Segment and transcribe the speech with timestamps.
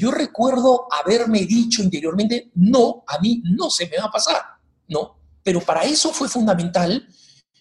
[0.00, 4.42] yo recuerdo haberme dicho interiormente, no, a mí no se me va a pasar,
[4.88, 5.18] ¿no?
[5.42, 7.06] Pero para eso fue fundamental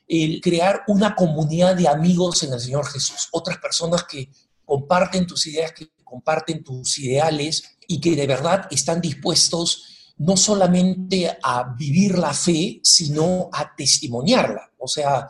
[0.07, 4.31] el crear una comunidad de amigos en el Señor Jesús, otras personas que
[4.63, 11.37] comparten tus ideas, que comparten tus ideales y que de verdad están dispuestos no solamente
[11.43, 14.71] a vivir la fe, sino a testimoniarla.
[14.77, 15.27] O sea,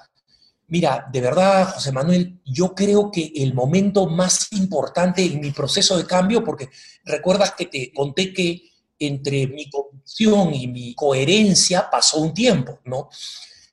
[0.70, 5.98] mira, de verdad, José Manuel, yo creo que el momento más importante en mi proceso
[5.98, 6.70] de cambio, porque
[7.04, 8.64] recuerdas que te conté que
[9.00, 13.10] entre mi convicción y mi coherencia pasó un tiempo, ¿no?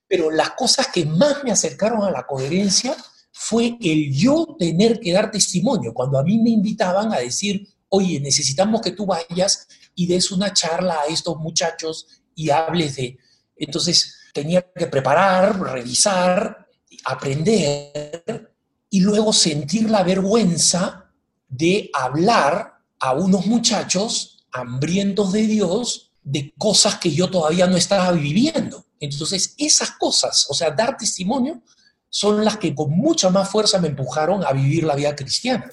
[0.08, 2.96] Pero las cosas que más me acercaron a la coherencia
[3.32, 5.92] fue el yo tener que dar testimonio.
[5.92, 10.52] Cuando a mí me invitaban a decir, oye, necesitamos que tú vayas y des una
[10.52, 13.18] charla a estos muchachos y hables de...
[13.56, 16.65] Entonces tenía que preparar, revisar,
[17.06, 18.52] aprender
[18.90, 21.12] y luego sentir la vergüenza
[21.48, 28.10] de hablar a unos muchachos hambrientos de Dios de cosas que yo todavía no estaba
[28.12, 28.84] viviendo.
[28.98, 31.62] Entonces, esas cosas, o sea, dar testimonio,
[32.08, 35.70] son las que con mucha más fuerza me empujaron a vivir la vida cristiana.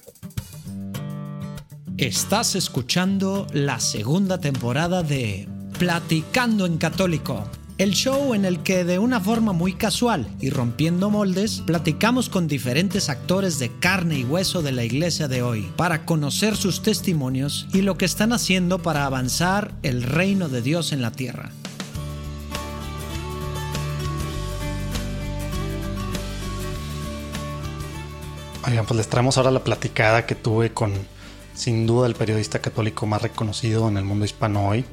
[1.97, 5.47] Estás escuchando la segunda temporada de
[5.79, 11.09] Platicando en Católico, el show en el que de una forma muy casual y rompiendo
[11.09, 16.05] moldes, platicamos con diferentes actores de carne y hueso de la iglesia de hoy para
[16.05, 21.01] conocer sus testimonios y lo que están haciendo para avanzar el reino de Dios en
[21.01, 21.49] la tierra.
[28.65, 30.93] Oigan, pues les traemos ahora la platicada que tuve con,
[31.53, 34.85] sin duda, el periodista católico más reconocido en el mundo hispano hoy,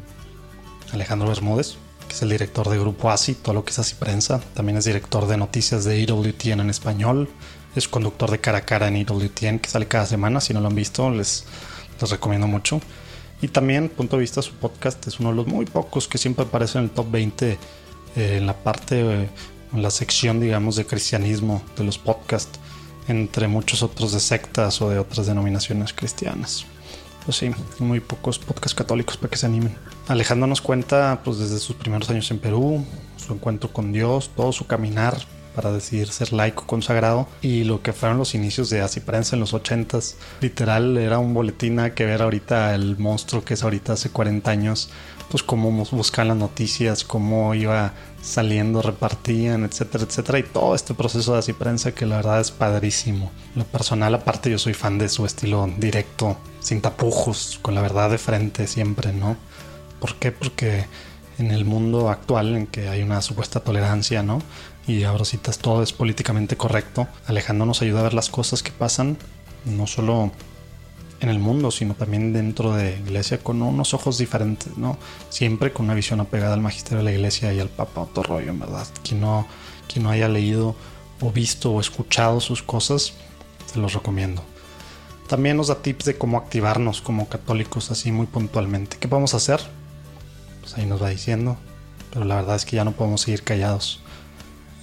[0.92, 1.76] Alejandro Bermúdez,
[2.10, 4.40] que es el director de Grupo ASI, todo lo que es ASI Prensa.
[4.54, 7.28] También es director de noticias de EWTN en español.
[7.76, 10.40] Es conductor de Cara a Cara en EWTN, que sale cada semana.
[10.40, 11.44] Si no lo han visto, les,
[12.00, 12.80] les recomiendo mucho.
[13.40, 16.46] Y también, punto de vista, su podcast es uno de los muy pocos que siempre
[16.46, 17.58] aparece en el top 20 eh,
[18.16, 19.28] en la parte, eh,
[19.72, 22.58] en la sección, digamos, de cristianismo de los podcasts
[23.06, 26.66] entre muchos otros de sectas o de otras denominaciones cristianas.
[27.24, 29.76] Pues sí, muy pocos podcasts católicos para que se animen.
[30.10, 32.84] Alejandro nos cuenta, pues desde sus primeros años en Perú,
[33.16, 35.16] su encuentro con Dios, todo su caminar
[35.54, 39.40] para decidir ser laico consagrado y lo que fueron los inicios de Así Prensa en
[39.40, 40.16] los 80s.
[40.40, 44.50] Literal, era un boletín a que ver ahorita el monstruo que es ahorita hace 40
[44.50, 44.90] años,
[45.30, 50.40] pues cómo buscan las noticias, cómo iba saliendo, repartían, etcétera, etcétera.
[50.40, 53.30] Y todo este proceso de así prensa que la verdad es padrísimo.
[53.54, 58.10] Lo personal, aparte, yo soy fan de su estilo directo, sin tapujos, con la verdad
[58.10, 59.36] de frente siempre, ¿no?
[60.00, 60.32] ¿Por qué?
[60.32, 60.86] Porque
[61.38, 64.42] en el mundo actual en que hay una supuesta tolerancia, ¿no?
[64.86, 67.06] Y ahora citas todo es políticamente correcto.
[67.26, 69.16] Alejandro nos ayuda a ver las cosas que pasan,
[69.64, 70.32] no solo
[71.20, 74.98] en el mundo, sino también dentro de iglesia con unos ojos diferentes, ¿no?
[75.28, 78.50] Siempre con una visión apegada al magisterio de la iglesia y al papa, otro rollo,
[78.50, 78.86] en verdad.
[79.02, 79.46] Quien no,
[79.92, 80.74] quien no haya leído
[81.20, 83.12] o visto o escuchado sus cosas,
[83.72, 84.42] se los recomiendo.
[85.28, 88.96] También nos da tips de cómo activarnos como católicos así muy puntualmente.
[88.98, 89.60] ¿Qué podemos hacer?
[90.70, 91.56] Pues ahí nos va diciendo.
[92.12, 94.00] Pero la verdad es que ya no podemos seguir callados.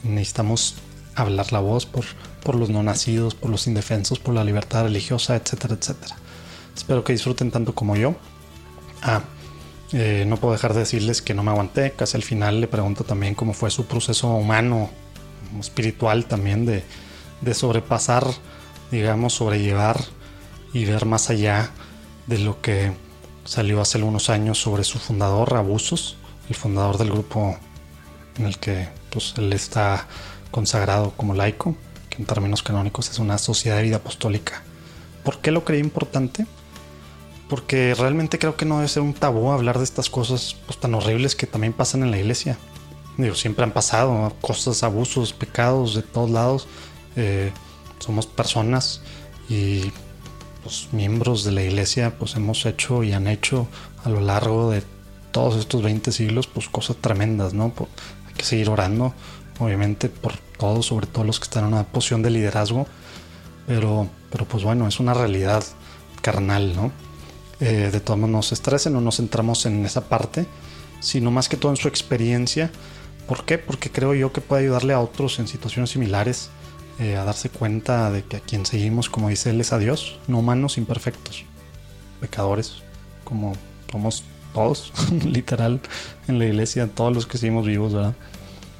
[0.03, 0.75] Necesitamos
[1.15, 2.03] hablar la voz por,
[2.43, 6.15] por los no nacidos, por los indefensos, por la libertad religiosa, etcétera, etcétera.
[6.75, 8.15] Espero que disfruten tanto como yo.
[9.01, 9.21] Ah,
[9.93, 11.91] eh, no puedo dejar de decirles que no me aguanté.
[11.91, 14.89] Casi al final le pregunto también cómo fue su proceso humano,
[15.57, 16.83] espiritual también, de,
[17.39, 18.25] de sobrepasar,
[18.91, 20.03] digamos, sobrellevar
[20.73, 21.71] y ver más allá
[22.25, 22.91] de lo que
[23.47, 26.17] salió hace algunos años sobre su fundador, Abusos,
[26.49, 27.57] el fundador del grupo
[28.37, 30.07] en el que pues, él está
[30.51, 31.75] consagrado como laico,
[32.09, 34.61] que en términos canónicos es una sociedad de vida apostólica.
[35.23, 36.45] ¿Por qué lo creí importante?
[37.49, 40.93] porque realmente creo que no debe ser un tabú hablar de estas cosas pues, tan
[40.93, 42.57] horribles que también pasan en la iglesia.
[43.17, 46.67] Digo, siempre han pasado cosas, abusos, pecados de todos lados.
[47.15, 47.51] Eh,
[47.99, 49.01] somos personas
[49.49, 49.91] y
[50.67, 53.67] los pues, miembros de la iglesia pues hemos hecho y han hecho
[54.03, 54.83] a lo largo de
[55.31, 57.73] todos estos 20 siglos pues cosas tremendas, ¿no?
[58.27, 59.13] hay que seguir orando,
[59.59, 62.85] obviamente por todos, sobre todo los que están en una posición de liderazgo,
[63.65, 65.63] pero, pero pues bueno, es una realidad
[66.21, 66.91] carnal, ¿no?
[67.61, 70.45] Eh, de todos modos nos estresen, no nos centramos en esa parte,
[70.99, 72.71] sino más que todo en su experiencia.
[73.25, 73.57] ¿Por qué?
[73.57, 76.49] Porque creo yo que puede ayudarle a otros en situaciones similares
[76.99, 80.19] eh, a darse cuenta de que a quien seguimos, como dice él, es a Dios,
[80.27, 81.45] no humanos imperfectos,
[82.19, 82.81] pecadores,
[83.23, 83.53] como
[83.91, 84.23] somos
[84.53, 84.91] todos,
[85.25, 85.79] literal,
[86.27, 88.15] en la iglesia, todos los que seguimos vivos, ¿verdad?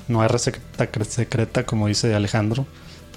[0.07, 2.65] No hay receta secreta, como dice Alejandro,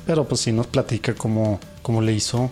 [0.07, 2.51] pero pues sí nos platica cómo, cómo le hizo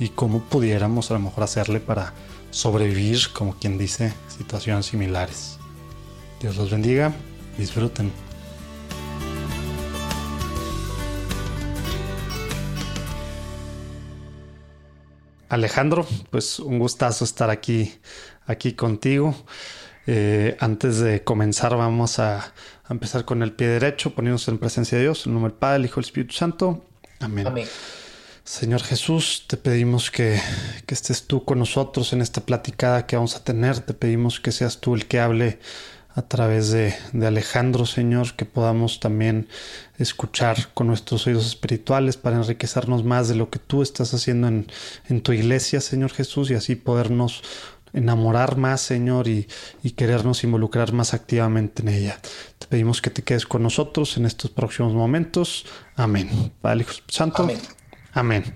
[0.00, 2.12] y cómo pudiéramos a lo mejor hacerle para
[2.50, 5.58] sobrevivir, como quien dice, situaciones similares.
[6.40, 7.12] Dios los bendiga,
[7.58, 8.23] disfruten.
[15.48, 17.94] Alejandro, pues un gustazo estar aquí,
[18.46, 19.34] aquí contigo.
[20.06, 22.52] Eh, antes de comenzar, vamos a,
[22.90, 25.84] empezar con el pie derecho, poniéndonos en presencia de Dios, en nombre del Padre, el
[25.86, 26.84] Hijo y el Espíritu Santo.
[27.20, 27.46] Amén.
[28.44, 30.38] Señor Jesús, te pedimos que,
[30.84, 33.80] que, estés tú con nosotros en esta platicada que vamos a tener.
[33.80, 35.58] Te pedimos que seas tú el que hable
[36.14, 36.94] a través de,
[37.26, 39.48] Alejandro, Señor, que podamos también
[39.98, 44.66] escuchar con nuestros oídos espirituales para enriquecernos más de lo que tú estás haciendo en,
[45.08, 47.42] en tu iglesia, Señor Jesús, y así podernos
[47.94, 49.46] enamorar más, Señor, y,
[49.96, 52.20] querernos involucrar más activamente en ella.
[52.58, 55.64] Te pedimos que te quedes con nosotros en estos próximos momentos.
[55.96, 56.52] Amén.
[56.60, 57.44] Padre, Santo.
[57.44, 57.60] Amén.
[58.12, 58.52] Amén.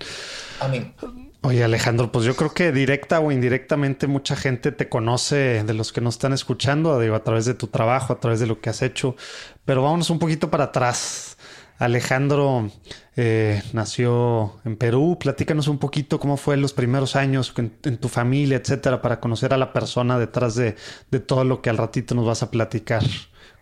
[0.59, 1.28] Amén.
[1.41, 5.93] Oye Alejandro, pues yo creo que directa o indirectamente mucha gente te conoce de los
[5.93, 8.69] que nos están escuchando, digo, a través de tu trabajo, a través de lo que
[8.69, 9.15] has hecho,
[9.63, 11.37] pero vámonos un poquito para atrás.
[11.77, 12.69] Alejandro
[13.15, 18.57] eh, nació en Perú, platícanos un poquito cómo fue los primeros años en, tu familia,
[18.57, 20.75] etcétera, para conocer a la persona detrás de,
[21.09, 23.03] de todo lo que al ratito nos vas a platicar.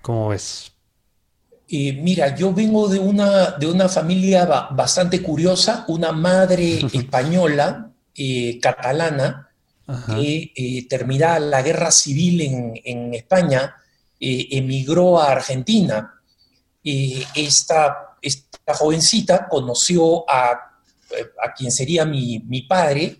[0.01, 0.76] ¿Cómo ves?
[1.69, 8.59] Eh, mira, yo vengo de una, de una familia bastante curiosa, una madre española, eh,
[8.61, 9.43] catalana,
[10.05, 12.41] que eh, terminada la guerra civil
[12.83, 13.75] en, España,
[14.19, 16.13] emigró a Argentina.
[16.83, 23.17] Esta, esta, jovencita conoció a, a quien sería mi, padre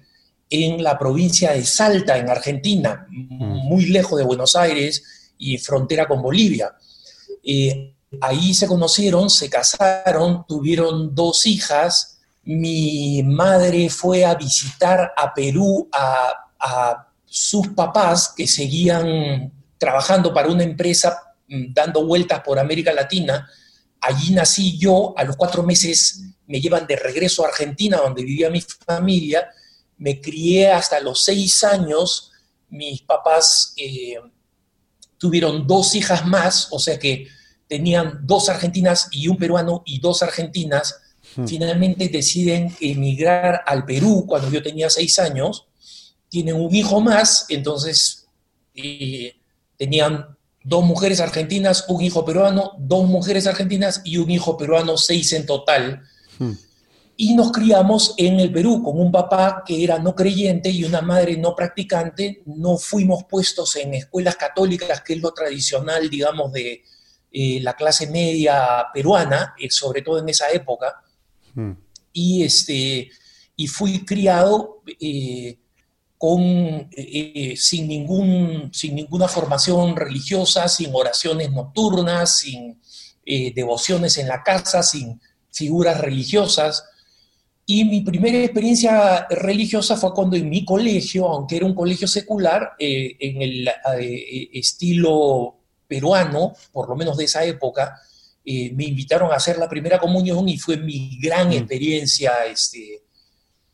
[0.49, 3.67] en la provincia de Salta, en Argentina, mm.
[3.69, 6.73] muy lejos de Buenos Aires y frontera con Bolivia.
[8.21, 12.19] Ahí se conocieron, se casaron, tuvieron dos hijas.
[12.43, 16.43] Mi madre fue a visitar a Perú a,
[17.29, 23.47] sus papás que seguían trabajando para una empresa mm, dando vueltas por América Latina.
[24.01, 28.49] Allí nací yo, a los cuatro meses me llevan de regreso a Argentina, donde vivía
[28.49, 29.49] mi familia.
[29.97, 32.31] Me crié hasta los seis años.
[32.69, 34.15] Mis papás eh,
[35.17, 37.27] tuvieron dos hijas más, o sea que
[37.67, 41.01] tenían dos argentinas y un peruano y dos argentinas,
[41.35, 41.45] hmm.
[41.45, 45.67] finalmente deciden emigrar al Perú cuando yo tenía seis años,
[46.29, 48.27] tienen un hijo más, entonces
[48.75, 49.35] eh,
[49.77, 55.31] tenían dos mujeres argentinas, un hijo peruano, dos mujeres argentinas y un hijo peruano, seis
[55.33, 56.03] en total.
[56.39, 56.53] Hmm.
[57.19, 61.01] Y nos criamos en el Perú con un papá que era no creyente y una
[61.01, 62.43] madre no practicante.
[62.45, 66.83] No fuimos puestos en escuelas católicas, que es lo tradicional, digamos, de,
[67.39, 71.03] eh, la clase media peruana, eh, sobre todo en esa época,
[71.53, 71.71] hmm.
[72.11, 73.11] y, este,
[73.55, 75.55] y fui criado eh,
[76.17, 76.89] con,
[77.55, 82.81] sin, ningún, sin ninguna formación religiosa, sin oraciones nocturnas, sin
[83.23, 86.85] devociones en la casa, sin figuras religiosas.
[87.67, 92.71] Y mi primera experiencia religiosa fue cuando en mi colegio, aunque era un colegio secular,
[92.79, 93.69] en el
[94.53, 95.56] estilo
[95.87, 97.99] peruano, por lo menos de esa época,
[98.43, 101.53] eh, me invitaron a hacer la primera comunión y fue mi gran mm.
[101.53, 103.03] experiencia este,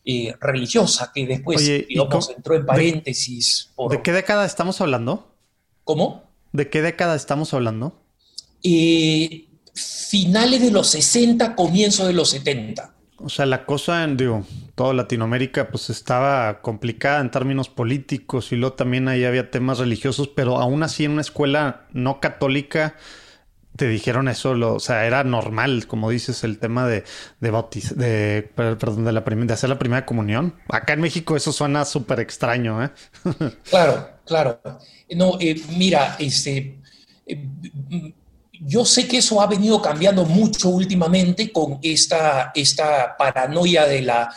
[0.05, 3.69] eh, religiosa, que después, digamos, entró en paréntesis.
[3.89, 5.31] ¿De qué década estamos hablando?
[5.83, 6.23] ¿Cómo?
[6.51, 7.99] ¿De qué década estamos hablando?
[8.63, 12.92] Eh, finales de los 60, comienzo de los 70.
[13.23, 18.57] O sea, la cosa en, digo, toda Latinoamérica pues estaba complicada en términos políticos y
[18.57, 22.95] luego también ahí había temas religiosos, pero aún así en una escuela no católica
[23.75, 27.03] te dijeron eso, o sea, era normal, como dices, el tema de,
[27.39, 27.51] de
[27.95, 30.55] de, perdón, de, la de hacer la primera comunión.
[30.69, 32.91] Acá en México eso suena súper extraño, ¿eh?
[33.69, 34.59] claro, claro.
[35.15, 36.77] No, eh, mira, este...
[37.25, 38.13] Eh,
[38.65, 44.33] yo sé que eso ha venido cambiando mucho últimamente con esta, esta paranoia de la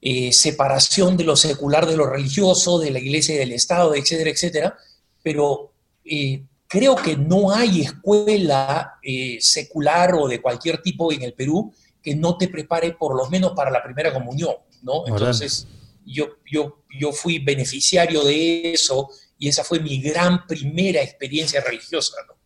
[0.00, 4.30] eh, separación de lo secular de lo religioso, de la iglesia y del Estado, etcétera,
[4.30, 4.76] etcétera,
[5.22, 5.72] pero
[6.04, 11.72] eh, creo que no hay escuela eh, secular o de cualquier tipo en el Perú
[12.02, 15.06] que no te prepare por lo menos para la primera comunión, ¿no?
[15.06, 15.68] Entonces,
[16.04, 22.16] yo, yo, yo fui beneficiario de eso y esa fue mi gran primera experiencia religiosa,
[22.26, 22.41] ¿no?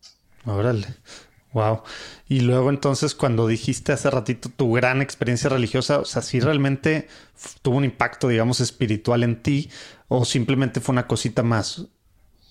[0.47, 0.87] Órale.
[1.53, 1.81] Wow.
[2.27, 7.07] Y luego entonces cuando dijiste hace ratito tu gran experiencia religiosa, o sea, si realmente
[7.61, 9.69] tuvo un impacto, digamos, espiritual en ti
[10.07, 11.79] o simplemente fue una cosita más.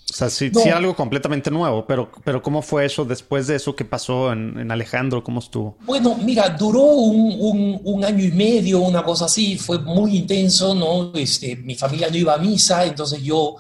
[0.09, 3.75] O sea, sí, sí algo completamente nuevo, pero, pero ¿cómo fue eso después de eso
[3.75, 5.25] que pasó en, Alejandro?
[5.25, 5.77] ¿Cómo estuvo?
[5.85, 11.13] Bueno, mira, duró un, un, año y medio, una cosa así, fue muy intenso, ¿no?
[11.19, 13.57] Este, mi familia no iba a misa, entonces yo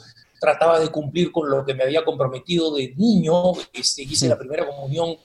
[0.46, 4.64] trataba de cumplir con lo que me había comprometido de niño, este, hice la primera
[4.64, 5.16] comunión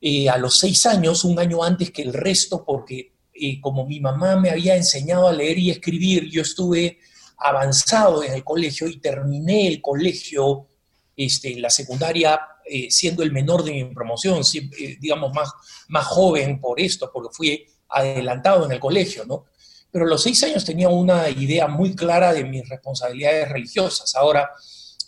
[0.00, 3.98] eh, a los seis años, un año antes que el resto, porque eh, como mi
[3.98, 6.98] mamá me había enseñado a leer y escribir, yo estuve
[7.38, 10.68] avanzado en el colegio y terminé el colegio,
[11.16, 15.50] este, la secundaria, eh, siendo el menor de mi promoción, eh, digamos más,
[15.88, 19.46] más joven por esto, porque fui adelantado en el colegio, ¿no?
[19.94, 24.12] Pero a los seis años tenía una idea muy clara de mis responsabilidades religiosas.
[24.16, 24.50] Ahora,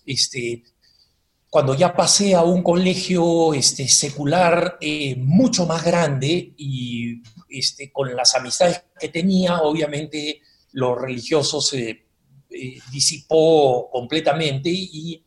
[0.05, 0.63] este,
[1.51, 8.15] cuando ya pasé a un colegio este, secular eh, mucho más grande y este, con
[8.15, 10.41] las amistades que tenía, obviamente
[10.71, 15.25] lo religioso se eh, disipó completamente y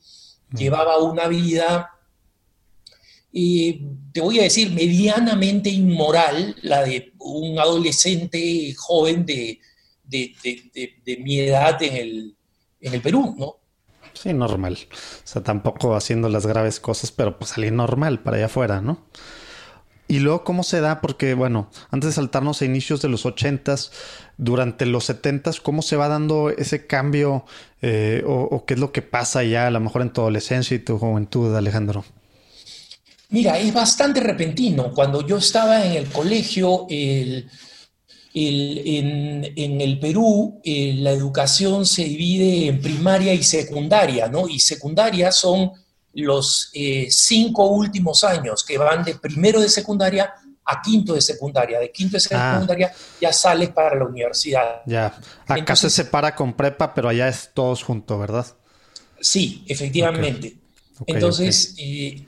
[0.54, 1.99] llevaba una vida,
[3.34, 3.82] eh,
[4.12, 9.60] te voy a decir, medianamente inmoral, la de un adolescente joven de,
[11.20, 12.36] mi edad en el,
[12.82, 13.56] en el Perú, ¿no?
[14.14, 14.78] Sí, normal.
[14.92, 19.06] O sea, tampoco haciendo las graves cosas, pero pues salir normal para allá afuera, ¿no?
[20.10, 21.02] Y luego, ¿cómo se da?
[21.02, 23.92] Porque, bueno, antes de saltarnos a inicios de los ochentas,
[24.38, 27.46] durante los setentas, ¿cómo se va dando ese cambio
[27.84, 30.80] eh, o, qué es lo que pasa ya a lo mejor en tu adolescencia y
[30.80, 32.04] tu juventud, Alejandro?
[33.30, 34.92] Mira, es bastante repentino.
[34.92, 37.48] Cuando yo estaba en el colegio, en,
[38.34, 44.48] el Perú, eh, la educación se divide en primaria y secundaria, ¿no?
[44.48, 45.72] Y secundaria son
[46.14, 50.34] los eh, cinco últimos años que van de primero de secundaria
[50.66, 51.80] a quinto de secundaria.
[51.80, 52.54] De quinto de ah.
[52.54, 54.82] secundaria ya sales para la universidad.
[54.88, 55.20] Ya.
[55.48, 58.48] Acá se separa con prepa, pero allá es todos juntos, ¿verdad?
[59.22, 60.58] Sí, efectivamente.
[61.06, 62.26] Entonces, eh,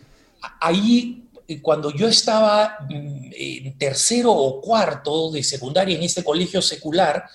[0.59, 6.61] ahí, eh, cuando yo estaba mm, en tercero o cuarto de secundaria en este colegio
[6.61, 7.25] secular,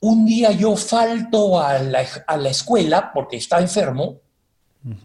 [0.00, 4.20] un día yo falto a la, a la escuela porque estaba enfermo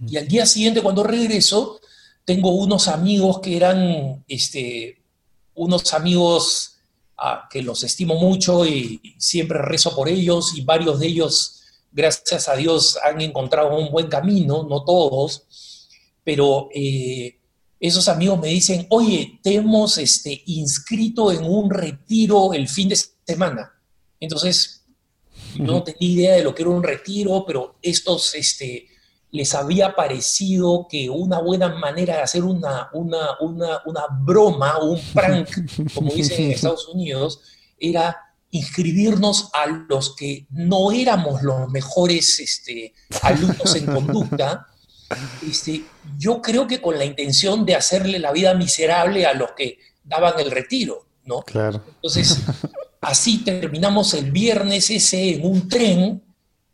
[0.08, 1.80] y al día siguiente, cuando regreso,
[2.24, 5.02] tengo unos amigos que eran este,
[5.56, 6.78] unos amigos
[7.18, 11.62] ah, que los estimo mucho y siempre rezo por ellos y varios de ellos,
[11.92, 15.48] gracias a Dios, han encontrado un buen camino, no todos,
[16.24, 17.40] pero eh,
[17.80, 23.00] esos amigos me dicen, oye, te hemos este, inscrito en un retiro el fin de
[23.26, 23.72] semana.
[24.20, 24.84] Entonces,
[25.58, 28.88] no tenía idea de lo que era un retiro, pero estos este,
[29.32, 34.92] les había parecido que una buena manera de hacer una, una, una, una broma o
[34.92, 35.50] un prank,
[35.94, 37.42] como dicen en Estados Unidos,
[37.80, 38.16] era
[38.52, 44.68] inscribirnos a los que no éramos los mejores este, alumnos en conducta,
[45.48, 45.84] este,
[46.18, 50.40] yo creo que con la intención de hacerle la vida miserable a los que daban
[50.40, 51.42] el retiro, ¿no?
[51.42, 51.84] Claro.
[51.96, 52.40] Entonces,
[53.02, 56.22] así terminamos el viernes ese en un tren,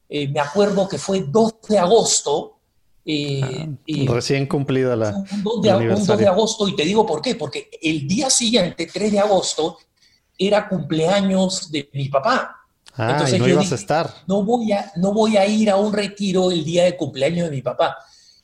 [0.10, 2.60] eh, me acuerdo que fue 2 de agosto.
[3.06, 5.10] Eh, ah, recién cumplida la.
[5.10, 5.62] Un 2,
[6.18, 9.78] de, agosto, y te digo por qué, porque el día siguiente, 3 de agosto,
[10.38, 12.56] era cumpleaños de mi papá.
[12.96, 14.14] Ah, Entonces, no ibas a estar.
[14.28, 17.56] No voy a, no voy a ir a un retiro el día de cumpleaños de
[17.56, 17.98] mi papá.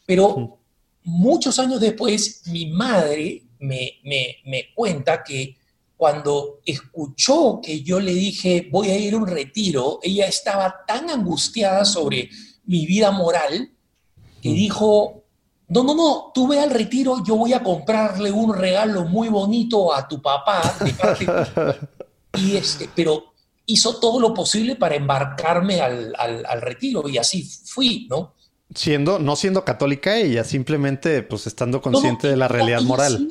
[0.06, 0.60] Pero
[1.04, 5.56] muchos años después, mi madre me, me, me cuenta que
[5.96, 11.10] cuando escuchó que yo le dije voy a ir a un retiro, ella estaba tan
[11.10, 12.30] angustiada sobre
[12.66, 13.72] mi vida moral
[14.42, 15.24] que dijo,
[15.70, 19.94] no, no, no, tú ve al retiro, yo voy a comprarle un regalo muy bonito
[19.94, 20.62] a tu papá.
[22.38, 23.34] y este, pero
[23.66, 28.34] hizo todo lo posible para embarcarme al, retiro y así fui, ¿no?
[28.76, 33.30] Siendo, no siendo católica ella, simplemente pues estando consciente de la realidad moral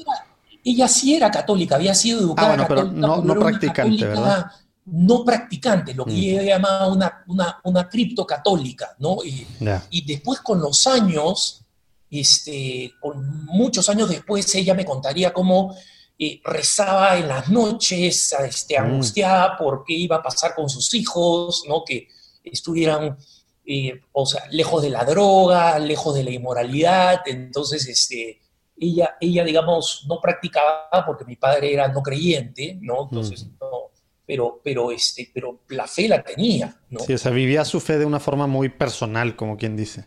[0.65, 4.47] ella sí era católica, había sido ah, educada católica, pero no, no practicante, ¿verdad?
[4.85, 6.17] No practicante, lo que mm.
[6.17, 9.19] ella llamaba una, una, una criptocatólica, ¿no?
[9.25, 9.47] Y,
[9.91, 11.63] y, después con los años,
[12.11, 15.75] este, con muchos años después, ella me contaría cómo
[16.19, 18.85] eh, rezaba en las noches, este, mm.
[18.85, 21.85] angustiada por qué iba a pasar con sus hijos, ¿no?
[21.85, 22.09] Que
[22.45, 23.17] estuvieran,
[23.64, 28.40] eh, o sea, lejos de la droga, lejos de la inmoralidad, entonces, este,
[28.76, 33.04] ella, ella, digamos, no practicaba porque mi padre era no creyente, ¿no?
[33.04, 33.90] Entonces, no,
[34.26, 37.00] pero, pero, este, pero la fe la tenía, ¿no?
[37.00, 40.07] Sí, o sea, vivía su fe de una forma muy personal, como quien dice.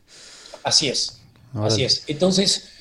[0.63, 1.21] Así es,
[1.53, 2.03] así es.
[2.07, 2.71] Entonces,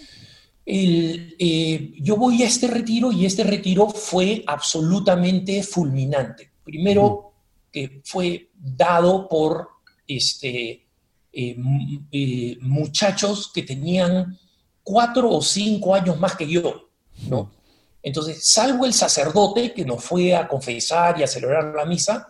[0.66, 6.50] eh, yo voy a este retiro y este retiro fue absolutamente fulminante.
[6.64, 7.32] Primero,
[7.70, 9.73] que fue dado por
[10.06, 10.86] este,
[11.32, 11.56] eh,
[12.12, 14.38] eh, muchachos que tenían
[14.82, 16.90] cuatro o cinco años más que yo,
[17.28, 17.50] ¿no?
[18.02, 22.28] Entonces, salvo el sacerdote que nos fue a confesar y a celebrar la misa,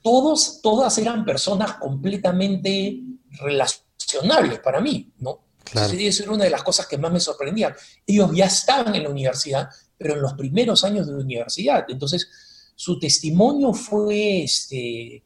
[0.00, 3.00] todos, todas eran personas completamente
[3.32, 5.40] relacionables para mí, ¿no?
[5.64, 5.92] Claro.
[5.92, 7.74] Eso era una de las cosas que más me sorprendían.
[8.06, 9.68] Ellos ya estaban en la universidad,
[9.98, 11.84] pero en los primeros años de la universidad.
[11.88, 12.28] Entonces,
[12.76, 15.24] su testimonio fue, este,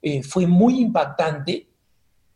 [0.00, 1.68] eh, fue muy impactante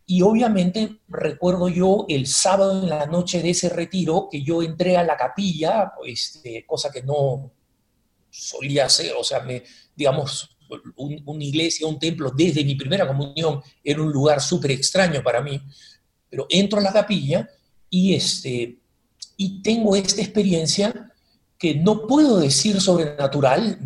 [0.07, 4.97] y obviamente recuerdo yo el sábado en la noche de ese retiro que yo entré
[4.97, 7.53] a la capilla, este, cosa que no
[8.29, 9.63] solía hacer, o sea, me,
[9.95, 10.57] digamos,
[10.97, 15.61] una iglesia, un templo desde mi primera comunión era un lugar súper extraño para mí,
[16.29, 17.49] pero entro a la capilla
[17.91, 18.79] y, este,
[19.37, 21.12] y tengo esta experiencia
[21.63, 23.79] que no puedo decir sobrenatural,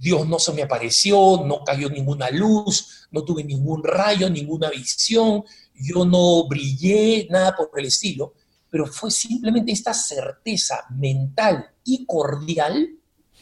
[0.00, 5.44] Dios no se me apareció, no cayó ninguna luz, no tuve ningún rayo, ninguna visión,
[5.72, 8.34] yo no brillé, nada por el estilo,
[8.68, 12.96] pero fue simplemente esta certeza mental y cordial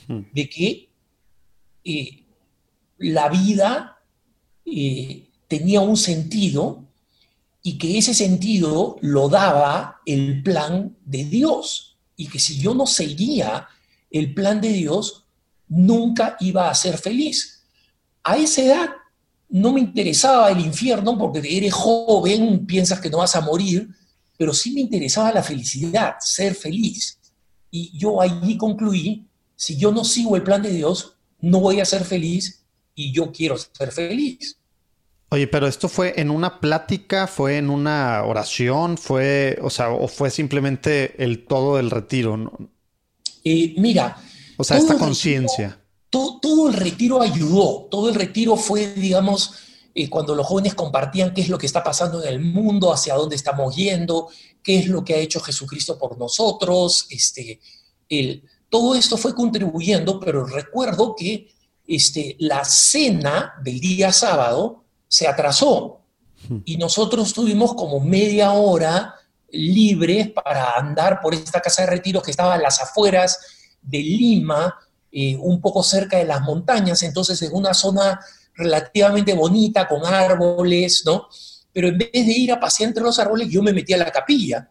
[0.06, 0.20] hmm.
[0.34, 0.90] de que
[1.82, 2.26] eh,
[2.98, 4.02] la vida
[4.66, 6.84] eh, tenía un sentido
[7.62, 12.86] y que ese sentido lo daba el plan de Dios y que si yo no
[12.86, 13.66] seguía
[14.10, 15.24] el plan de Dios,
[15.68, 17.62] nunca iba a ser feliz.
[18.24, 18.88] A esa edad
[19.48, 23.88] no me interesaba el infierno porque eres joven, piensas que no vas a morir,
[24.36, 27.18] pero sí me interesaba la felicidad, ser feliz.
[27.70, 31.84] Y yo allí concluí, si yo no sigo el plan de Dios, no voy a
[31.84, 34.58] ser feliz y yo quiero ser feliz.
[35.30, 40.08] Oye, pero esto fue en una plática, fue en una oración, fue, o sea, o
[40.08, 42.36] fue simplemente el todo el retiro.
[42.38, 42.70] ¿no?
[43.44, 44.16] Eh, mira.
[44.56, 45.80] O sea, esta conciencia.
[46.10, 49.52] Todo, el retiro ayudó, todo el retiro fue, digamos,
[49.94, 53.14] eh, cuando los jóvenes compartían qué es lo que está pasando en el mundo, hacia
[53.14, 54.28] dónde estamos yendo,
[54.62, 57.60] qué es lo que ha hecho Jesucristo por nosotros, este,
[58.08, 61.48] el, todo esto fue contribuyendo, pero recuerdo que
[61.86, 66.00] este, la cena del día sábado se atrasó
[66.48, 66.58] hmm.
[66.64, 69.14] y nosotros tuvimos como media hora
[69.50, 73.38] libres para andar por esta casa de retiros que estaba a las afueras
[73.82, 74.74] de Lima,
[75.10, 78.20] eh, un poco cerca de las montañas, entonces en una zona
[78.54, 81.28] relativamente bonita, con árboles, ¿no?
[81.72, 84.10] Pero en vez de ir a pasear entre los árboles, yo me metí a la
[84.10, 84.68] capilla.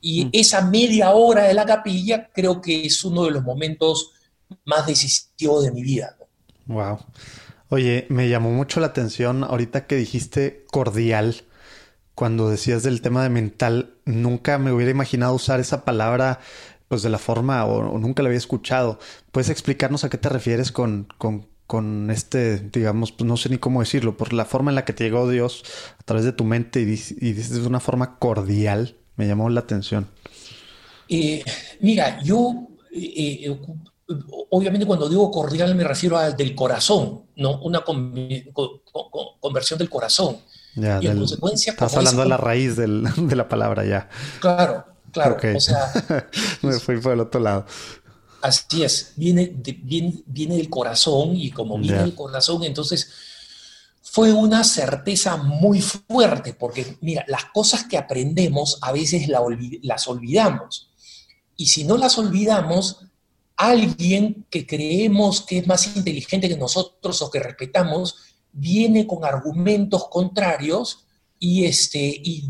[0.00, 0.30] Y mm.
[0.32, 4.12] esa media hora de la capilla creo que es uno de los momentos
[4.64, 6.16] más decisivos de mi vida.
[6.66, 6.98] Wow.
[7.70, 11.44] Oye, me llamó mucho la atención ahorita que dijiste cordial
[12.18, 16.40] cuando decías del tema de mental, nunca me hubiera imaginado usar esa palabra
[16.88, 18.98] pues de la forma o, nunca la había escuchado.
[19.30, 23.78] ¿Puedes explicarnos a qué te refieres con, con, este, digamos, pues no sé ni cómo
[23.78, 25.62] decirlo, por la forma en la que te llegó Dios
[25.96, 28.96] a través de tu mente y, dices de una forma cordial?
[29.14, 30.08] Me llamó la atención.
[31.08, 31.44] Eh,
[31.78, 33.60] mira, yo eh, eh,
[34.50, 37.60] obviamente cuando digo cordial me refiero al del corazón, ¿no?
[37.60, 37.84] Una
[39.40, 40.38] conversión del corazón
[40.82, 41.72] y en consecuencia...
[41.72, 42.86] Estás hablando de la raíz de
[43.36, 44.08] la palabra ya.
[44.40, 45.36] Claro, claro.
[45.56, 45.92] O sea...
[46.62, 47.66] Me fui por el otro lado.
[48.40, 53.10] Así es, viene, viene, del corazón y como viene del corazón, entonces
[54.00, 60.90] fue una certeza muy fuerte, porque mira, las cosas que aprendemos a veces las olvidamos.
[61.56, 63.00] Y si no las olvidamos,
[63.56, 68.16] alguien que creemos que es más inteligente que nosotros o que respetamos,
[68.52, 71.06] viene con argumentos contrarios
[71.38, 72.48] y, este, y,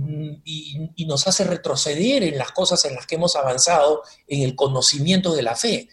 [1.06, 5.42] nos hace retroceder en las cosas en las que hemos avanzado en el conocimiento de
[5.42, 5.88] la fe.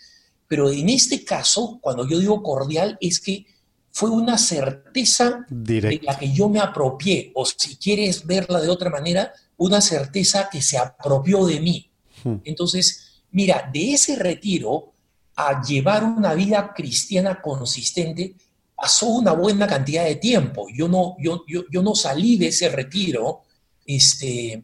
[0.48, 3.46] Pero en este caso, cuando yo digo cordial, es que
[3.92, 8.90] fue una certeza de la que yo me apropié, o si quieres verla de otra
[8.90, 11.90] manera, una certeza que se apropió de mí.
[12.24, 12.36] Hmm.
[12.44, 14.92] Entonces, mira, de ese retiro
[15.36, 18.36] a llevar una vida cristiana consistente,
[18.76, 20.68] pasó una buena cantidad de tiempo.
[20.74, 23.44] Yo no, yo, yo, no salí de ese retiro.
[23.86, 24.64] Este,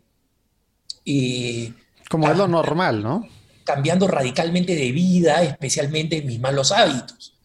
[1.06, 1.74] eh,
[2.10, 3.28] Como es lo normal, ¿no?
[3.64, 7.38] Cambiando radicalmente de vida, especialmente mis malos hábitos.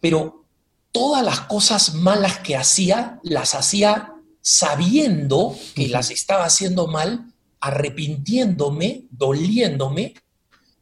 [0.00, 0.44] Pero
[0.92, 9.04] todas las cosas malas que hacía, las hacía sabiendo que las estaba haciendo mal, arrepintiéndome,
[9.10, 10.14] doliéndome,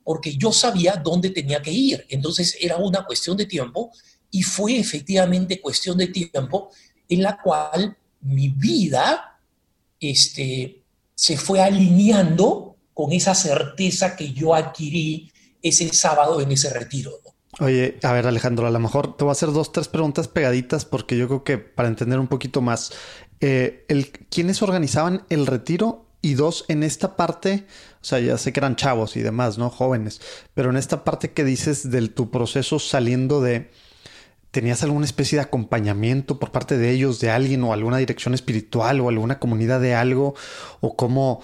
[0.05, 2.07] porque yo sabía dónde tenía que ir.
[2.09, 3.93] Entonces era una cuestión de tiempo
[4.31, 6.71] y fue efectivamente cuestión de tiempo
[7.09, 9.41] en la cual mi vida
[10.01, 10.83] este,
[11.15, 15.31] se fue alineando con esa certeza que yo adquirí
[15.63, 17.13] ese sábado en ese retiro.
[17.61, 20.85] Oye, a ver Alejandro, a lo mejor te voy a hacer dos, tres preguntas pegaditas
[20.85, 22.93] porque yo creo que para entender un poquito más,
[23.41, 26.07] eh, el, ¿quiénes organizaban el retiro?
[26.21, 27.67] Y dos, en esta parte,
[28.03, 29.71] o sea, ya sé que eran chavos y demás, ¿no?
[29.71, 30.21] Jóvenes,
[30.53, 33.71] pero en esta parte que dices del tu proceso saliendo de,
[34.51, 39.01] ¿tenías alguna especie de acompañamiento por parte de ellos, de alguien o alguna dirección espiritual
[39.01, 40.35] o alguna comunidad de algo?
[40.81, 41.41] ¿O cómo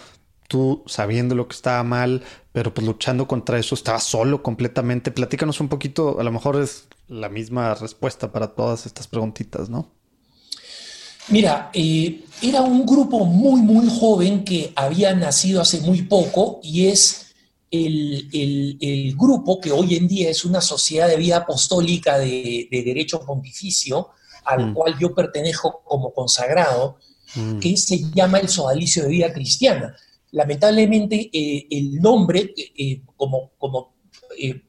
[0.49, 5.11] tú, sabiendo lo que estaba mal, pero pues luchando contra eso, estabas solo completamente?
[5.11, 9.91] Platícanos un poquito, a lo mejor es la misma respuesta para todas estas preguntitas, ¿no?
[11.29, 16.89] Mira, eh, era un grupo muy, muy joven que había nacido hace muy poco y
[16.89, 17.34] es
[17.75, 24.11] el, grupo que hoy en día es una sociedad de vida apostólica de, derecho pontificio,
[24.45, 24.75] al mm.
[24.75, 26.99] cual yo pertenezco como consagrado,
[27.35, 27.59] mm.
[27.59, 29.97] que se llama el Sodalicio de Vida Cristiana.
[30.33, 33.95] Lamentablemente, eh, el nombre, eh, como, como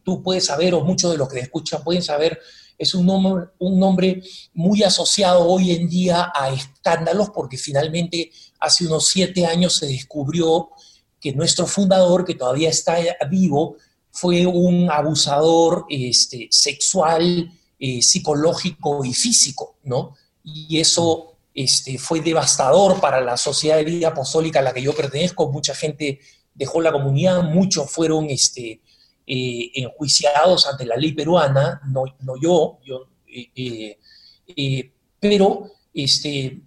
[0.04, 2.40] tú puedes saber, o muchos de los que te escuchan pueden saber,
[2.78, 4.22] es un nombre, un nombre
[4.54, 10.70] muy asociado hoy en día a escándalos, porque finalmente hace unos siete años se descubrió
[11.26, 13.78] que nuestro fundador, que todavía está vivo,
[14.12, 20.16] fue un abusador este, sexual, eh, psicológico y físico, ¿no?
[20.44, 24.94] Y eso este, fue devastador para la sociedad de vida apostólica a la que yo
[24.94, 25.52] pertenezco.
[25.52, 26.20] Mucha gente
[26.54, 28.82] dejó la comunidad, muchos fueron este,
[29.26, 36.62] eh, enjuiciados ante la ley peruana, no, no yo, yo eh, pero este,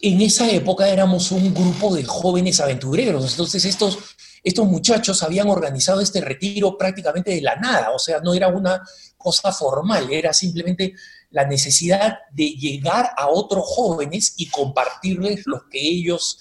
[0.00, 3.98] en esa época éramos un grupo de jóvenes aventureros, entonces estos,
[4.42, 8.82] estos muchachos habían organizado este retiro prácticamente de la nada, o sea, no era una
[9.16, 10.94] cosa formal, era simplemente
[11.30, 16.38] la necesidad de llegar a otros jóvenes y compartirles lo que ellos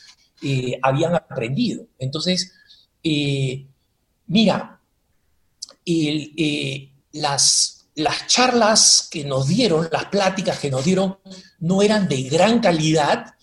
[0.82, 1.86] habían aprendido.
[2.00, 2.54] Entonces,
[4.28, 4.82] mira,
[5.86, 11.19] eh, las, las charlas que nos dieron, las pláticas que nos dieron,
[11.60, 13.34] no eran de gran calidad,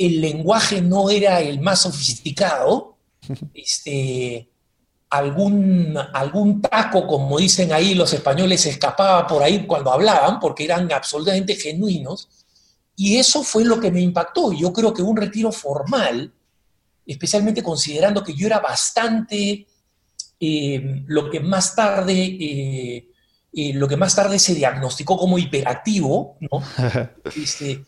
[0.00, 2.96] el lenguaje no era el más sofisticado,
[3.54, 4.48] este,
[5.10, 10.90] algún, algún taco, como dicen ahí los españoles, escapaba por ahí cuando hablaban, porque eran
[10.90, 12.28] absolutamente genuinos,
[12.96, 14.52] y eso fue lo que me impactó.
[14.54, 16.32] Yo creo que un retiro formal,
[17.06, 19.66] especialmente considerando que yo era bastante
[20.40, 23.08] eh, lo, que más tarde, eh,
[23.52, 26.62] eh, lo que más tarde se diagnosticó como hiperactivo, ¿no?
[27.36, 27.84] Este,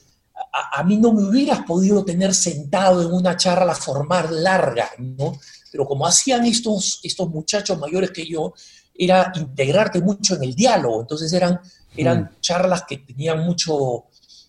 [0.52, 5.38] a, mí no me hubieras podido tener sentado en una charla formal larga, ¿no?
[5.70, 8.52] Pero como hacían estos, estos muchachos mayores que yo,
[8.94, 11.58] era integrarte mucho en el diálogo, entonces eran,
[11.96, 12.40] eran mm.
[12.40, 14.04] charlas que tenían mucho,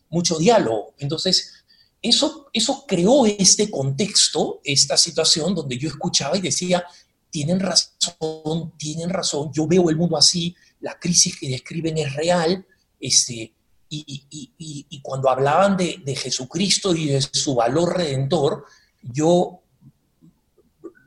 [0.10, 0.94] mucho diálogo.
[0.98, 1.54] Entonces,
[2.02, 6.84] eso, eso creó este contexto, esta situación donde yo escuchaba y decía,
[7.30, 12.66] tienen razón, tienen razón, yo veo el mundo así, la crisis que describen es real,
[13.00, 13.54] este,
[13.96, 18.66] y, cuando hablaban de, Jesucristo y de su valor redentor,
[19.02, 19.62] yo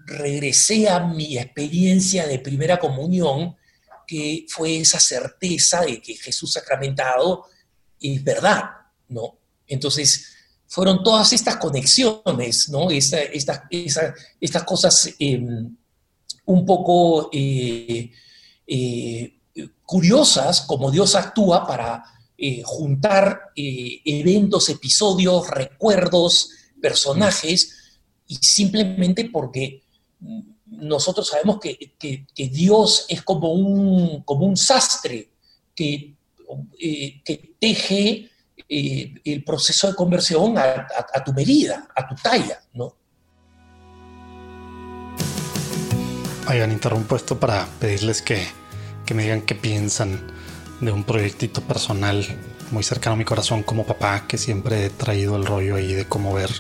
[0.07, 3.57] regresé a mi experiencia de primera comunión,
[4.07, 7.47] que fue esa certeza de que Jesús sacramentado
[8.01, 8.63] es verdad,
[9.09, 9.39] ¿no?
[9.67, 10.37] Entonces,
[10.69, 12.91] fueron todas estas conexiones, ¿no?
[12.91, 15.77] estas cosas em,
[16.45, 18.11] un poco eh,
[18.67, 19.37] eh,
[19.85, 22.05] curiosas como Dios actúa para
[22.39, 29.83] eh, juntar eventos, episodios, recuerdos, personajes, y simplemente porque
[30.67, 35.31] nosotros sabemos que, Dios es como un, como un sastre
[35.75, 36.15] que,
[36.79, 38.31] que teje
[38.69, 42.97] el proceso de conversión a, tu medida, a tu talla, ¿no?
[46.49, 48.47] Oigan, interrumpo esto para pedirles que,
[49.15, 50.33] me digan qué piensan
[50.81, 52.27] de un proyectito personal
[52.71, 56.07] muy cercano a mi corazón como papá, que siempre he traído el rollo ahí de
[56.07, 56.51] cómo ver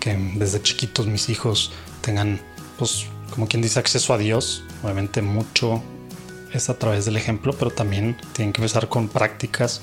[0.00, 2.40] que desde chiquitos mis hijos tengan,
[2.78, 4.64] pues, como quien dice, acceso a Dios.
[4.82, 5.82] Obviamente mucho
[6.52, 9.80] es a través del ejemplo, pero también tienen que empezar con prácticas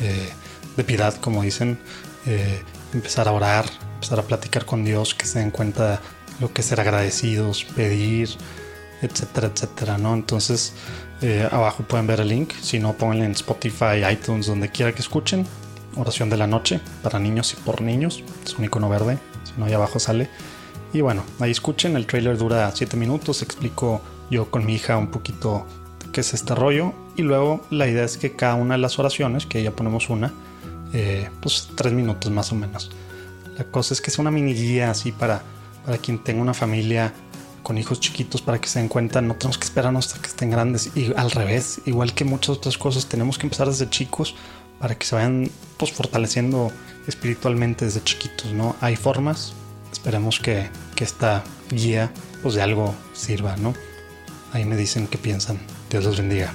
[0.00, 0.28] eh,
[0.76, 1.78] de piedad, como dicen,
[2.26, 2.62] eh,
[2.92, 6.00] empezar a orar, empezar a platicar con Dios, que se den cuenta
[6.38, 8.28] lo que ser agradecidos, pedir,
[9.02, 10.14] etcétera, etcétera, ¿no?
[10.14, 10.74] Entonces,
[11.22, 12.52] eh, abajo pueden ver el link.
[12.60, 15.46] Si no, pónganle en Spotify, iTunes, donde quiera que escuchen.
[15.96, 18.22] Oración de la noche para niños y por niños.
[18.44, 19.18] Es un icono verde.
[19.44, 20.28] Si no, ahí abajo sale.
[20.92, 21.96] Y bueno, ahí escuchen.
[21.96, 23.42] El trailer dura 7 minutos.
[23.42, 25.66] Explico yo con mi hija un poquito
[26.12, 26.92] qué es este rollo.
[27.16, 30.32] Y luego la idea es que cada una de las oraciones, que ya ponemos una,
[30.92, 32.90] eh, pues 3 minutos más o menos.
[33.56, 35.40] La cosa es que es una mini guía así para,
[35.86, 37.14] para quien tenga una familia
[37.66, 40.50] con hijos chiquitos para que se den cuenta, no tenemos que esperarnos hasta que estén
[40.50, 40.92] grandes.
[40.94, 44.36] Y al revés, igual que muchas otras cosas, tenemos que empezar desde chicos
[44.78, 46.70] para que se vayan pues, fortaleciendo
[47.08, 48.76] espiritualmente desde chiquitos, ¿no?
[48.80, 49.52] Hay formas,
[49.90, 53.74] esperemos que, que esta guía pues de algo sirva, ¿no?
[54.52, 55.58] Ahí me dicen qué piensan.
[55.90, 56.54] Dios los bendiga.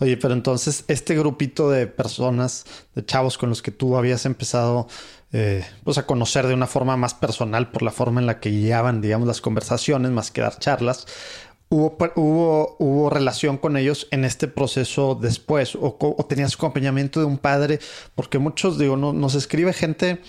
[0.00, 4.88] Oye, pero entonces este grupito de personas, de chavos con los que tú habías empezado
[5.32, 8.50] eh, pues a conocer de una forma más personal por la forma en la que
[8.50, 11.06] guiaban, digamos, las conversaciones, más que dar charlas,
[11.68, 15.74] ¿hubo, hubo, hubo relación con ellos en este proceso después?
[15.74, 17.80] ¿O, o tenías acompañamiento de un padre?
[18.14, 20.20] Porque muchos, digo, no, nos escribe gente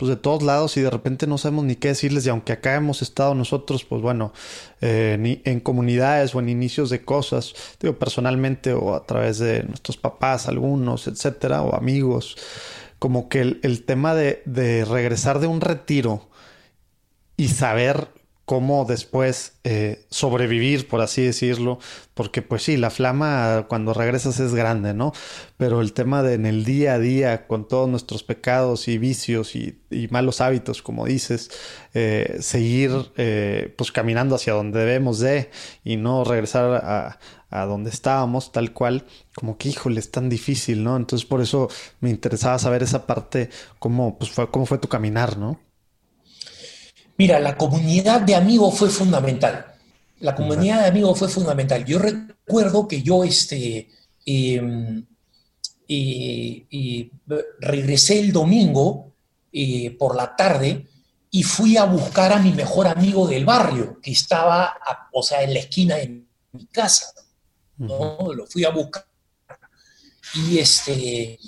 [0.00, 2.74] pues de todos lados y de repente no sabemos ni qué decirles y aunque acá
[2.74, 4.32] hemos estado nosotros, pues bueno,
[4.80, 9.98] eh, en comunidades o en inicios de cosas, digo personalmente o a través de nuestros
[9.98, 12.38] papás, algunos, etcétera, o amigos,
[13.00, 16.28] como que el, tema de, de regresar de un retiro
[17.36, 18.08] y saber
[18.50, 21.78] cómo después eh, sobrevivir, por así decirlo,
[22.14, 25.12] porque pues sí, la flama cuando regresas es grande, ¿no?
[25.56, 29.54] Pero el tema de en el día a día, con todos nuestros pecados y vicios
[29.54, 29.78] y,
[30.10, 31.52] malos hábitos, como dices,
[31.94, 35.48] eh, seguir eh, pues caminando hacia donde debemos de
[35.84, 40.84] y no regresar a, a donde estábamos, tal cual, como que híjole, es tan difícil,
[40.84, 40.96] ¿no?
[40.96, 41.68] Entonces por eso
[42.00, 45.58] me interesaba saber esa parte, cómo, pues fue, cómo fue tu caminar, ¿no?
[47.18, 49.66] Mira, la comunidad de amigos fue fundamental.
[50.20, 51.84] La comunidad de amigos fue fundamental.
[51.84, 53.88] Yo recuerdo que yo este,
[54.24, 55.04] em,
[57.60, 59.12] regresé el domingo
[59.52, 60.86] eh, por la tarde
[61.30, 64.76] y fui a buscar a mi mejor amigo del barrio, que estaba,
[65.12, 67.06] o sea, en la esquina de mi casa.
[67.80, 68.32] ¿No?
[68.32, 69.06] Lo fui a buscar.
[70.34, 71.38] Y este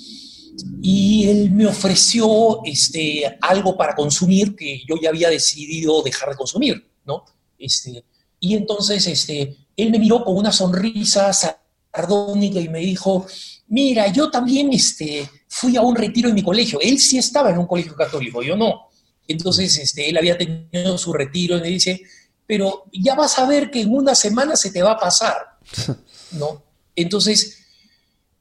[0.81, 6.37] y él me ofreció este, algo para consumir que yo ya había decidido dejar de
[6.37, 7.25] consumir, ¿no?
[7.59, 8.05] Este,
[8.39, 13.27] y entonces este, él me miró con una sonrisa sardónica y me dijo,
[13.69, 16.79] mira, yo también este, fui a un retiro en mi colegio.
[16.81, 18.89] Él sí estaba en un colegio católico, yo no.
[19.27, 22.03] Entonces este, él había tenido su retiro y me dice,
[22.47, 25.37] pero ya vas a ver que en una semana se te va a pasar,
[26.33, 26.63] ¿no?
[26.95, 27.63] Entonces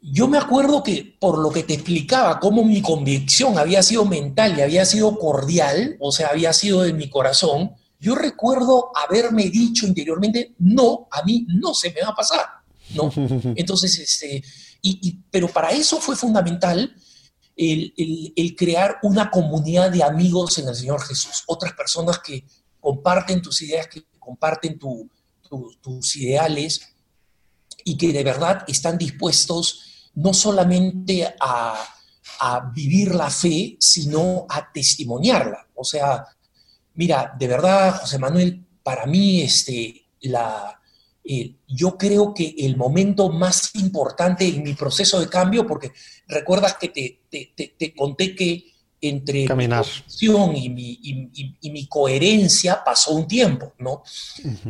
[0.01, 4.57] yo me acuerdo que por lo que te explicaba, cómo mi convicción había sido mental
[4.57, 9.85] y había sido cordial, o sea, había sido de mi corazón, yo recuerdo haberme dicho
[9.85, 12.45] interiormente, no, a mí no se me va a pasar,
[12.95, 13.11] ¿no?
[13.55, 14.43] Entonces, este,
[14.81, 16.95] y, pero para eso fue fundamental
[17.55, 22.43] el, crear una comunidad de amigos en el Señor Jesús, otras personas que
[22.79, 26.91] comparten tus ideas, que comparten tus ideales
[27.83, 31.87] y que de verdad están dispuestos no solamente a,
[32.73, 35.67] vivir la fe, sino a testimoniarla.
[35.75, 36.25] O sea,
[36.95, 40.81] mira, de verdad, José Manuel, para mí, este, la,
[41.23, 45.91] eh, yo creo que el momento más importante en mi proceso de cambio, porque
[46.27, 48.70] recuerdas que te, conté que
[49.01, 54.03] entre mi convicción y mi, y, mi, coherencia pasó un tiempo, ¿no?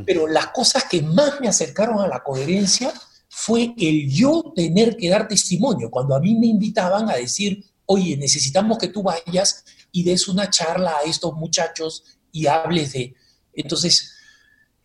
[0.06, 2.94] Pero las cosas que más me acercaron a la coherencia
[3.28, 5.92] fue el yo tener que dar testimonio.
[5.92, 10.50] Cuando a mí me invitaban a decir, oye, necesitamos que tú vayas y des una
[10.50, 13.14] charla a estos muchachos y hables de...
[13.54, 14.14] Entonces,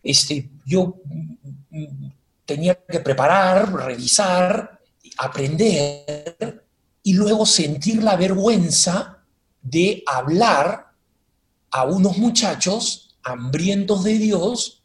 [0.03, 1.01] este, yo
[2.45, 4.81] tenía que preparar, revisar,
[5.17, 6.65] aprender
[7.01, 9.16] y luego sentir la vergüenza
[9.61, 10.91] de hablar
[11.71, 14.83] a unos muchachos hambrientos de Dios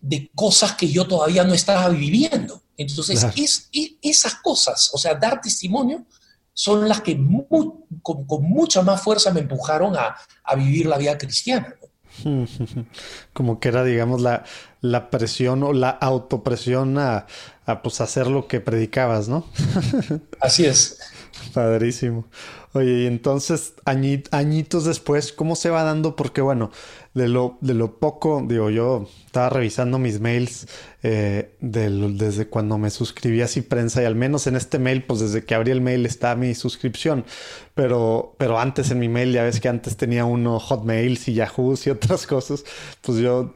[0.00, 2.62] de cosas que yo todavía no estaba viviendo.
[2.76, 3.70] Entonces, es,
[4.02, 6.04] esas cosas, o sea, dar testimonio,
[6.52, 7.18] son las que
[8.02, 10.16] con, mucha más fuerza me empujaron a,
[10.56, 11.74] vivir la vida cristiana.
[13.32, 14.44] Como que era, digamos, la,
[14.80, 17.26] la presión o la autopresión a,
[17.66, 19.46] a pues, hacer lo que predicabas, ¿no?
[20.40, 20.98] Así es.
[21.52, 22.26] Padrísimo.
[22.76, 26.14] Oye, y entonces, añitos después, ¿cómo se va dando?
[26.14, 26.70] Porque bueno,
[27.14, 30.68] de lo, de lo poco, digo, yo estaba revisando mis mails
[31.02, 35.42] eh, desde cuando me suscribí a Prensa y al menos en este mail, pues desde
[35.46, 37.24] que abrí el mail está mi suscripción.
[37.74, 41.86] Pero, pero antes en mi mail, ya ves que antes tenía uno Hotmails y Yahoos
[41.86, 42.62] y otras cosas,
[43.00, 43.54] pues yo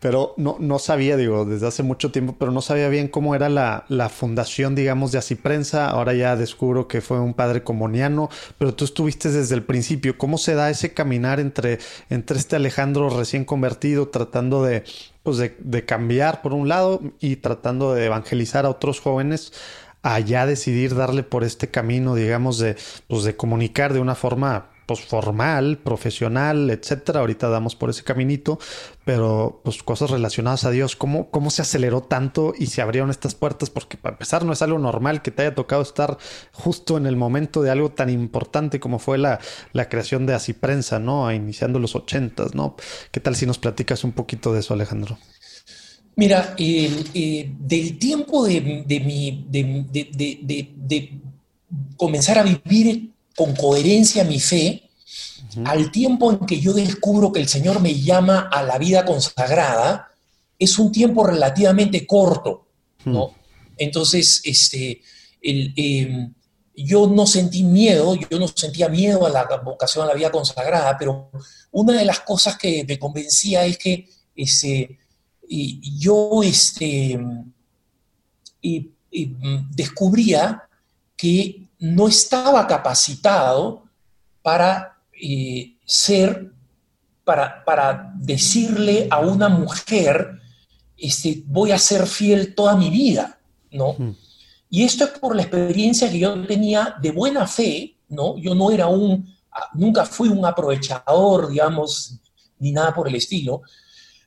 [0.00, 3.48] pero no, no sabía, digo, desde hace mucho tiempo, pero no sabía bien cómo era
[3.48, 5.90] la, la fundación, digamos, de Así Prensa.
[5.90, 10.16] Ahora ya descubro que fue un padre comoniano, pero tú estuviste desde el principio.
[10.16, 11.78] ¿Cómo se da ese caminar entre,
[12.10, 14.84] entre este Alejandro recién convertido, tratando de,
[15.24, 19.52] pues de, de cambiar por un lado y tratando de evangelizar a otros jóvenes?
[20.00, 22.76] a ya decidir darle por este camino, digamos, de,
[23.08, 27.20] pues de comunicar de una forma pues formal, profesional, etcétera.
[27.20, 28.58] Ahorita damos por ese caminito,
[29.04, 33.34] pero pues cosas relacionadas a Dios, ¿cómo, cómo se aceleró tanto y se abrieron estas
[33.34, 33.68] puertas?
[33.68, 36.16] Porque para empezar no es algo normal que te haya tocado estar
[36.52, 39.40] justo en el momento de algo tan importante como fue la,
[39.74, 41.30] la creación de Así Prensa, ¿no?
[41.30, 42.74] Iniciando los ochentas, ¿no?
[43.10, 45.18] ¿Qué tal si nos platicas un poquito de eso, Alejandro?
[46.16, 48.62] Mira, eh, del tiempo de,
[49.04, 51.20] mi, de,
[51.98, 54.90] comenzar a vivir con coherencia mi fe,
[55.64, 60.08] al tiempo en que yo descubro que el Señor me llama a la vida consagrada,
[60.58, 62.66] es un tiempo relativamente corto,
[63.04, 63.32] ¿no?
[63.76, 65.02] Entonces, este,
[65.40, 66.34] em,
[66.74, 70.96] yo no sentí miedo, yo no sentía miedo a la vocación a la vida consagrada,
[70.98, 71.30] pero
[71.70, 74.98] una de las cosas que me convencía es que este,
[75.48, 77.20] yo este,
[79.76, 80.68] descubría
[81.16, 83.84] que no estaba capacitado
[84.42, 86.52] para eh, ser,
[87.24, 90.40] para, para, decirle a una mujer,
[90.96, 93.38] este, voy a ser fiel toda mi vida,
[93.70, 93.96] ¿no?
[94.70, 98.36] Y esto es por la experiencia que yo tenía de buena fe, ¿no?
[98.38, 99.34] Yo no era un,
[99.74, 102.18] nunca fui un aprovechador, digamos,
[102.58, 103.62] ni nada por el estilo,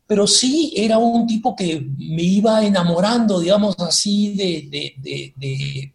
[0.08, 4.94] pero sí era un tipo que me iba enamorando, digamos así, de,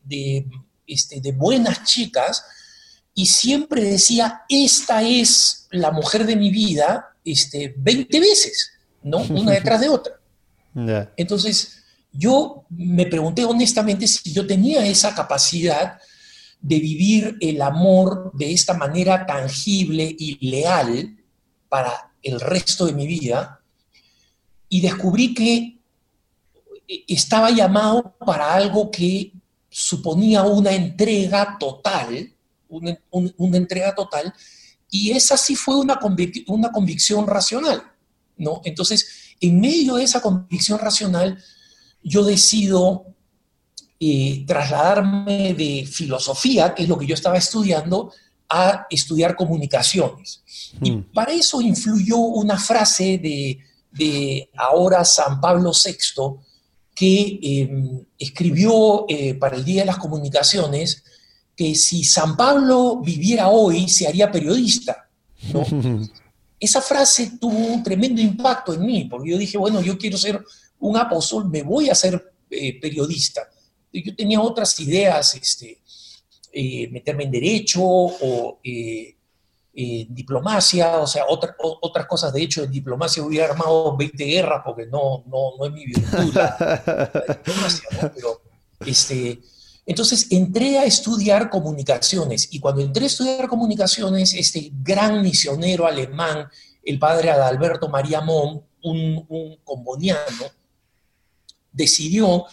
[0.03, 0.47] de,
[0.87, 2.45] este, de buenas chicas,
[3.15, 8.73] y siempre decía, esta es la mujer de mi vida, este, 20 veces,
[9.03, 9.19] ¿no?
[9.19, 10.21] Una detrás de otra.
[11.17, 15.99] Entonces, yo me pregunté honestamente si yo tenía esa capacidad
[16.61, 21.17] de vivir el amor de esta manera tangible y leal
[21.69, 23.61] para el resto de mi vida,
[24.69, 25.79] y descubrí que
[27.09, 29.33] estaba llamado para algo que
[29.79, 32.33] suponía una entrega total,
[32.69, 32.99] una,
[33.59, 34.33] entrega total,
[34.91, 36.01] y esa sí fue una,
[36.47, 37.83] una convicción racional,
[38.39, 38.63] ¿no?
[38.65, 41.39] Entonces, en medio de esa convicción racional,
[42.03, 43.05] yo decido
[44.01, 48.13] eh, trasladarme de filosofía, que es lo que yo estaba estudiando,
[48.49, 50.43] a estudiar comunicaciones.
[50.81, 51.13] Y mm.
[51.13, 53.59] para eso influyó una frase de
[53.97, 55.95] de ahora San Pablo VI,
[56.97, 61.05] que em, escribió eh, para el Día de las Comunicaciones
[61.55, 65.09] que si San Pablo viviera hoy se haría periodista.
[66.59, 70.43] Esa frase tuvo un tremendo impacto en mí, porque yo dije, bueno, yo quiero ser
[70.81, 73.43] un apóstol, me voy a ser eh, periodista.
[73.93, 75.79] Yo tenía otras ideas, este,
[76.51, 78.59] eh, meterme en derecho o
[79.79, 82.33] eh, diplomacia, o sea, otras cosas.
[82.33, 86.33] De hecho, en diplomacia hubiera armado 20 guerras porque no, no, no es mi virtud
[86.33, 88.41] la, diplomacia, Pero,
[88.87, 89.39] este,
[89.85, 96.49] entonces entré a estudiar comunicaciones y cuando entré a estudiar comunicaciones, este gran misionero alemán,
[96.83, 100.47] el padre Adalberto María Mon, un, un comboniano,
[101.71, 102.47] decidió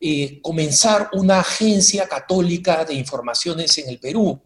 [0.00, 4.40] eh, comenzar una agencia católica de informaciones en el Perú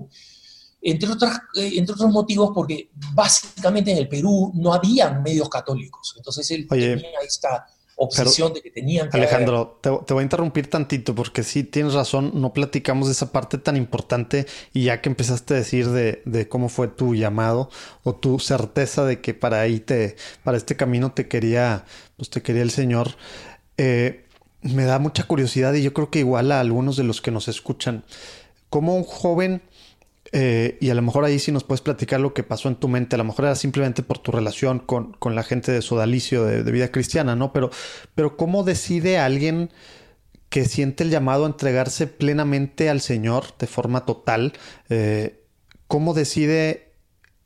[0.82, 6.14] entre, otras, eh, entre otros motivos porque básicamente en el Perú no había medios católicos.
[6.16, 7.66] Entonces él tenía esta
[7.96, 12.32] obsesión de que tenían que Alejandro, te, voy a interrumpir tantito porque sí, tienes razón,
[12.34, 16.48] no platicamos de esa parte tan importante y ya que empezaste a decir de, de,
[16.48, 17.70] cómo fue tu llamado
[18.02, 21.84] o tu certeza de que para ahí te, para este camino te quería,
[22.16, 23.14] pues te quería el Señor,
[23.76, 24.24] eh,
[24.62, 27.48] me da mucha curiosidad y yo creo que igual a algunos de los que nos
[27.48, 28.04] escuchan,
[28.70, 29.62] como un joven
[30.32, 32.88] eh, y a lo mejor ahí sí nos puedes platicar lo que pasó en tu
[32.88, 33.16] mente.
[33.16, 36.72] A lo mejor era simplemente por tu relación con, con la gente de Sodalicio de,
[36.72, 37.52] vida cristiana, ¿no?
[37.52, 37.70] Pero,
[38.14, 39.70] pero ¿cómo decide alguien
[40.48, 44.54] que siente el llamado a entregarse plenamente al Señor de forma total?
[44.88, 45.44] Eh,
[45.86, 46.91] ¿Cómo decide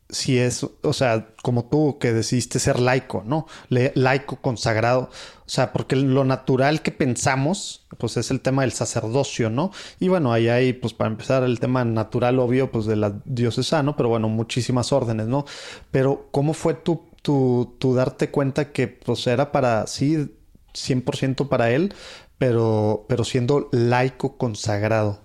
[0.09, 3.47] si es, o sea, como tú que decidiste ser laico, ¿no?
[3.69, 5.09] laico consagrado.
[5.45, 9.71] O sea, porque lo natural que pensamos, pues es el tema del sacerdocio, ¿no?
[9.99, 13.95] Y bueno, ahí hay, pues para empezar, el tema natural obvio, pues de la diocesano,
[13.95, 15.45] pero bueno, muchísimas órdenes, ¿no?
[15.91, 20.29] Pero, ¿cómo fue tu, tu, tu darte cuenta que, pues era para, sí,
[20.73, 21.93] 100% para él,
[22.37, 25.21] pero, pero siendo laico consagrado?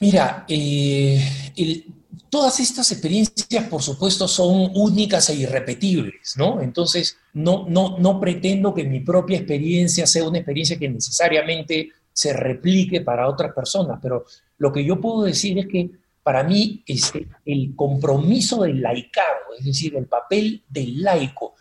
[0.00, 6.60] Mira, eh, el todas estas experiencias, por supuesto, son únicas e irrepetibles, ¿no?
[6.60, 12.32] Entonces, no, no, no pretendo que mi propia experiencia sea una experiencia que necesariamente se
[12.32, 14.26] replique para otras personas, pero
[14.58, 15.90] lo que yo puedo decir es que
[16.22, 21.54] para mí este, el compromiso del laicado, es decir, el papel del laico,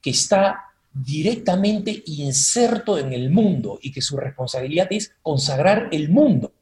[0.00, 6.52] que está directamente inserto en el mundo y que su responsabilidad es consagrar el mundo.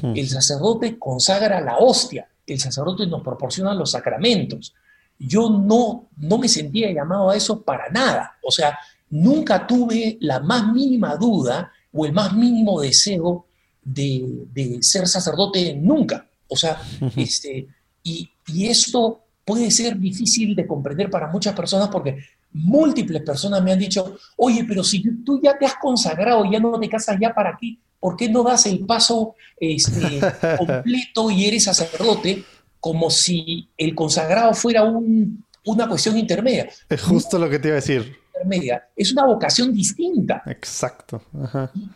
[0.00, 0.14] Hmm.
[0.14, 4.74] El sacerdote consagra la hostia, el sacerdote nos proporciona los sacramentos.
[5.18, 8.36] Yo no, no me sentía llamado a eso para nada.
[8.42, 8.78] O sea,
[9.10, 13.46] nunca tuve la más mínima duda o el más mínimo deseo
[13.82, 16.26] de, ser sacerdote, nunca.
[16.48, 16.80] O sea,
[17.16, 17.68] este,
[18.02, 22.18] y, y esto puede ser difícil de comprender para muchas personas porque
[22.52, 26.78] múltiples personas me han dicho, oye, pero si tú ya te has consagrado, ya no
[26.78, 30.20] te casas, ya para qué, ¿por qué no das el paso este,
[30.58, 32.42] completo y eres sacerdote
[32.80, 36.68] como si el consagrado fuera una cuestión intermedia?
[36.88, 38.16] Es justo lo que te iba a decir.
[38.34, 38.88] Intermedia.
[38.96, 40.42] Es una vocación distinta.
[40.46, 41.22] Exacto.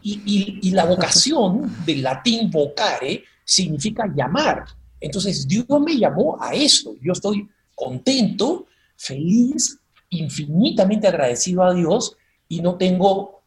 [0.00, 4.64] Y, y la vocación del latín vocare significa llamar.
[5.00, 6.94] Entonces Dios me llamó a esto.
[7.02, 9.80] Yo estoy contento, feliz,
[10.11, 12.16] infinitamente agradecido a Dios
[12.48, 13.42] y no tengo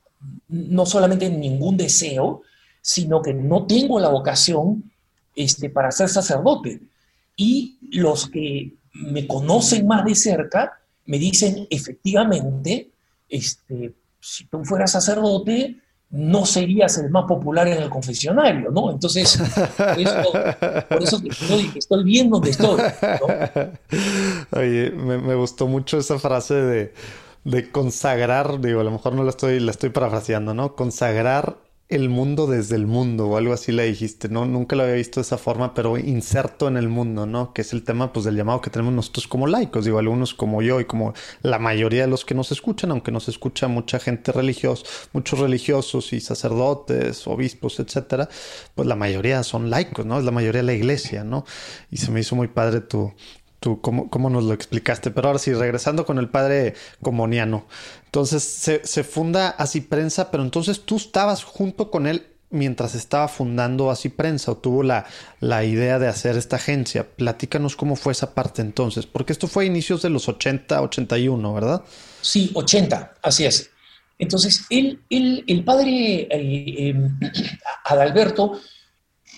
[0.50, 2.42] no solamente ningún deseo,
[2.82, 4.92] sino que no tengo la vocación
[5.36, 6.82] este, para ser sacerdote.
[7.36, 12.90] Y los que me conocen más de cerca me dicen, efectivamente,
[13.28, 15.78] este, si tú fueras sacerdote,
[16.12, 18.92] no serías el más popular en el confesionario, ¿no?
[18.92, 19.38] Entonces,
[20.90, 22.82] por eso que estoy, estoy, bien donde estoy.
[24.52, 26.94] Oye, me, gustó mucho esa frase de,
[27.44, 30.76] de, consagrar, digo, a lo mejor no la estoy, la estoy parafraseando, ¿no?
[30.76, 31.58] Consagrar
[31.90, 34.46] el mundo desde el mundo o algo así le dijiste, ¿no?
[34.46, 37.52] Nunca lo había visto de esa forma, pero inserto en el mundo, ¿no?
[37.52, 40.62] Que es el tema pues del llamado que tenemos nosotros como laicos, digo, algunos como
[40.62, 44.32] yo y como la mayoría de los que nos escuchan, aunque nos escucha mucha gente
[44.32, 48.30] religiosa, muchos religiosos y sacerdotes, obispos, etcétera,
[48.76, 50.20] pues la mayoría son laicos, ¿no?
[50.20, 51.44] Es la mayoría de la iglesia, ¿no?
[51.90, 53.14] Y se me hizo muy padre tu,
[53.60, 55.12] tú cómo, cómo, nos lo explicaste.
[55.12, 57.66] Pero ahora sí, regresando con el padre comoniano.
[58.10, 58.44] Entonces
[58.84, 64.10] se, funda Así Prensa, pero entonces tú estabas junto con él mientras estaba fundando Así
[64.10, 65.06] Prensa o tuvo la,
[65.40, 67.08] la idea de hacer esta agencia.
[67.08, 71.54] Platícanos cómo fue esa parte entonces, porque esto fue a inicios de los 80, 81,
[71.54, 71.84] ¿verdad?
[72.22, 73.70] Sí, 80, así es.
[74.18, 77.20] Entonces, él, él el padre em,
[77.86, 78.60] Adalberto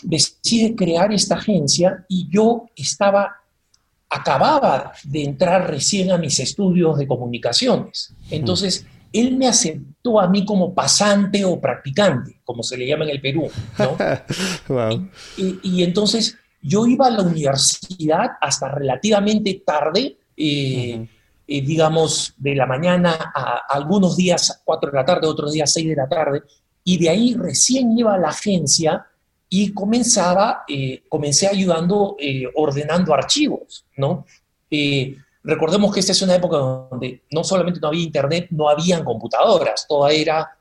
[0.01, 3.40] decide crear esta agencia y yo estaba
[4.11, 8.13] acababa de entrar recién a mis estudios de comunicaciones.
[8.29, 13.11] Entonces, él me aceptó a mí como pasante o practicante, como se le llama en
[13.11, 13.49] el Perú.
[15.37, 21.07] y, entonces yo iba a la universidad hasta relativamente tarde, eh,
[21.47, 25.87] eh, digamos, de la mañana a, algunos días 4 de la tarde, otros días 6
[25.87, 26.43] de la tarde,
[26.83, 29.05] y de ahí recién iba a la agencia
[29.53, 34.25] y comenzaba, eh, comencé ayudando eh, ordenando archivos, ¿no?
[34.69, 39.03] Eh, recordemos que esta es una época donde no solamente no había internet, no habían
[39.03, 40.57] computadoras, toda era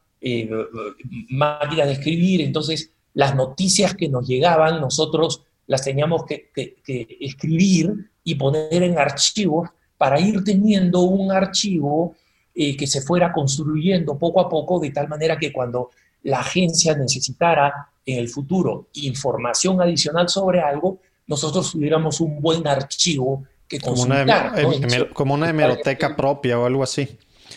[1.30, 6.51] máquina de escribir, entonces las noticias que nos llegaban nosotros las teníamos que
[7.20, 12.16] escribir y poner en archivos para ir teniendo un archivo
[12.55, 15.88] que se fuera construyendo poco a poco de tal manera que cuando
[16.23, 23.45] la agencia necesitara en el futuro información adicional sobre algo, nosotros tuviéramos un buen archivo
[23.68, 24.53] que consultar.
[24.55, 27.09] Como una, como una hemeroteca propia o algo así.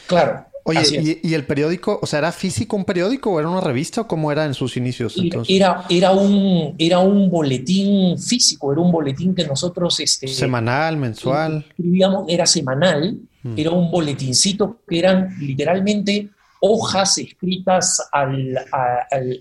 [0.07, 0.45] Claro.
[0.66, 4.07] Oye, y, el periódico, o sea, era físico un periódico o era una revista o
[4.07, 5.16] cómo era en sus inicios?
[5.49, 9.99] Era, era, un, era un boletín físico, era un boletín que nosotros...
[9.99, 11.66] Este, semanal, mensual.
[11.68, 13.53] Escribíamos, era semanal, mm.
[13.57, 16.30] era un boletincito que eran literalmente
[16.66, 18.57] hojas escritas al,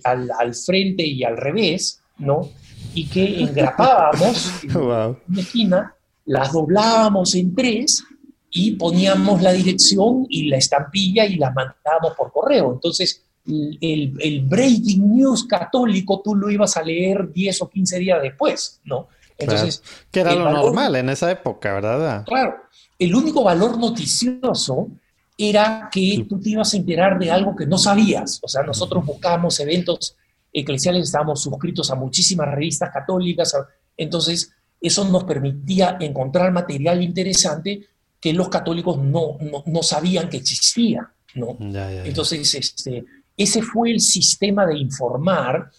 [0.03, 2.51] al, frente y al revés, ¿no?
[2.95, 5.95] Y que engrapábamos en una esquina,
[6.25, 8.03] las doblábamos en tres
[8.51, 12.73] y poníamos la dirección y la estampilla y las mandábamos por correo.
[12.73, 18.21] Entonces, el, el, breaking news católico tú lo ibas a leer 10 o 15 días
[18.21, 19.07] después, ¿no?
[19.39, 22.25] Entonces, que era lo normal en esa época, ¿verdad?
[22.25, 22.57] Claro.
[22.99, 24.89] El único valor noticioso
[25.37, 28.39] era que tú te ibas a enterar de algo que no sabías.
[28.43, 30.17] O sea, nosotros buscábamos eventos
[30.53, 33.57] eclesiales, estábamos suscritos a muchísimas revistas católicas,
[33.97, 37.87] entonces eso nos permitía encontrar material interesante
[38.21, 41.11] que los católicos no, no, sabían que existía.
[41.35, 41.57] ¿no?
[41.61, 43.05] Entonces, este,
[43.37, 45.71] ese fue el sistema de informar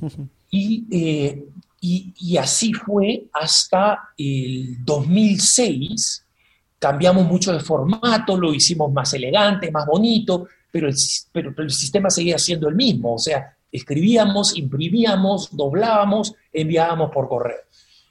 [0.50, 1.44] y, eh,
[1.80, 6.24] y, y así fue hasta el 2006
[6.78, 10.94] cambiamos mucho de formato, lo hicimos más elegante, más bonito, pero el,
[11.32, 17.60] pero, el sistema seguía siendo el mismo, o sea, escribíamos, imprimíamos, doblábamos, enviábamos por correo.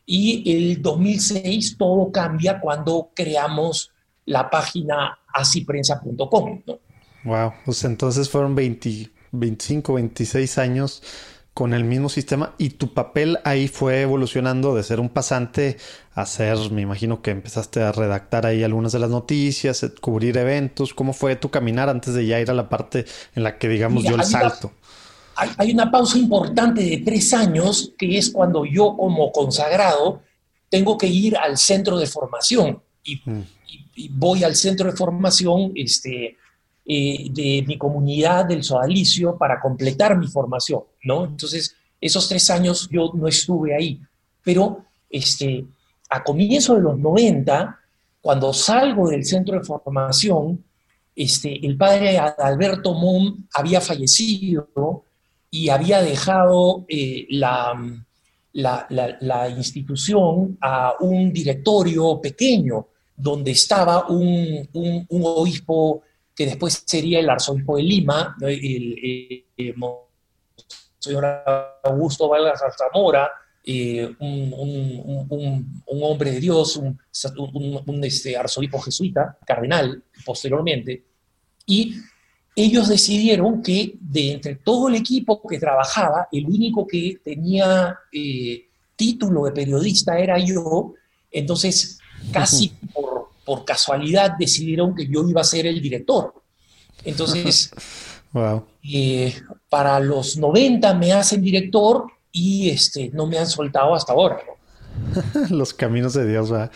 [0.06, 3.92] Y el 2006 todo cambia cuando creamos
[4.26, 6.62] la página asiprensa.com.
[7.24, 11.04] Wow, pues entonces fueron 20, 25, 26 años
[11.58, 15.78] con el mismo sistema y tu papel ahí fue evolucionando de ser un pasante
[16.14, 20.38] a ser, me imagino que empezaste a redactar ahí algunas de las noticias, eh, cubrir
[20.38, 20.94] eventos.
[20.94, 24.04] ¿Cómo fue tu caminar antes de ya ir a la parte en la que, digamos,
[24.04, 24.72] dio el salto?
[25.36, 30.22] hay, una pausa importante de tres años, que es cuando yo como consagrado
[30.70, 33.42] tengo que ir al centro de formación y, mm.
[34.12, 36.38] voy al centro de formación este,
[36.88, 41.26] eh, de mi comunidad del Sodalicio para completar mi formación, ¿no?
[41.26, 44.00] Entonces, esos tres años yo no estuve ahí,
[44.44, 45.66] pero este,
[46.10, 47.78] a comienzo de los 90,
[48.22, 50.64] cuando salgo del centro de formación,
[51.16, 55.04] este, el padre Alberto Mon había fallecido
[55.50, 57.74] y había dejado eh, la,
[58.54, 66.04] la, institución a un directorio pequeño donde estaba un, un, obispo
[66.38, 69.44] que después sería el arzobispo de Lima, el,
[71.00, 71.26] señor
[71.84, 73.32] Augusto Vargas Zamora,
[73.66, 74.54] eh, un,
[75.28, 81.04] un, hombre de Dios, un, este, arzobispo jesuita, cardenal, posteriormente,
[81.66, 81.96] y
[82.56, 88.70] ellos decidieron que de entre todo el equipo que trabajaba, el único que tenía eh,
[88.96, 90.94] título de periodista era yo,
[91.32, 91.98] entonces
[92.32, 93.17] casi por,
[93.48, 96.34] por, casualidad decidieron que yo iba a ser el director.
[97.04, 97.72] Entonces,
[98.84, 99.34] eh,
[99.70, 104.40] para los 90 me hacen director y este, no me han soltado hasta ahora.
[105.50, 106.72] los caminos de Dios, ¿verdad?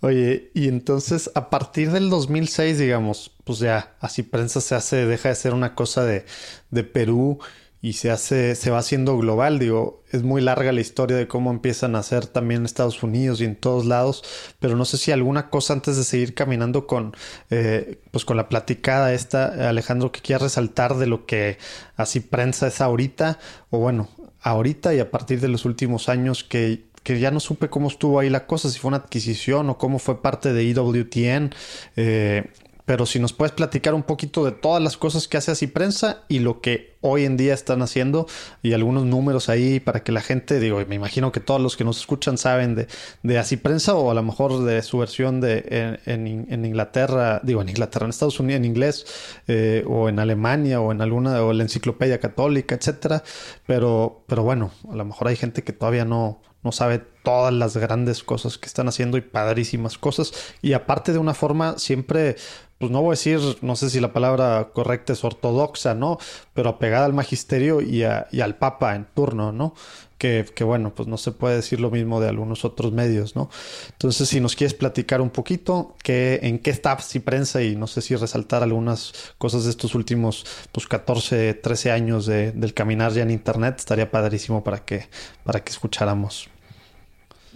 [0.00, 5.30] Oye, y entonces a partir del 2006, digamos, pues ya, así prensa se hace, deja
[5.30, 6.26] de ser una cosa de,
[6.70, 7.38] de Perú
[7.80, 9.58] y se hace, se va haciendo global.
[9.58, 13.40] Digo, es muy larga la historia de cómo empiezan a hacer también en Estados Unidos
[13.40, 14.24] y en todos lados,
[14.58, 17.14] pero no sé si alguna cosa antes de seguir caminando con,
[17.50, 21.58] eh, pues con la platicada esta, Alejandro, que quieras resaltar de lo que
[21.96, 23.38] así prensa es ahorita,
[23.70, 24.08] o bueno,
[24.40, 28.18] ahorita y a partir de los últimos años que que ya no supe cómo estuvo
[28.18, 31.54] ahí la cosa, si fue una adquisición o cómo fue parte de IWTN.
[31.94, 32.50] Eh,
[32.84, 36.24] pero si nos puedes platicar un poquito de todas las cosas que hace así prensa
[36.28, 38.26] y lo que hoy en día están haciendo
[38.62, 41.84] y algunos números ahí para que la gente, digo, me imagino que todos los que
[41.84, 42.88] nos escuchan saben de,
[43.22, 47.68] de así prensa o a lo mejor de su versión de en, Inglaterra, digo, en
[47.68, 49.06] Inglaterra, en Estados Unidos en inglés
[49.46, 53.22] eh, o en Alemania o en alguna, o la enciclopedia católica, etcétera.
[53.66, 57.76] Pero, pero bueno, a lo mejor hay gente que todavía no, no sabe todas las
[57.76, 60.32] grandes cosas que están haciendo y padrísimas cosas.
[60.62, 62.36] Y aparte de una forma siempre,
[62.78, 66.18] pues no voy a decir, no sé si la palabra correcta es ortodoxa, ¿no?
[66.54, 69.74] Pero apegada al magisterio y, al papa en turno, ¿no?
[70.18, 73.50] Que, bueno, pues no se puede decir lo mismo de algunos otros medios, ¿no?
[73.92, 77.86] Entonces, si nos quieres platicar un poquito, que, en qué está y prensa y no
[77.86, 83.12] sé si resaltar algunas cosas de estos últimos, pues 14, 13 años de, del caminar
[83.12, 85.08] ya en Internet, estaría padrísimo para que,
[85.44, 86.48] para que escucháramos.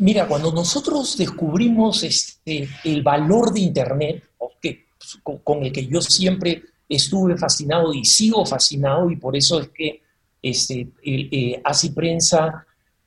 [0.01, 4.25] Mira, cuando nosotros descubrimos este, el valor de Internet,
[4.61, 9.61] que, pues, con, el que yo siempre estuve fascinado y sigo fascinado, y por eso
[9.61, 10.03] es que
[10.43, 11.63] este, eh,
[11.95, 12.67] Prensa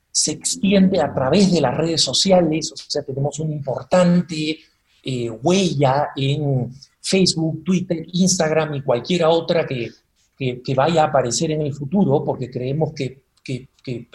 [0.10, 4.60] se extiende a través de las redes sociales, o sea, tenemos una importante
[5.04, 6.72] eh, huella en
[7.02, 9.90] Facebook, Twitter, Instagram y cualquier otra que,
[10.38, 13.68] que, vaya a aparecer en el futuro, porque creemos que, que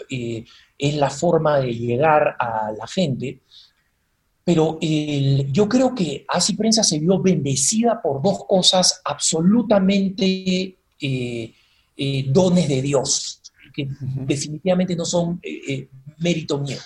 [0.09, 0.45] eh,
[0.77, 3.41] es la forma de llegar a la gente.
[4.49, 4.79] Pero
[5.51, 11.53] yo creo que Así Prensa se vio bendecida por dos cosas absolutamente eh,
[11.95, 13.87] eh, dones de Dios, que
[14.25, 15.87] definitivamente no son eh,
[16.17, 16.79] mérito mío.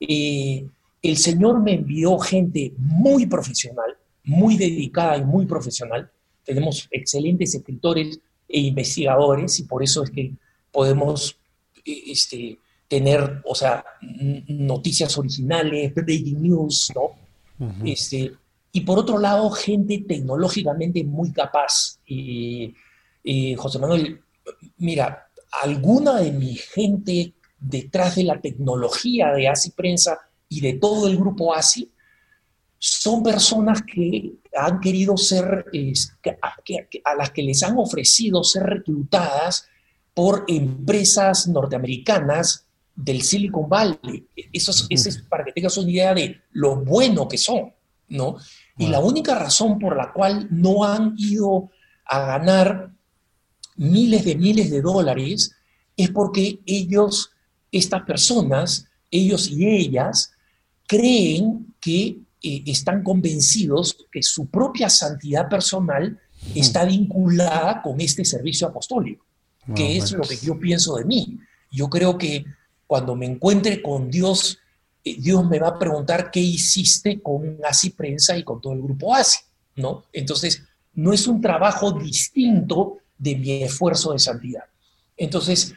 [0.00, 3.94] el Señor me envió gente muy profesional,
[4.24, 6.10] muy dedicada y muy profesional.
[6.46, 8.18] Tenemos excelentes escritores
[8.48, 10.32] e investigadores y por eso es que
[10.72, 11.36] podemos
[11.84, 12.58] este,
[12.88, 13.84] tener, o sea,
[14.48, 17.10] noticias originales, breaking news, ¿no?
[17.84, 18.32] este,
[18.72, 21.98] y por otro lado, gente tecnológicamente muy capaz.
[22.06, 22.74] Y,
[23.56, 24.20] José Manuel,
[24.76, 25.28] mira,
[25.62, 30.18] alguna de mi gente detrás de la tecnología de ASI Prensa
[30.48, 31.90] y de todo el grupo ASI
[32.78, 35.64] son personas que han querido ser,
[37.02, 39.66] a las que les han ofrecido ser reclutadas
[40.12, 42.65] por empresas norteamericanas
[42.96, 44.26] del Silicon Valley.
[44.52, 47.72] Eso es, para que tengas una idea de lo bueno que son,
[48.08, 48.36] ¿no?
[48.78, 51.70] Y la única razón por la cual no han ido
[52.06, 52.90] a ganar
[53.76, 55.52] miles de miles de dólares
[55.96, 57.30] es porque ellos,
[57.70, 60.32] estas personas, ellos y ellas,
[60.86, 66.18] creen que eh, están convencidos que su propia santidad personal
[66.54, 69.24] está vinculada con este servicio apostólico,
[69.74, 71.38] que es lo que yo pienso de mí.
[71.72, 72.44] Yo creo que
[72.86, 74.58] cuando me encuentre con Dios,
[75.04, 78.82] eh, Dios me va a preguntar qué hiciste con ASI Prensa y con todo el
[78.82, 79.38] grupo ASI,
[79.76, 80.04] ¿no?
[80.12, 80.62] Entonces,
[80.94, 84.64] no es un trabajo distinto de mi esfuerzo de santidad.
[85.16, 85.74] Entonces,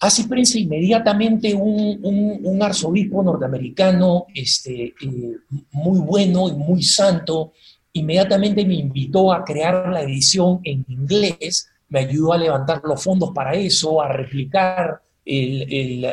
[0.00, 5.36] ASI Prensa inmediatamente un, arzobispo norteamericano este, eh,
[5.72, 7.52] muy bueno y muy santo,
[7.92, 13.30] inmediatamente me invitó a crear la edición en inglés, me ayudó a levantar los fondos
[13.34, 15.02] para eso, a replicar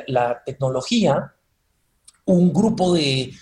[0.08, 1.34] la tecnología.
[2.26, 3.34] Un grupo de,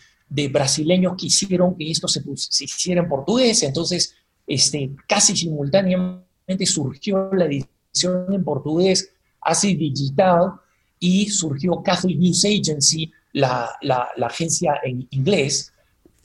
[0.51, 2.21] brasileños quisieron que esto se,
[2.63, 4.15] hiciera en portugués, entonces
[4.47, 9.11] este, casi simultáneamente surgió la edición en portugués,
[9.41, 10.53] así digital,
[10.99, 15.72] y surgió Catholic News Agency, la, la agencia en inglés,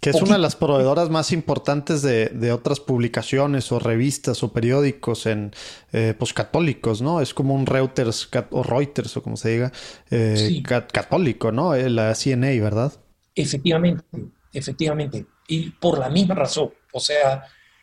[0.01, 5.27] que es una de las proveedoras más importantes de, otras publicaciones o revistas o periódicos
[5.27, 5.53] en
[5.93, 7.21] eh, pues, católicos, ¿no?
[7.21, 9.73] Es como un Reuters o Reuters o como se diga,
[10.11, 11.75] eh, católico, ¿no?
[11.75, 12.93] Eh, la CNA, ¿verdad?
[13.35, 14.05] Efectivamente,
[14.53, 15.27] efectivamente.
[15.49, 17.43] Y por la misma razón, o sea,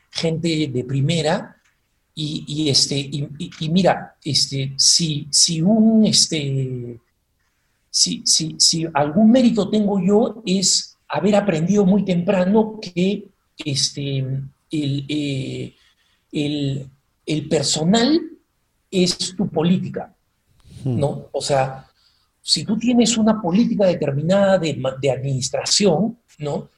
[0.10, 1.58] gente de primera
[2.18, 6.98] y, este, y, mira, este, si, si un, este,
[7.90, 13.28] si, si, si algún mérito tengo yo es haber aprendido muy temprano que
[13.58, 14.18] este,
[14.72, 15.76] el, eh,
[16.32, 18.20] el, personal
[18.92, 20.14] es tu política,
[20.84, 21.00] hmm.
[21.00, 21.28] ¿no?
[21.32, 21.88] O sea,
[22.42, 26.70] si tú tienes una política determinada de, de administración, ¿no?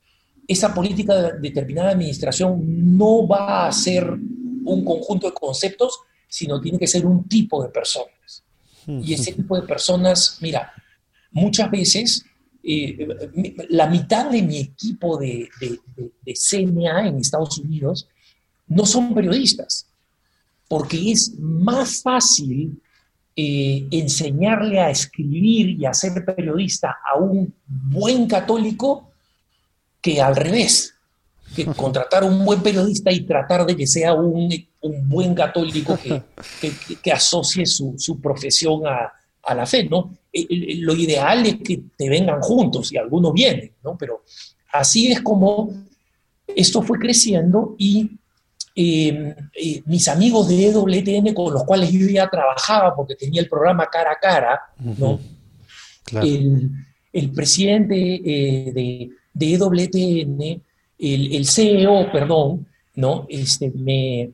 [0.48, 6.80] Esa política determinada de administración no va a ser un conjunto de conceptos, sino tiene
[6.80, 8.44] que ser un tipo de personas.
[8.86, 9.02] Hmm.
[9.04, 10.72] Y ese tipo de personas, mira,
[11.32, 12.26] muchas veces
[12.70, 13.08] eh,
[13.70, 18.10] la mitad de mi equipo de, de, CNA en Estados Unidos
[18.68, 19.88] no son periodistas,
[20.68, 22.78] porque es más fácil
[23.38, 29.12] eh, enseñarle a escribir y a ser periodista a un buen católico
[30.02, 30.94] que al revés,
[31.56, 34.50] que contratar a un buen periodista y tratar de que sea un,
[35.06, 36.22] buen católico que,
[37.02, 39.14] que, asocie su, su profesión a,
[39.48, 40.14] a la fe, ¿no?
[40.32, 43.98] Eh, eh, lo ideal es que te vengan juntos y algunos vienen, ¿no?
[43.98, 44.24] Pero
[44.74, 45.74] así es como
[46.46, 48.12] esto fue creciendo y
[48.76, 53.50] em, eh, mis amigos de EWTN con los cuales yo ya trabajaba porque tenía el
[53.50, 54.62] programa cara a cara,
[54.98, 55.20] ¿no?
[56.22, 60.62] el, presidente de, de, EWTN,
[61.00, 63.26] el, CEO, perdón, ¿no?
[63.28, 64.30] Este, me,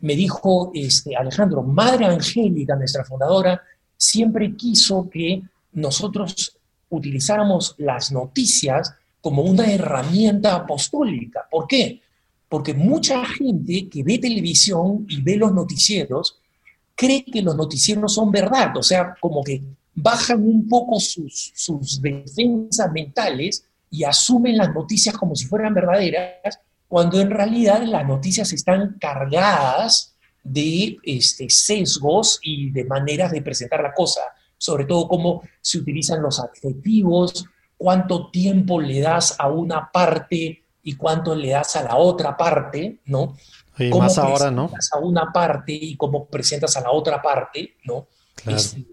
[0.00, 3.60] me dijo, este, Alejandro, Madre Angélica, nuestra fundadora,
[3.98, 5.42] siempre quiso que
[5.72, 6.56] nosotros
[6.88, 11.46] utilizáramos las noticias como una herramienta apostólica.
[11.50, 12.00] ¿Por qué?
[12.48, 16.38] Porque mucha gente que ve televisión y ve los noticieros
[16.94, 19.62] cree que los noticieros son verdad, o sea, como que
[19.94, 26.58] bajan un poco sus, sus defensas mentales y asumen las noticias como si fueran verdaderas,
[26.88, 30.16] cuando en realidad las noticias están cargadas
[30.50, 34.20] de este, sesgos y de maneras de presentar la cosa,
[34.56, 37.46] sobre todo cómo se utilizan los adjetivos,
[37.76, 42.98] cuánto tiempo le das a una parte y cuánto le das a la otra parte,
[43.06, 43.36] ¿no?
[43.78, 44.70] Y más ahora, ¿no?
[44.92, 48.08] a una parte y cómo presentas a la otra parte, ¿no?
[48.46, 48.84] Este,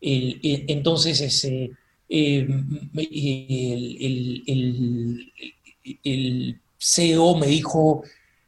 [0.00, 1.70] entonces, ese,
[2.08, 4.42] em, el,
[6.04, 8.02] el, CEO me dijo,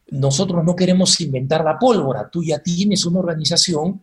[0.09, 4.03] nosotros no queremos inventar la pólvora, tú ya tienes una organización,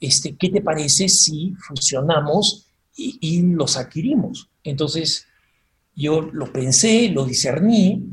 [0.00, 2.66] este, ¿qué te parece si fusionamos
[2.96, 4.48] y, los adquirimos?
[4.64, 5.26] Entonces,
[5.94, 8.04] yo lo pensé, lo discerní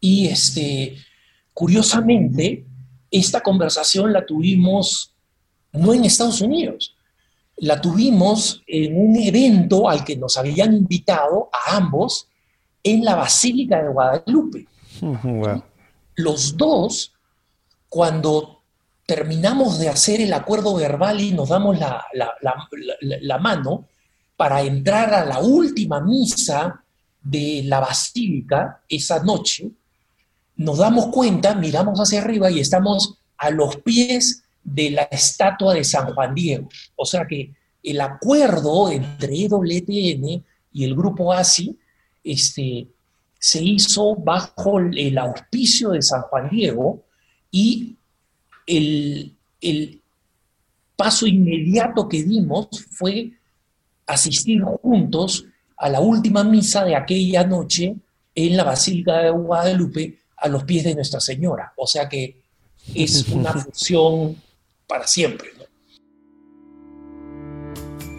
[0.00, 0.96] y este,
[1.52, 2.66] curiosamente,
[3.10, 5.14] esta conversación la tuvimos
[5.72, 6.94] no en Estados Unidos,
[7.56, 12.28] la tuvimos en un evento al que nos habían invitado a ambos
[12.82, 14.66] en la Basílica de Guadalupe
[16.16, 17.12] los dos,
[17.88, 18.62] cuando
[19.06, 23.86] terminamos de hacer el acuerdo verbal y nos damos la, mano
[24.36, 26.82] para entrar a la última misa
[27.22, 29.70] de la basílica esa noche,
[30.56, 35.84] nos damos cuenta, miramos hacia arriba y estamos a los pies de la estatua de
[35.84, 36.68] San Juan Diego.
[36.96, 37.52] O sea que
[37.82, 41.78] el acuerdo entre EWTN y el grupo ASI
[42.22, 42.88] este,
[43.44, 47.04] se hizo bajo el auspicio de San Juan Diego
[47.50, 47.94] y
[48.66, 49.36] el,
[50.96, 53.32] paso inmediato que dimos fue
[54.06, 55.44] asistir juntos
[55.76, 57.94] a la última misa de aquella noche
[58.34, 61.74] en la Basílica de Guadalupe a los pies de Nuestra Señora.
[61.76, 62.40] O sea que
[62.94, 64.40] es una función
[64.86, 65.50] para siempre.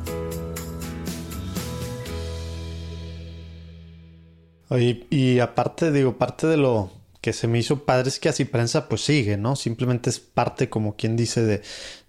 [4.70, 6.92] Y aparte, digo, parte de lo
[7.26, 9.56] que se me hizo padre es que así prensa pues sigue, ¿no?
[9.56, 11.64] Simplemente es parte, como quien dice, de,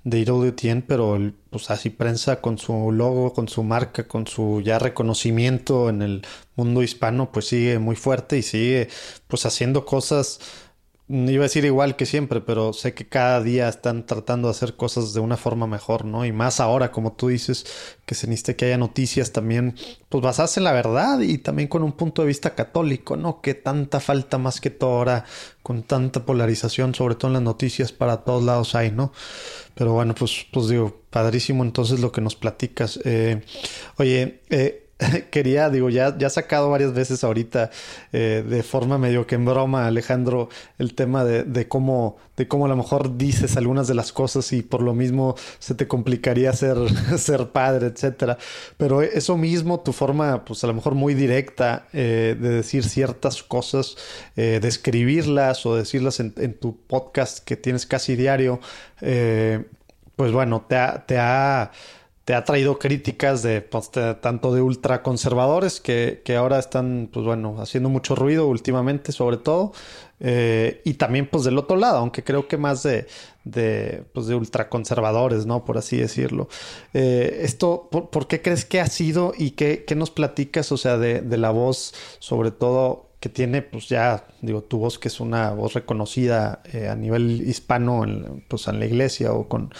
[0.04, 4.78] de IWTN, pero pues así prensa con su logo, con su marca, con su ya
[4.78, 8.88] reconocimiento en el mundo hispano, pues sigue muy fuerte y sigue
[9.26, 10.38] pues haciendo cosas
[11.08, 14.74] iba a decir igual que siempre, pero sé que cada día están tratando de hacer
[14.74, 16.24] cosas de una forma mejor, ¿no?
[16.24, 17.64] Y más ahora, como tú dices,
[18.04, 19.76] que se necesita que haya noticias también,
[20.08, 23.40] pues basadas en la verdad y también con un punto de vista católico, ¿no?
[23.40, 25.24] Que tanta falta más que todo ahora,
[25.62, 29.12] con tanta polarización, sobre todo en las noticias, para todos lados hay, ¿no?
[29.74, 32.98] Pero bueno, pues, pues digo, padrísimo entonces lo que nos platicas.
[33.04, 33.42] Eh,
[33.98, 34.85] oye, eh,
[35.30, 37.70] quería, digo, ya, ya ha sacado varias veces ahorita
[38.12, 42.64] eh, de forma medio que en broma, Alejandro, el tema de, de, cómo, de cómo
[42.64, 46.52] a lo mejor dices algunas de las cosas y por lo mismo se te complicaría
[46.54, 46.76] ser,
[47.18, 48.38] ser padre, etcétera.
[48.78, 53.42] Pero eso mismo, tu forma, pues a lo mejor muy directa eh, de decir ciertas
[53.42, 53.96] cosas,
[54.36, 58.60] eh, de escribirlas o decirlas en, en, tu podcast que tienes casi diario,
[60.16, 60.76] pues bueno, te
[61.06, 61.70] te ha
[62.26, 67.54] te ha traído críticas de, pues, tanto de ultraconservadores que, que ahora están, pues bueno,
[67.60, 69.72] haciendo mucho ruido últimamente, sobre todo,
[70.18, 73.06] eh, y también pues del otro lado, aunque creo que más de,
[73.44, 75.64] de, pues, de ultraconservadores, ¿no?
[75.64, 76.48] Por así decirlo.
[76.94, 80.98] Eh, esto, por, qué crees que ha sido y qué, qué nos platicas, o sea,
[80.98, 85.20] de, de, la voz, sobre todo que tiene, pues ya, digo, tu voz que es
[85.20, 89.70] una voz reconocida eh, a nivel hispano, en, pues en la iglesia o con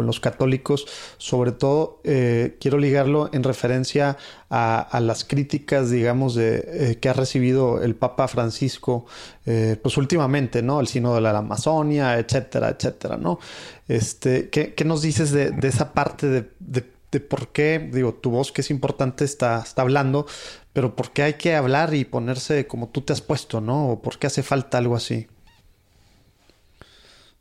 [0.00, 0.86] con los católicos,
[1.18, 4.16] sobre todo eh, quiero ligarlo en referencia
[4.48, 9.04] a, las críticas, digamos, de, eh, que ha recibido el Papa Francisco,
[9.44, 10.80] eh, pues últimamente, ¿no?
[10.80, 13.40] El Sínodo de la Amazonia, etcétera, etcétera, ¿no?
[13.88, 18.14] Este, ¿qué, qué nos dices de, de esa parte de, de, de, por qué, digo,
[18.14, 20.24] tu voz que es importante está, está hablando,
[20.72, 23.90] pero por qué hay que hablar y ponerse como tú te has puesto, ¿no?
[23.90, 25.26] ¿O por qué hace falta algo así?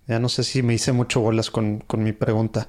[0.10, 2.68] Ya no sé si me hice mucho bolas con, mi pregunta.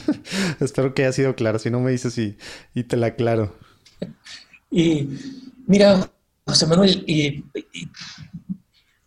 [0.60, 1.60] Espero que haya sido claro.
[1.60, 2.36] Si no me dices y,
[2.74, 3.56] y te la aclaro.
[4.74, 5.06] Y
[5.66, 6.10] mira,
[6.46, 7.04] José Manuel,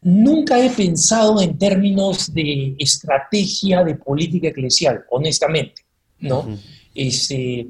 [0.04, 5.82] nunca he pensado en términos de estrategia de política eclesial, honestamente,
[6.20, 6.48] ¿no?
[6.94, 7.68] este,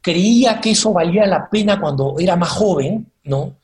[0.00, 3.58] creía que eso valía la pena cuando era más joven, ¿no?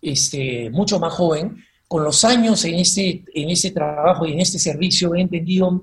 [0.00, 1.56] Este, mucho más joven,
[1.90, 5.82] con los años en este, en este trabajo y en este servicio he entendido,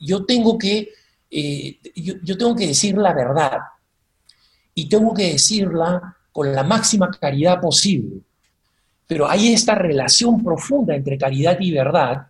[0.00, 0.88] yo tengo que,
[1.30, 3.58] eh, yo, tengo que decir la verdad
[4.74, 8.16] y tengo que decirla con la máxima caridad posible.
[9.06, 12.26] Pero hay esta relación profunda entre caridad y verdad,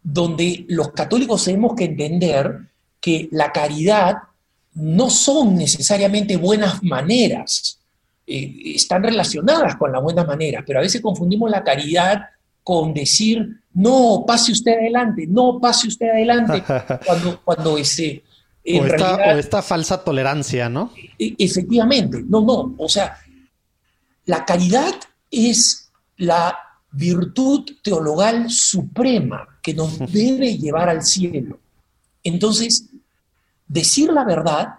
[0.00, 2.60] donde los católicos tenemos que entender
[3.00, 4.18] que la caridad
[4.74, 7.77] no son necesariamente buenas maneras,
[8.30, 12.26] eh, están relacionadas con la buena manera, pero a veces confundimos la caridad
[12.62, 16.62] con decir, no, pase usted adelante, no, pase usted adelante,
[17.06, 18.22] cuando, cuando ese...
[18.66, 20.92] o, esta, o esta falsa tolerancia, ¿no?
[21.18, 23.16] E, efectivamente, no, no, o sea,
[24.26, 24.94] la caridad
[25.30, 26.58] es la
[26.92, 31.60] virtud teologal suprema que nos debe llevar al cielo.
[32.22, 32.90] Entonces,
[33.66, 34.74] decir la verdad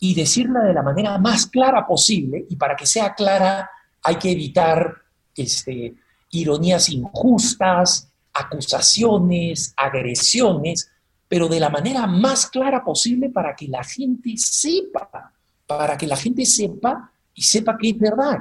[0.00, 3.70] y decirla de la manera más clara posible, y para que sea clara
[4.02, 4.94] hay que evitar
[5.34, 5.94] este,
[6.30, 10.90] ironías injustas, acusaciones, agresiones,
[11.28, 15.32] pero de la manera más clara posible para que la gente sepa,
[15.66, 18.38] para que la gente sepa y sepa que es verdad.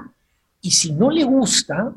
[0.61, 1.93] Y si no le gusta,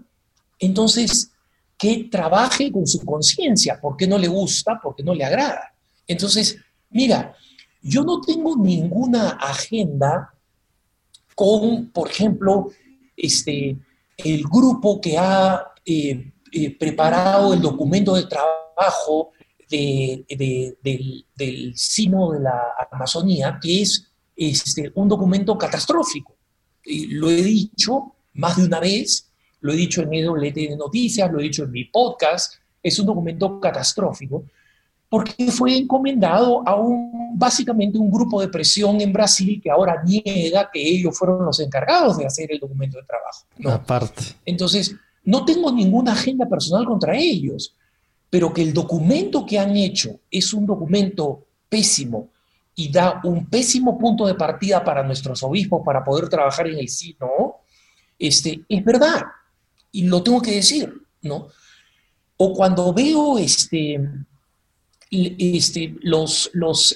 [0.59, 1.31] entonces
[1.79, 4.79] que trabaje con su conciencia, ¿por qué no le gusta?
[4.79, 5.73] ¿Por qué no le agrada?
[6.07, 6.59] Entonces,
[6.91, 7.35] mira,
[7.83, 10.35] yo no tengo ninguna agenda
[11.35, 12.69] con, por ejemplo,
[13.17, 13.77] este,
[14.17, 19.31] el grupo que ha eh, eh, preparado el documento de trabajo
[19.69, 20.27] del,
[21.35, 22.61] del Sino de la
[22.91, 24.07] Amazonía, que es
[24.37, 26.37] este, un documento catastrófico.
[26.85, 31.41] lo he dicho más de una vez, lo he dicho en EWT de Noticias, lo
[31.41, 34.45] he dicho en mi podcast, es un documento catastrófico,
[35.11, 40.71] porque fue encomendado a un, básicamente un grupo de presión en Brasil que ahora niega
[40.73, 43.83] que ellos fueron los encargados de hacer el documento de trabajo.
[43.83, 44.23] Aparte.
[44.47, 44.95] Entonces,
[45.25, 47.75] no tengo ninguna agenda personal contra ellos,
[48.31, 52.29] pero que el documento que han hecho es un documento pésimo
[52.77, 56.89] y da un pésimo punto de partida para nuestros obispos para poder trabajar en el
[56.89, 57.57] sí, ¿no?
[58.17, 59.23] Este, es verdad,
[59.91, 61.49] y lo tengo que decir, ¿no?
[62.37, 64.01] O cuando veo este,
[65.11, 66.51] este, los,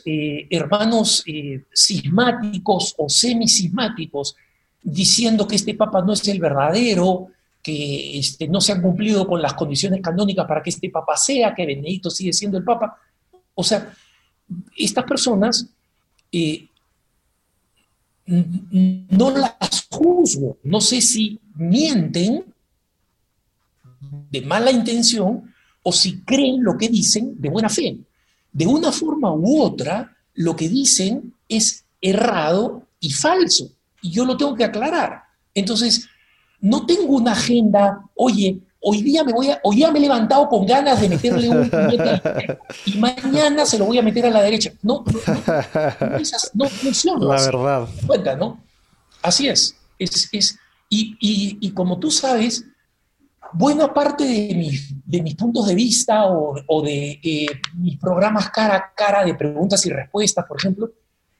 [0.04, 4.36] eh, hermanos eh, cismáticos o semisismáticos
[4.82, 7.28] diciendo que este papa no es el verdadero,
[7.62, 11.54] que este, no se han cumplido con las condiciones canónicas para que este papa sea,
[11.54, 12.96] que Benedicto sigue siendo el papa.
[13.54, 13.92] O sea,
[14.76, 15.66] estas personas
[16.30, 16.68] eh,
[18.26, 22.44] no las juzgo, no sé si mienten
[24.30, 25.53] de mala intención
[25.84, 27.96] o si creen lo que dicen de buena fe.
[28.52, 33.70] De una forma u otra, lo que dicen es errado y falso.
[34.02, 35.22] Y yo lo tengo que aclarar.
[35.54, 36.08] Entonces,
[36.60, 40.48] no tengo una agenda, oye, hoy día me voy a, hoy día me he levantado
[40.48, 41.70] con ganas de meterle un
[42.86, 44.72] y mañana se lo voy a meter a la derecha.
[44.82, 45.04] No,
[46.54, 47.26] no, funciona.
[47.26, 47.88] La verdad.
[48.06, 48.62] Cuenta, ¿no?
[49.20, 49.76] Así es.
[49.98, 50.58] es, es
[50.88, 52.64] y, y como tú sabes,
[53.54, 58.76] buena parte de mis, de mis puntos de vista o, de eh, mis programas cara
[58.76, 60.90] a cara de preguntas y respuestas, por ejemplo,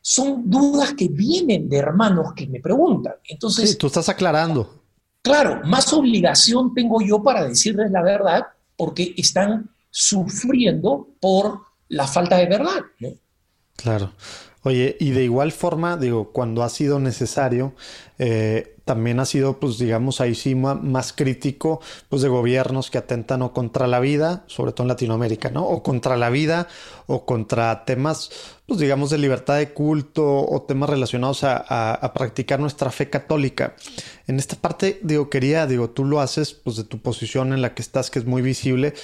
[0.00, 3.14] son dudas que vienen de hermanos que me preguntan.
[3.24, 4.82] Entonces, sí, tú estás aclarando.
[5.22, 8.42] Claro, más obligación tengo yo para decirles la verdad
[8.76, 12.82] porque están sufriendo por la falta de verdad.
[13.76, 14.12] Claro.
[14.64, 17.74] Oye, y de igual forma, digo, cuando ha sido necesario,
[18.18, 23.42] eh, también ha sido, pues digamos, ahí sí más crítico, pues de gobiernos que atentan
[23.42, 25.66] o contra la vida, sobre todo en Latinoamérica, ¿no?
[25.66, 26.68] O contra la vida
[27.06, 28.30] o contra temas,
[28.66, 33.74] pues digamos, de libertad de culto o temas relacionados a, practicar nuestra fe católica.
[34.26, 37.74] En esta parte, digo, quería, digo, tú lo haces, pues de tu posición en la
[37.74, 38.94] que estás, que es muy visible,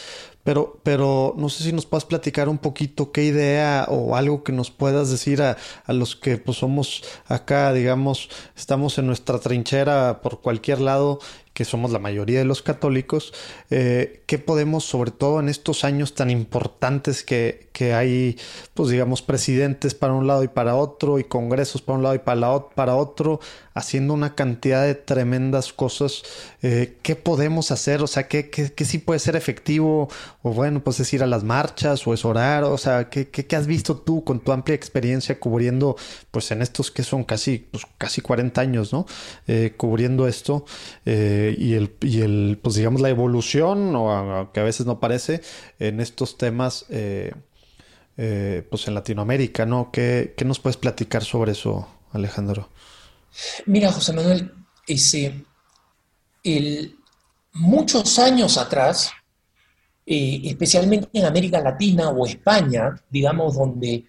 [0.44, 4.52] pero, pero no sé si nos puedas platicar un poquito qué idea o algo que
[4.52, 10.20] nos puedas decir a, a los que pues somos acá, digamos, estamos en nuestra trinchera
[10.22, 11.20] por cualquier lado
[11.60, 13.34] que somos la mayoría de los católicos,
[13.68, 18.38] eh, ¿qué podemos, sobre todo en estos años tan importantes que, que, hay,
[18.72, 22.20] pues digamos, presidentes para un lado y para otro, y congresos para un lado y
[22.20, 23.40] para, para otro,
[23.74, 26.22] haciendo una cantidad de tremendas cosas,
[26.62, 28.02] eh, ¿qué podemos hacer?
[28.02, 30.08] O sea, ¿qué, ¿qué, sí puede ser efectivo?
[30.42, 33.56] O bueno, pues es ir a las marchas o es orar, o sea, ¿qué, qué,
[33.56, 35.96] has visto tú con tu amplia experiencia cubriendo,
[36.30, 39.06] pues en estos que son casi, pues, casi 40 años, ¿no?
[39.46, 40.64] Eh, cubriendo esto.
[41.58, 45.40] Y, el, y el, pues digamos, la evolución, o que a veces no parece,
[45.78, 47.32] en estos temas, eh,
[48.16, 49.90] eh, pues en Latinoamérica, ¿no?
[49.92, 52.68] ¿Qué, ¿Qué, nos puedes platicar sobre eso, Alejandro?
[53.66, 54.52] Mira, José Manuel,
[54.86, 55.44] ese,
[56.44, 56.96] el,
[57.52, 59.10] muchos años atrás,
[60.06, 64.06] eh, especialmente en América Latina o España, digamos, donde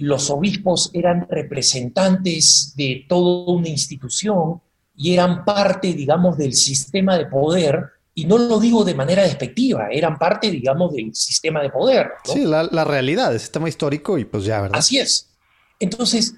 [0.00, 4.60] los obispos eran representantes de toda una institución,
[4.96, 7.84] y eran parte, digamos, del sistema de poder,
[8.14, 12.12] y no lo digo de manera despectiva, eran parte, digamos, del sistema de poder.
[12.24, 14.78] Sí, la, realidad, el sistema histórico y pues ya, ¿verdad?
[14.78, 15.28] Así es.
[15.78, 16.34] Entonces,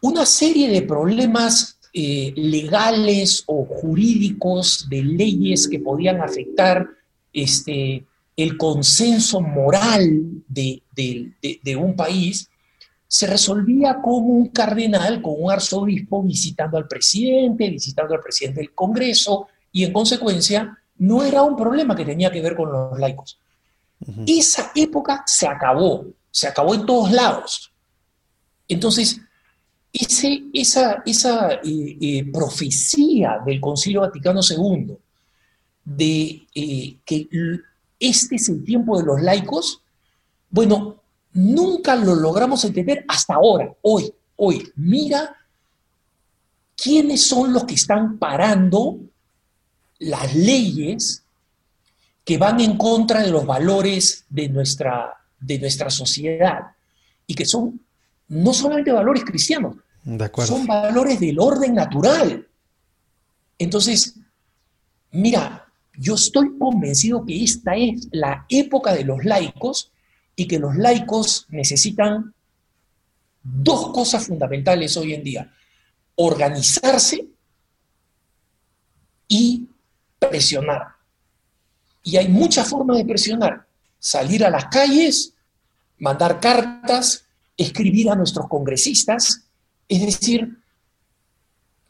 [0.00, 6.88] una serie de problemas eh, legales o jurídicos, de leyes que podían afectar
[7.30, 12.48] este, el consenso moral de, de un país,
[13.12, 18.72] se resolvía con un cardenal, con un arzobispo visitando al presidente, visitando al presidente del
[18.72, 23.38] Congreso, y en consecuencia no era un problema que tenía que ver con los laicos.
[24.26, 27.70] Esa época se acabó, se acabó en todos lados.
[28.66, 29.20] Entonces,
[29.92, 34.96] ese, esa, esa eh, eh, profecía del Concilio Vaticano II
[35.84, 37.28] de eh, que
[38.00, 39.82] este es el tiempo de los laicos,
[40.48, 41.01] bueno,
[41.34, 44.70] Nunca lo logramos entender hasta ahora, hoy, hoy.
[44.76, 45.36] Mira
[46.76, 48.98] quiénes son los que están parando
[49.98, 51.22] las leyes
[52.24, 56.72] que van en contra de los valores de nuestra, de nuestra sociedad
[57.26, 57.80] y que son
[58.28, 59.76] no solamente valores cristianos,
[60.44, 62.46] son valores del orden natural.
[63.58, 64.14] Entonces,
[65.12, 65.66] mira,
[65.96, 69.91] yo estoy convencido que esta es la época de los laicos
[70.36, 72.34] y que los laicos necesitan
[73.42, 75.52] dos cosas fundamentales hoy en día.
[76.14, 77.26] Organizarse
[79.28, 79.66] y
[80.18, 80.88] presionar.
[82.02, 83.66] Y hay muchas formas de presionar.
[83.98, 85.34] Salir a las calles,
[85.98, 87.24] mandar cartas,
[87.56, 89.44] escribir a nuestros congresistas.
[89.88, 90.48] Es decir,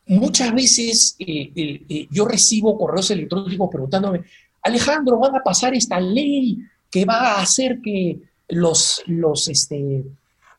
[0.06, 4.24] muchas veces eh, eh, yo recibo correos electrónicos preguntándome,
[4.62, 6.58] Alejandro, van a pasar esta ley
[6.90, 8.20] que va a hacer que
[8.52, 10.04] los, los, este,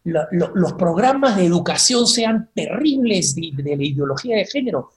[0.03, 4.91] los programas de educación sean terribles de, la ideología de género.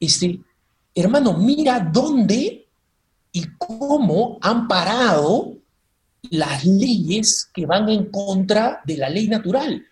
[0.00, 0.40] Este,
[0.94, 2.66] hermano, mira dónde
[3.32, 5.54] y cómo han parado
[6.30, 9.84] las leyes que van en contra de la ley natural.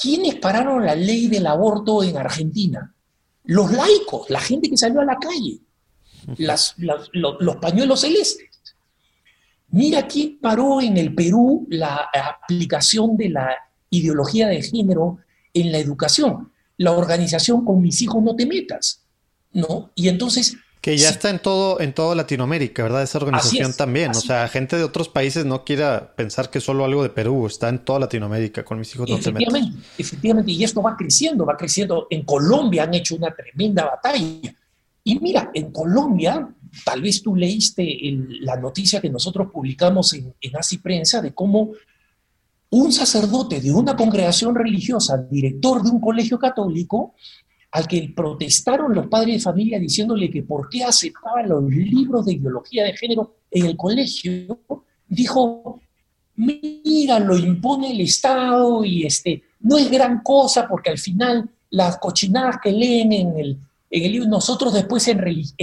[0.00, 2.94] ¿Quiénes pararon la ley del aborto en Argentina?
[3.44, 5.58] Los laicos, la gente que salió a la calle,
[6.38, 6.74] los,
[7.12, 8.47] los pañuelos celestes.
[9.70, 12.08] Mira quién paró en el Perú la
[12.42, 13.50] aplicación de la
[13.90, 15.18] ideología de género
[15.52, 16.52] en la educación.
[16.76, 19.04] La organización con mis hijos no te metas,
[19.52, 19.90] ¿no?
[19.94, 20.56] Y entonces...
[20.80, 23.02] Que ya está en todo, en toda Latinoamérica, ¿verdad?
[23.02, 24.12] Esa organización también.
[24.12, 27.68] O sea, gente de otros países no quiera pensar que solo algo de Perú, está
[27.68, 29.60] en toda Latinoamérica, con mis hijos no te metas.
[29.98, 32.06] Efectivamente, y esto va creciendo, va creciendo.
[32.10, 34.54] En Colombia han hecho una tremenda batalla.
[35.08, 36.54] Y mira, en Colombia,
[36.84, 37.98] tal vez tú leíste
[38.42, 41.70] la noticia que nosotros publicamos en, en Prensa de cómo
[42.68, 47.14] un sacerdote de una congregación religiosa, director de un colegio católico,
[47.70, 52.34] al que protestaron los padres de familia diciéndole que por qué aceptaba los libros de
[52.34, 54.60] ideología de género en el colegio,
[55.08, 55.80] dijo,
[56.36, 61.96] mira, lo impone el Estado y este, no es gran cosa porque al final las
[61.96, 63.58] cochinadas que leen en el,
[63.90, 65.18] en el libro, nosotros después en,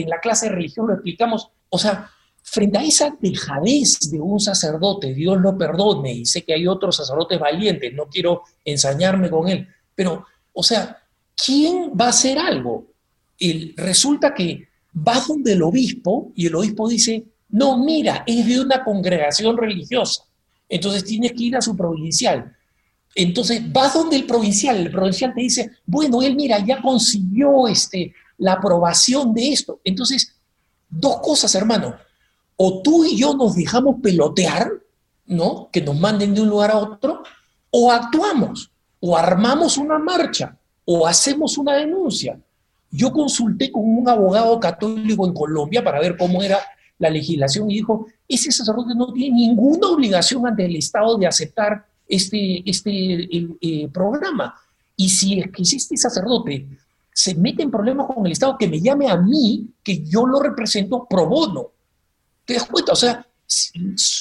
[0.07, 2.09] la clase de religión lo explicamos, o sea,
[2.41, 6.95] frente a esa dejadez de un sacerdote, Dios lo perdone, y sé que hay otros
[6.95, 10.97] sacerdotes valientes, no quiero ensañarme con él, pero, o sea,
[11.35, 12.87] ¿quién va a hacer algo?
[13.75, 18.83] Resulta que va donde el obispo y el obispo dice, no, mira, es de una
[18.83, 20.23] congregación religiosa,
[20.67, 22.55] entonces tienes que ir a su provincial.
[23.15, 28.13] Entonces vas donde el provincial, el provincial te dice, bueno, él mira, ya consiguió este,
[28.37, 29.79] la aprobación de esto.
[29.83, 30.35] Entonces,
[30.89, 31.95] dos cosas, hermano
[32.57, 34.71] o tú y yo nos dejamos pelotear,
[35.25, 35.69] ¿no?
[35.71, 37.23] Que nos manden de un lugar a otro,
[37.69, 42.39] o actuamos, o armamos una marcha, o hacemos una denuncia.
[42.91, 46.59] Yo consulté con un abogado católico en Colombia para ver cómo era
[46.97, 51.85] la legislación y dijo, ese sacerdote no tiene ninguna obligación ante el Estado de aceptar
[52.07, 53.27] este, este
[53.61, 54.55] eh, programa.
[54.95, 56.67] Y si es que este sacerdote
[57.11, 60.41] se mete en problemas con el Estado, que me llame a mí, que yo lo
[60.41, 61.71] represento pro bono.
[62.43, 62.91] ¿Te das cuenta?
[62.91, 63.25] O sea,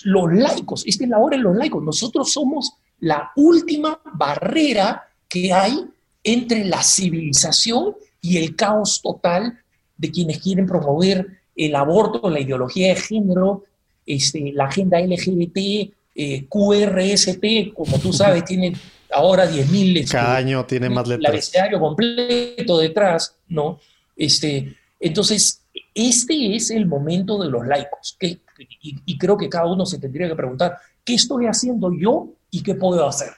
[0.04, 5.52] los laicos, esta es la hora de los laicos, nosotros somos la última barrera que
[5.52, 5.84] hay
[6.22, 9.58] entre la civilización y el caos total
[9.96, 13.64] de quienes quieren promover el aborto, la ideología de género,
[14.06, 18.74] este, la agenda LGBT, eh, QRSP, como tú sabes, tiene
[19.12, 19.98] ahora 10.000...
[19.98, 21.28] Este, Cada año tiene más letras.
[21.28, 23.80] El abecedario completo detrás, ¿no?
[24.16, 25.62] Este, entonces,
[25.94, 28.40] este es el momento de los laicos, que,
[28.80, 32.74] y, creo que cada uno se tendría que preguntar, ¿qué estoy haciendo yo y qué
[32.74, 33.30] puedo hacer?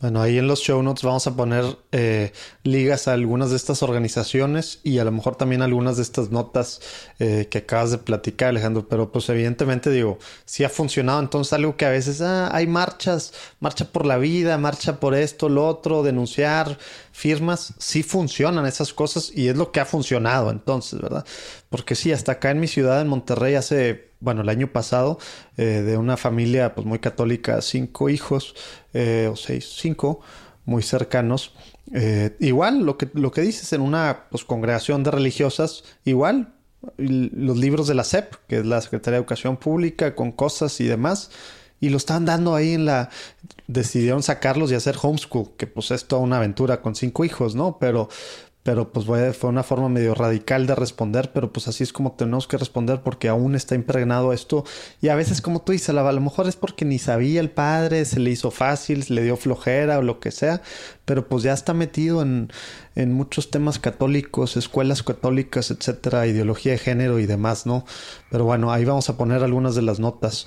[0.00, 2.32] Bueno, ahí en los show notes vamos a poner eh,
[2.62, 6.80] ligas a algunas de estas organizaciones y a lo mejor también algunas de estas notas
[7.18, 8.86] eh, que acabas de platicar, Alejandro.
[8.88, 13.32] Pero pues evidentemente digo, si ha funcionado, entonces algo que a veces ah, hay marchas,
[13.58, 16.78] marcha por la vida, marcha por esto, lo otro, denunciar
[17.10, 21.26] firmas, sí funcionan esas cosas y es lo que ha funcionado entonces, ¿verdad?
[21.70, 25.18] Porque sí, hasta acá en mi ciudad, en Monterrey, hace bueno, el año pasado,
[25.56, 28.54] eh, de una familia pues muy católica, cinco hijos,
[28.92, 30.20] eh, o seis, cinco,
[30.64, 31.54] muy cercanos.
[31.94, 36.54] Eh, igual, lo que, lo que dices, en una pues, congregación de religiosas, igual,
[36.96, 40.84] los libros de la SEP, que es la Secretaría de Educación Pública, con cosas y
[40.84, 41.30] demás,
[41.80, 43.10] y lo estaban dando ahí en la...
[43.68, 47.78] Decidieron sacarlos y hacer homeschool, que pues es toda una aventura con cinco hijos, ¿no?
[47.78, 48.08] Pero
[48.62, 49.06] pero pues
[49.36, 53.00] fue una forma medio radical de responder, pero pues así es como tenemos que responder
[53.00, 54.64] porque aún está impregnado esto
[55.00, 58.04] y a veces como tú dices, a lo mejor es porque ni sabía el padre,
[58.04, 60.60] se le hizo fácil, se le dio flojera o lo que sea,
[61.06, 62.52] pero pues ya está metido en,
[62.94, 67.86] en muchos temas católicos, escuelas católicas, etcétera, ideología de género y demás, ¿no?
[68.30, 70.46] Pero bueno, ahí vamos a poner algunas de las notas.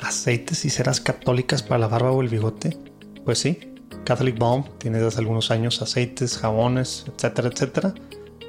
[0.00, 2.76] ¿Aceites y ceras católicas para la barba o el bigote?
[3.24, 3.71] Pues sí,
[4.04, 7.94] Catholic Balm tiene desde algunos años aceites, jabones, etcétera, etcétera,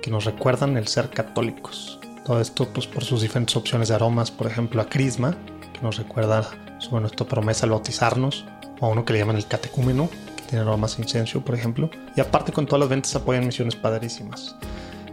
[0.01, 1.99] que nos recuerdan el ser católicos.
[2.25, 5.37] Todo esto pues por sus diferentes opciones de aromas, por ejemplo a Crisma,
[5.73, 6.49] que nos recuerda
[6.79, 8.45] sobre nuestra promesa al bautizarnos,
[8.79, 11.89] o a uno que le llaman el catecúmeno, que tiene aromas de incienso, por ejemplo.
[12.15, 14.55] Y aparte con todas las ventas apoyan misiones padrísimas.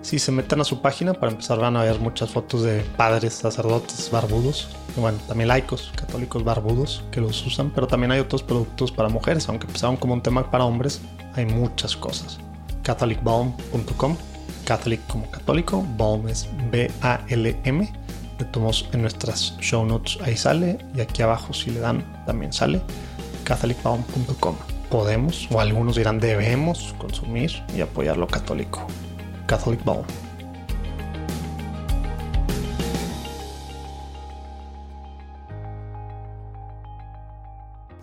[0.02, 3.34] Si se meten a su página, para empezar van a ver muchas fotos de padres,
[3.34, 8.90] sacerdotes, barbudos, bueno, también laicos, católicos barbudos que los usan, pero también hay otros productos
[8.90, 11.02] para mujeres, aunque empezaron como un tema para hombres,
[11.34, 12.38] hay muchas cosas.
[12.82, 14.16] catholicbalm.com,
[14.64, 17.92] catholic como católico, balm es B-A-L-M,
[18.38, 22.54] le tomamos en nuestras show notes, ahí sale, y aquí abajo si le dan también
[22.54, 22.80] sale,
[23.44, 24.56] catholicbalm.com.
[24.88, 28.86] Podemos, o algunos dirán debemos consumir y apoyar lo católico.
[29.50, 30.04] Catholic Balm.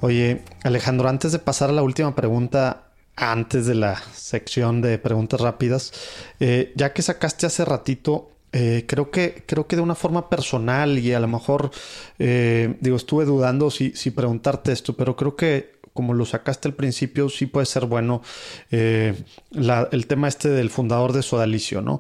[0.02, 5.40] Oye, Alejandro, antes de pasar a la última pregunta, antes de la sección de preguntas
[5.40, 5.94] rápidas,
[6.42, 11.00] eh, ya que sacaste hace ratito, eh, creo que creo que de una forma personal
[11.00, 11.72] y a lo mejor
[12.20, 16.76] eh, digo estuve dudando si, si preguntarte esto, pero creo que como lo sacaste al
[16.76, 18.22] principio, sí puede ser bueno
[18.70, 22.00] el tema este del fundador de Sodalicio, ¿no?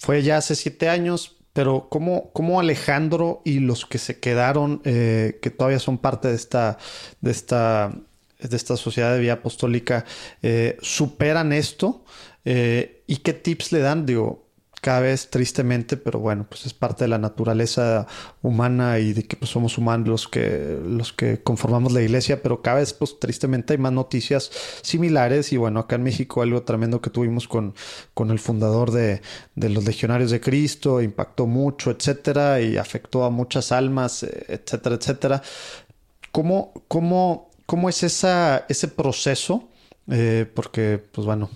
[0.00, 5.38] fue ya hace siete años, pero ¿cómo, cómo Alejandro y los que se quedaron, eh,
[5.42, 6.78] que todavía son parte de esta,
[7.20, 7.92] de esta,
[8.38, 10.04] de esta sociedad de vía apostólica,
[10.42, 12.04] eh, superan esto?
[12.46, 14.06] Eh, ¿Y qué tips le dan?
[14.06, 14.46] Digo,
[14.80, 18.06] cada vez tristemente, pero bueno, pues es parte de la naturaleza
[18.42, 22.62] humana y de que pues, somos humanos los que, los que conformamos la iglesia, pero
[22.62, 24.50] cada vez pues tristemente hay más noticias
[24.82, 27.74] similares y bueno, acá en México algo tremendo que tuvimos con,
[28.14, 29.20] con el fundador de,
[29.54, 35.42] de los legionarios de Cristo, impactó mucho, etcétera, y afectó a muchas almas, etcétera, etcétera.
[36.32, 39.68] ¿Cómo, cómo, cómo es esa, ese proceso?
[40.10, 41.50] Eh, porque pues bueno,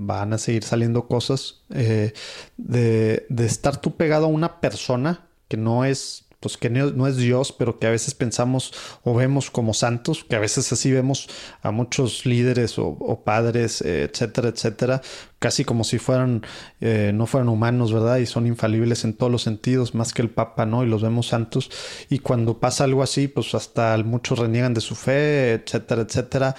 [0.00, 2.12] van a seguir saliendo cosas eh,
[2.56, 7.16] de, de, estar tú pegado a una persona que no es pues que no, es
[7.16, 8.72] Dios, pero que a veces pensamos
[9.02, 11.28] o vemos como santos, que a veces así vemos
[11.62, 15.02] a muchos líderes o, padres, eh, etcétera, etcétera,
[15.40, 16.42] casi como si fueran,
[16.80, 18.18] eh, no fueran humanos, ¿verdad?
[18.18, 20.84] Y son infalibles en todos los sentidos, más que el Papa, ¿no?
[20.84, 21.70] Y los vemos santos.
[22.08, 26.54] Y cuando pasa algo así, pues hasta muchos reniegan de su fe, etcétera, etcétera.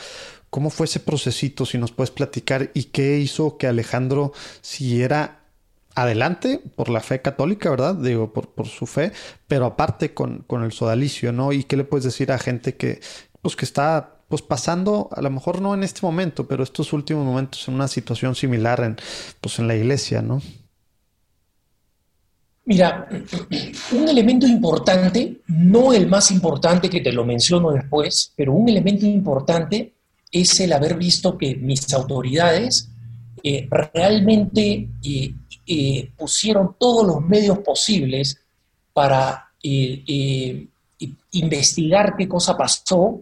[0.49, 1.65] ¿Cómo fue ese procesito?
[1.65, 5.39] Si nos puedes platicar y qué hizo que Alejandro siguiera
[5.95, 7.95] adelante por la fe católica, ¿verdad?
[7.95, 9.11] Digo, por, su fe,
[9.47, 11.51] pero aparte con, con, el sodalicio, ¿no?
[11.51, 12.99] ¿Y qué le puedes decir a gente que,
[13.41, 17.25] pues, que está pues pasando, a lo mejor no en este momento, pero estos últimos
[17.25, 18.95] momentos en una situación similar en,
[19.41, 20.39] pues, en la iglesia, ¿no?
[22.65, 23.09] Mira,
[23.93, 29.07] un elemento importante, no el más importante que te lo menciono después, pero un elemento
[29.07, 29.95] importante
[30.31, 32.89] es el haber visto que mis autoridades
[33.43, 35.33] eh, realmente eh,
[35.65, 38.41] eh, pusieron todos los medios posibles
[38.93, 39.45] para
[41.31, 43.21] investigar qué cosa pasó.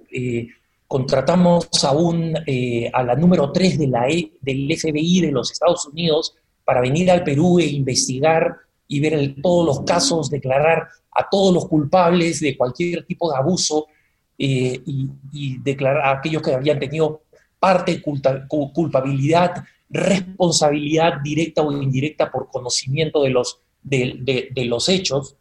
[0.88, 6.36] contratamos a, a la número 3 de la e, del FBI de los Estados Unidos
[6.64, 8.55] para venir al Perú e investigar
[8.88, 13.88] y ver todos los casos, declarar a todos los culpables de cualquier tipo de abuso
[14.40, 17.24] eh, y, declarar a aquellos que habían tenido
[17.60, 18.02] parte de
[18.48, 25.36] culpabilidad, responsabilidad directa o indirecta por conocimiento de los, de, los hechos,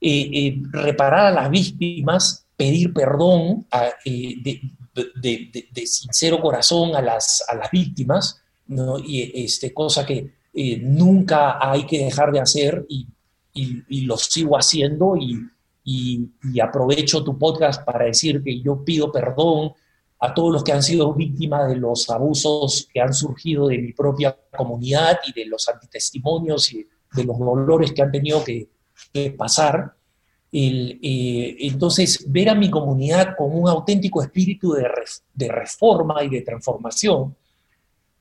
[0.00, 3.66] eh, eh, reparar a las víctimas, pedir perdón
[4.04, 8.42] de, sincero corazón a las, a las víctimas,
[9.04, 10.32] y, este, cosa que
[10.80, 13.06] nunca hay que dejar de hacer y,
[13.54, 15.38] y lo sigo haciendo y,
[15.88, 16.28] y,
[16.60, 19.72] aprovecho tu podcast para decir que yo pido perdón
[20.18, 23.92] a todos los que han sido víctimas de los abusos que han surgido de mi
[23.92, 28.68] propia comunidad y de los antitestimonios y de los dolores que han tenido que,
[29.36, 29.94] pasar.
[30.50, 37.36] Eh, entonces, ver a mi comunidad con un auténtico espíritu de reforma y de transformación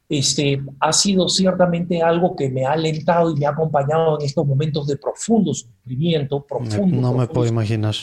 [0.07, 4.45] este, ha sido ciertamente algo que me ha alentado y me ha acompañado en estos
[4.45, 7.01] momentos de profundo sufrimiento, profundo.
[7.01, 7.95] No, me puedo imaginar.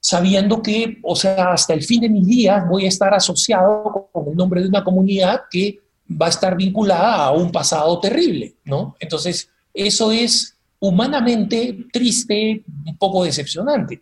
[0.00, 4.28] Sabiendo que, o sea, hasta el fin de mis días voy a estar asociado con
[4.28, 5.80] el nombre de una comunidad que
[6.10, 8.94] va a estar vinculada a un pasado terrible, ¿no?
[9.00, 14.00] Entonces, eso es humanamente triste, un poco decepcionante.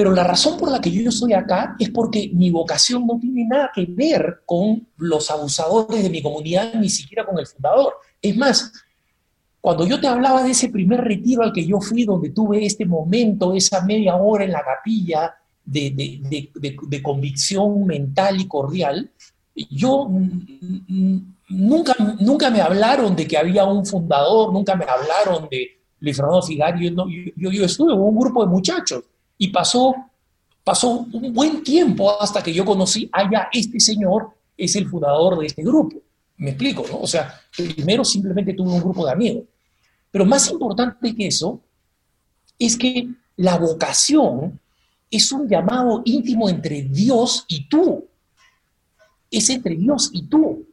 [0.00, 3.44] Pero la razón por la que yo estoy acá es porque mi vocación no tiene
[3.44, 7.96] nada que ver con los abusadores de mi comunidad, ni siquiera con el fundador.
[8.22, 8.72] Es más,
[9.60, 12.86] cuando yo te hablaba de ese primer retiro al que yo fui, donde tuve este
[12.86, 15.34] momento, esa media hora en la capilla
[15.66, 19.10] de, convicción mental y cordial,
[19.68, 20.08] yo
[21.46, 26.40] nunca, nunca me hablaron de que había un fundador, nunca me hablaron de Luis Fernando
[26.40, 26.90] Figario.
[27.36, 29.04] yo, yo estuve en un grupo de muchachos
[29.42, 29.94] y pasó,
[30.62, 35.46] pasó un buen tiempo hasta que yo conocí, allá este señor es el fundador de
[35.46, 35.96] este grupo.
[36.36, 37.00] Me explico, ¿no?
[37.00, 39.44] O sea, primero simplemente tuve un grupo de amigos.
[40.10, 41.58] Pero más importante que eso
[42.58, 44.60] es que la vocación
[45.10, 48.06] es un llamado íntimo entre Dios y tú.
[49.30, 50.66] Es entre Dios y tú.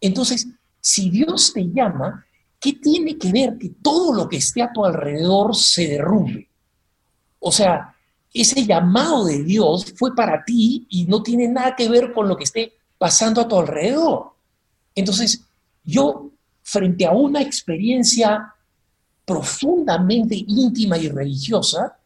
[0.00, 0.48] Entonces,
[0.80, 2.26] si Dios te llama,
[2.58, 6.48] ¿qué tiene que ver que todo lo que esté a tu alrededor se derrumbe?
[7.44, 7.94] O sea,
[8.32, 12.36] ese llamado de Dios fue para ti y no tiene nada que ver con lo
[12.36, 14.30] que esté pasando a tu alrededor.
[14.94, 15.42] Entonces,
[15.84, 16.30] yo,
[16.62, 18.54] frente a una experiencia
[19.24, 21.98] profundamente íntima y religiosa,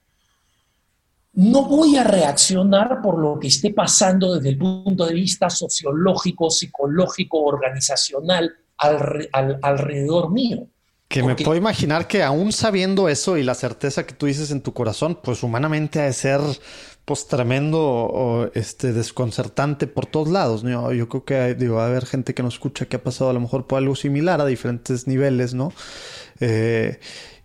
[1.35, 6.49] no voy a reaccionar por lo que esté pasando desde el punto de vista sociológico,
[6.49, 10.67] psicológico, organizacional alrededor mío.
[11.09, 14.61] Que me puedo imaginar que aún sabiendo eso y la certeza que tú dices en
[14.61, 16.41] tu corazón, pues humanamente ha de ser
[17.07, 20.65] pues tremendo o, este desconcertante por todos lados.
[20.65, 20.93] ¿no?
[20.93, 23.33] Yo creo que digo, va a haber gente que nos escucha que ha pasado a
[23.33, 25.73] lo mejor por algo similar a diferentes niveles, ¿no?
[26.41, 26.99] Eh,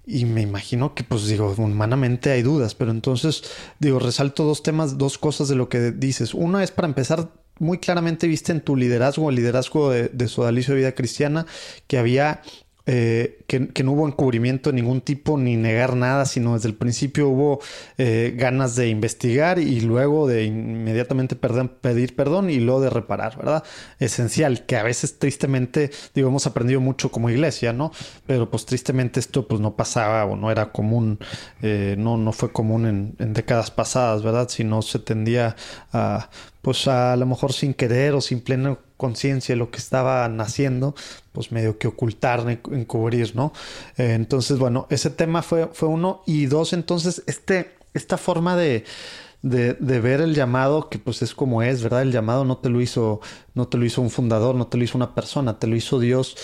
[0.03, 3.43] y me imagino que, pues digo, humanamente hay dudas, pero entonces,
[3.79, 6.33] digo, resalto dos temas, dos cosas de lo que dices.
[6.33, 7.29] Una es para empezar,
[7.59, 11.45] muy claramente viste en tu liderazgo, el liderazgo de, de Sodalicio de Vida Cristiana,
[11.85, 12.41] que había
[12.85, 17.29] eh, que, no hubo encubrimiento de ningún tipo ni negar nada, sino desde el principio
[17.29, 17.59] hubo
[17.97, 23.63] eh, ganas de investigar y luego de inmediatamente pedir perdón y luego de reparar, ¿verdad?
[23.99, 27.91] Esencial, que a veces tristemente, digo, hemos aprendido mucho como iglesia, ¿no?
[28.25, 31.19] Pero pues tristemente esto pues no pasaba o no era común,
[31.61, 34.49] eh, no, no fue común en, décadas pasadas, ¿verdad?
[34.49, 35.55] Si no se tendía
[35.93, 36.29] a,
[36.61, 40.93] pues a lo mejor sin querer o sin pleno conciencia lo que estaba naciendo,
[41.31, 43.53] pues medio que ocultar, encubrir, ¿no?
[43.97, 46.23] Eh, entonces, bueno, ese tema fue, fue uno.
[46.25, 48.83] Y dos, entonces, este, esta forma de,
[49.41, 52.01] de, de, ver el llamado, que pues es como es, ¿verdad?
[52.01, 53.21] El llamado no te lo hizo,
[53.53, 55.99] no te lo hizo un fundador, no te lo hizo una persona, te lo hizo
[55.99, 56.35] Dios.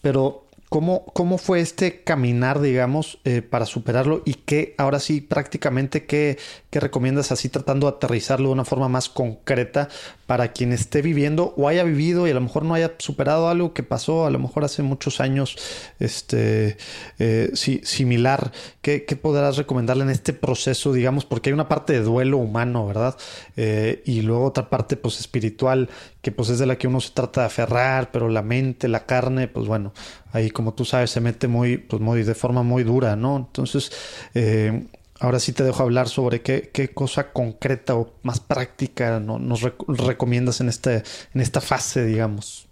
[0.00, 4.22] Pero ¿Cómo, ¿Cómo, fue este caminar, digamos, eh, para superarlo?
[4.24, 6.38] Y qué, ahora sí, prácticamente, ¿qué,
[6.70, 9.88] ¿qué, recomiendas así tratando de aterrizarlo de una forma más concreta
[10.26, 13.74] para quien esté viviendo o haya vivido y a lo mejor no haya superado algo
[13.74, 15.56] que pasó a lo mejor hace muchos años
[15.98, 16.76] este,
[17.18, 17.50] eh,
[17.82, 18.52] similar?
[18.80, 21.24] ¿Qué, ¿Qué, podrás recomendarle en este proceso, digamos?
[21.24, 23.16] Porque hay una parte de duelo humano, ¿verdad?
[23.56, 25.88] Eh, y luego otra parte, pues, espiritual,
[26.22, 29.06] que pues es de la que uno se trata de aferrar, pero la mente, la
[29.06, 29.92] carne, pues bueno,
[30.32, 33.36] ahí como tú sabes se mete muy, pues muy de forma muy dura, ¿no?
[33.36, 33.92] Entonces,
[34.34, 34.86] eh,
[35.18, 39.38] ahora sí te dejo hablar sobre qué, cosa concreta o más práctica ¿no?
[39.38, 41.02] nos recomiendas en, este,
[41.34, 42.68] en esta fase, digamos.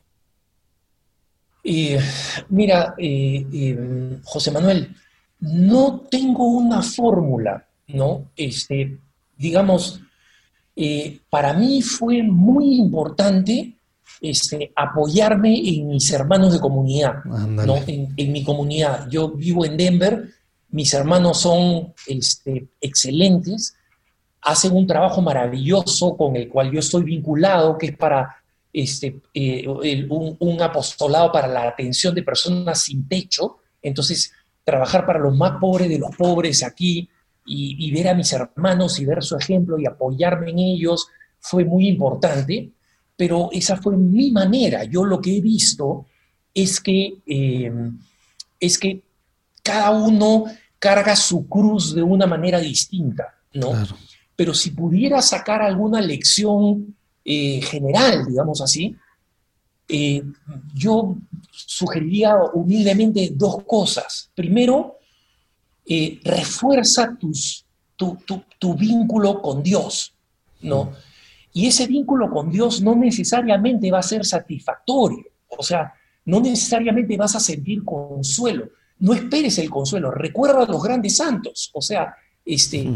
[2.49, 4.95] mira, eh, eh, José Manuel,
[5.41, 8.31] no tengo una fórmula, ¿no?
[8.35, 8.99] Este,
[9.37, 10.01] digamos,
[11.29, 13.78] para mí fue muy importante
[14.21, 17.77] este, apoyarme en mis hermanos de comunidad, ¿no?
[17.87, 19.09] en, mi comunidad.
[19.11, 20.29] Yo vivo en Denver,
[20.71, 23.75] mis hermanos son este, excelentes,
[24.43, 28.37] hacen un trabajo maravilloso con el cual yo estoy vinculado, que es para
[28.73, 29.67] este, eh,
[30.09, 33.59] un, apostolado para la atención de personas sin techo.
[33.81, 34.33] Entonces,
[34.65, 37.09] trabajar para los más pobres de los pobres aquí
[37.47, 41.09] y, y ver a mis hermanos y ver su ejemplo y apoyarme en ellos
[41.41, 42.73] fue muy importante
[43.19, 44.85] pero esa fue mi manera.
[44.85, 46.07] Yo lo que he visto
[46.55, 47.73] es que, eh,
[48.61, 49.03] es que
[49.61, 50.45] cada uno
[50.79, 53.73] carga su cruz de una manera distinta, ¿no?
[54.37, 58.95] Pero si pudiera sacar alguna lección eh, general, digamos así,
[59.89, 60.23] eh,
[60.73, 61.17] yo
[61.51, 64.31] sugeriría humildemente dos cosas.
[64.33, 64.99] Primero,
[66.23, 67.65] refuerza tus,
[67.97, 68.17] tu,
[68.61, 70.15] tu, vínculo con Dios,
[70.61, 70.93] ¿no?
[71.59, 75.93] Y ese vínculo con Dios no necesariamente va a ser satisfactorio, o sea,
[76.25, 78.69] no necesariamente vas a sentir consuelo.
[79.01, 82.15] No esperes el consuelo, recuerda a los grandes santos, o sea,
[82.45, 82.89] este,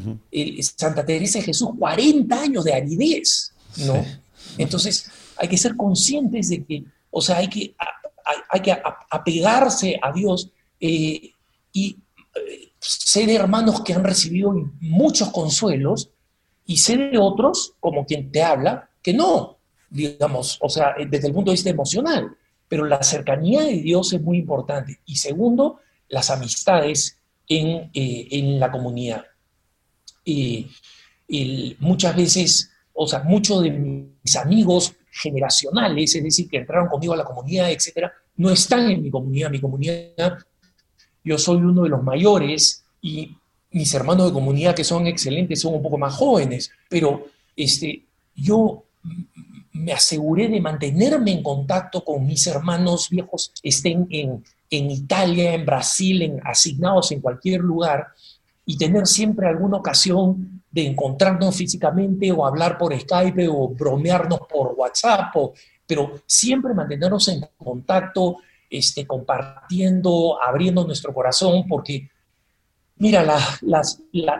[0.60, 4.04] Santa Teresa de Jesús, 40 años de aridez, ¿no?
[4.56, 7.74] Entonces, hay que ser conscientes de que, o sea, hay que,
[8.48, 8.76] hay, que
[9.10, 11.32] apegarse a Dios eh,
[11.72, 11.96] y
[12.36, 16.11] eh, ser hermanos que han recibido muchos consuelos
[16.72, 19.58] y sé de otros, como quien te habla, que no,
[19.90, 22.34] digamos, o sea, eh, desde el punto de vista emocional.
[22.66, 25.00] Pero la cercanía de Dios es muy importante.
[25.04, 29.22] Y segundo, las amistades en, eh, la comunidad.
[30.24, 30.70] y
[31.78, 37.18] muchas veces, o sea, muchos de mis amigos generacionales, es decir, que entraron conmigo a
[37.18, 39.50] la comunidad, etcétera, no están en mi comunidad.
[39.50, 40.38] Mi comunidad,
[41.22, 43.36] yo soy uno de los mayores y
[43.72, 47.26] mis hermanos de comunidad que son excelentes son un poco más jóvenes, pero
[47.56, 48.04] este,
[48.34, 48.84] yo
[49.72, 55.66] me aseguré de mantenerme en contacto con mis hermanos viejos, estén en, en Italia, en
[55.66, 58.08] Brasil, en, asignados en cualquier lugar,
[58.64, 64.74] y tener siempre alguna ocasión de encontrarnos físicamente o hablar por Skype o bromearnos por
[64.76, 65.34] WhatsApp,
[65.86, 68.36] pero siempre mantenernos en contacto,
[68.70, 72.08] este, compartiendo, abriendo nuestro corazón, porque
[72.96, 73.82] Mira, la,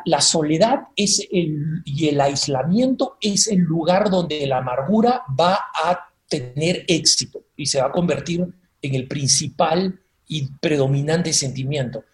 [0.05, 5.99] la, soledad es el, y el aislamiento es el lugar donde la amargura va a
[6.29, 8.47] tener éxito y se va a convertir
[8.81, 9.99] en el principal
[10.29, 12.05] y predominante sentimiento.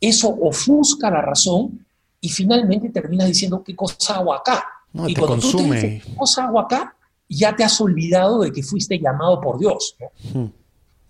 [0.00, 1.84] Eso ofusca la razón
[2.20, 4.64] y finalmente terminas diciendo qué cosa hago acá.
[5.06, 5.62] y cuando consume.
[5.62, 6.96] tú dices qué cosa hago acá,
[7.28, 9.96] ya te has olvidado de que fuiste llamado por Dios.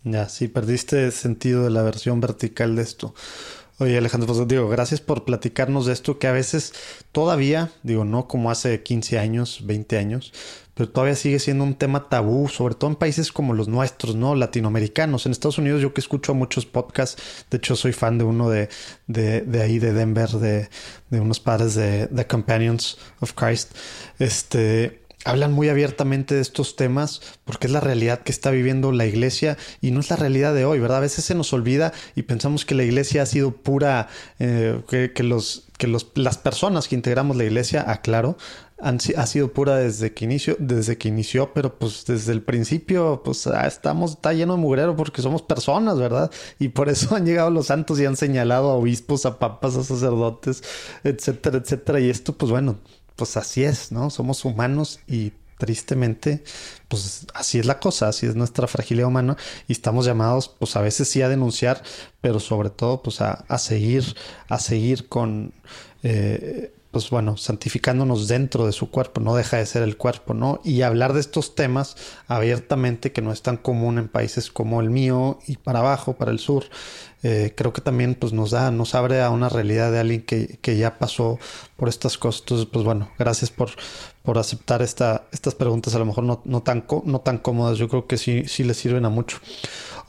[0.04, 3.14] Ya, sí, perdiste sentido de la versión vertical de esto.
[3.80, 6.72] Oye, Alejandro, pues digo, gracias por platicarnos de esto que a veces
[7.12, 10.32] todavía, digo, no como hace 15 años, 20 años,
[10.74, 14.34] pero todavía sigue siendo un tema tabú, sobre todo en países como los nuestros, ¿no?
[14.34, 15.26] Latinoamericanos.
[15.26, 18.68] En Estados Unidos yo que escucho muchos podcasts, de hecho soy fan de uno de,
[19.06, 20.68] de, de ahí, de Denver, de,
[21.10, 23.76] de unos padres de The Companions of Christ.
[24.18, 29.04] Este, hablan muy abiertamente de estos temas porque es la realidad que está viviendo la
[29.04, 30.98] iglesia y no es la realidad de hoy, ¿verdad?
[30.98, 35.22] A veces se nos olvida y pensamos que la iglesia ha sido pura, eh, que,
[35.22, 38.38] los, que los, las personas que integramos la iglesia, aclaro,
[38.80, 43.22] han, ha sido pura desde que inició, desde que inició, pero pues desde el principio,
[43.22, 46.30] pues ah, estamos, está lleno de mugrero porque somos personas, ¿verdad?
[46.58, 49.84] Y por eso han llegado los santos y han señalado a obispos, a papas, a
[49.84, 50.62] sacerdotes,
[51.04, 52.00] etcétera, etcétera.
[52.00, 52.78] Y esto, pues bueno,
[53.18, 54.10] pues así es, ¿no?
[54.10, 56.44] Somos humanos y tristemente,
[56.86, 59.36] pues así es la cosa, así es nuestra fragilidad humana
[59.66, 61.82] y estamos llamados, pues a veces sí a denunciar,
[62.20, 64.04] pero sobre todo, pues a, seguir,
[64.48, 65.52] a seguir con,
[66.04, 70.60] eh, pues bueno, santificándonos dentro de su cuerpo, no deja de ser el cuerpo, ¿no?
[70.64, 71.96] Y hablar de estos temas
[72.26, 76.30] abiertamente, que no es tan común en países como el mío y para abajo, para
[76.30, 76.64] el sur,
[77.22, 80.58] eh, creo que también pues nos da, nos abre a una realidad de alguien que,
[80.62, 81.38] que ya pasó
[81.76, 82.40] por estas cosas.
[82.42, 83.70] Entonces, pues bueno, gracias por,
[84.22, 87.88] por aceptar esta, estas preguntas, a lo mejor no, no, tan, no tan cómodas, yo
[87.88, 89.38] creo que sí, sí les sirven a mucho.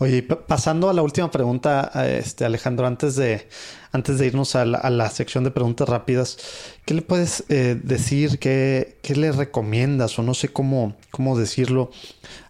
[0.02, 3.50] Oye, pasando a la última pregunta, este, Alejandro, antes de,
[3.92, 6.38] antes de irnos a la, sección de preguntas rápidas,
[6.86, 8.40] ¿qué le puedes eh, decir?
[8.40, 10.18] ¿Qué, ¿Qué, le recomiendas?
[10.18, 11.92] O no sé cómo, cómo decirlo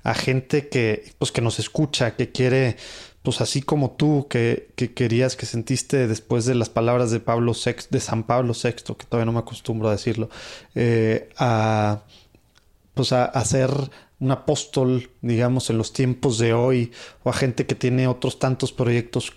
[0.03, 2.77] a gente que, pues, que nos escucha, que quiere
[3.23, 7.87] pues así como tú que, querías, que sentiste después de las palabras de Pablo VI,
[7.89, 10.29] de San Pablo VI, que todavía no me acostumbro a decirlo,
[10.75, 12.03] eh, a
[12.93, 13.43] pues a, a,
[14.19, 16.91] un apóstol, digamos, en los tiempos de hoy,
[17.23, 19.33] o a gente que tiene otros tantos proyectos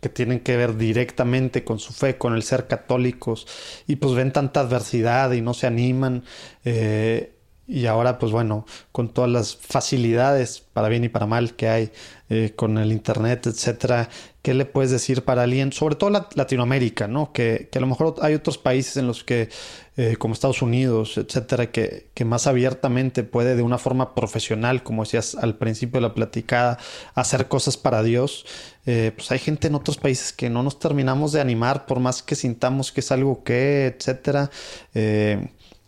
[0.00, 3.46] que tienen que ver directamente con su fe, con el ser católicos,
[3.86, 6.24] y pues ven tanta adversidad y no se animan.
[6.64, 7.32] Eh,
[7.66, 11.92] y ahora, pues bueno, con todas las facilidades para bien y para mal que hay
[12.28, 14.08] eh, con el Internet, etcétera,
[14.42, 17.32] ¿qué le puedes decir para alguien, sobre todo Latinoamérica, ¿no?
[17.32, 19.48] Que, que, a lo mejor hay otros países en los que,
[19.96, 25.04] eh, como Estados Unidos, etcétera, que, que, más abiertamente puede de una forma profesional, como
[25.04, 26.78] decías al principio de la platicada,
[27.14, 28.44] hacer cosas para Dios.
[28.86, 32.22] Eh, pues hay gente en otros países que no nos terminamos de animar, por más
[32.22, 34.50] que sintamos que es algo que, etcétera.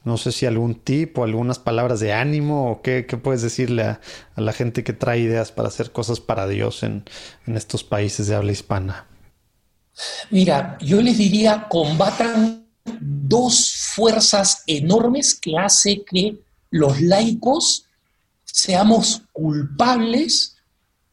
[0.04, 4.00] No sé si algún tip o algunas palabras de ánimo o qué, puedes decirle a,
[4.36, 7.04] la gente que trae ideas para hacer cosas para Dios en,
[7.46, 9.06] estos países de habla hispana.
[10.30, 12.66] Mira, yo les diría, combatan
[13.00, 16.36] dos fuerzas enormes que hace que
[16.70, 17.86] los laicos
[18.44, 20.56] seamos culpables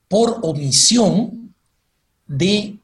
[0.10, 1.56] por omisión
[2.28, 2.78] de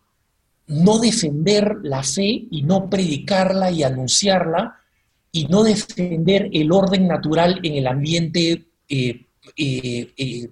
[0.67, 4.77] no defender la fe y no predicarla y anunciarla
[5.31, 9.25] y no defender el orden natural en el ambiente eh,
[9.55, 10.49] eh, eh,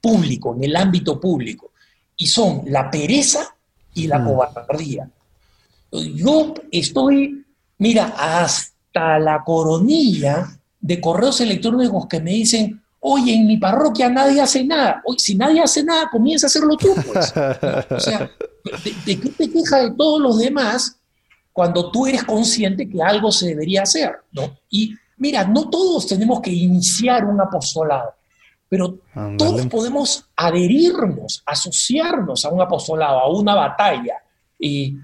[0.00, 1.72] público, en el ámbito público.
[2.16, 3.54] Y son la pereza
[3.94, 4.26] y la mm.
[4.26, 5.10] cobardía.
[5.90, 7.44] Yo estoy,
[7.78, 10.48] mira, hasta la coronilla
[10.80, 15.02] de correos electrónicos que me dicen, oye, en mi parroquia nadie hace nada.
[15.04, 17.32] Oye, si nadie hace nada, comienza a hacerlo tú, pues.
[17.90, 18.30] O sea,
[19.06, 20.96] ¿de, qué te quejas de todos los demás
[21.52, 24.58] cuando tú eres consciente que algo se debería hacer, ¿no?
[24.70, 28.14] Y mira, no todos tenemos que iniciar un apostolado,
[28.68, 28.98] pero
[29.36, 34.14] todos podemos adherirnos, asociarnos a un apostolado, a una batalla.
[34.58, 34.96] y,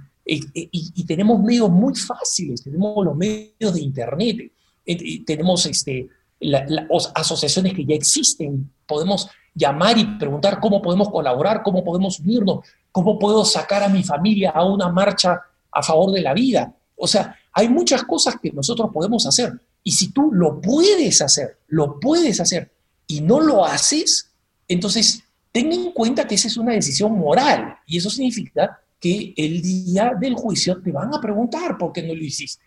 [1.06, 4.52] tenemos medios muy fáciles, tenemos los medios de Internet,
[5.26, 6.08] tenemos este,
[6.40, 12.60] las asociaciones que ya existen, podemos llamar y preguntar cómo podemos colaborar, cómo podemos unirnos,
[12.92, 15.40] cómo puedo sacar a mi familia a una marcha
[15.78, 16.74] a favor de la vida.
[16.96, 19.52] O sea, hay muchas cosas que nosotros podemos hacer.
[19.82, 22.72] Y si tú lo puedes hacer, lo puedes hacer,
[23.06, 24.30] y no lo haces,
[24.68, 29.62] entonces ten en cuenta que esa es una decisión moral y eso significa que el
[29.62, 32.64] día del juicio te van a preguntar por qué no lo hiciste.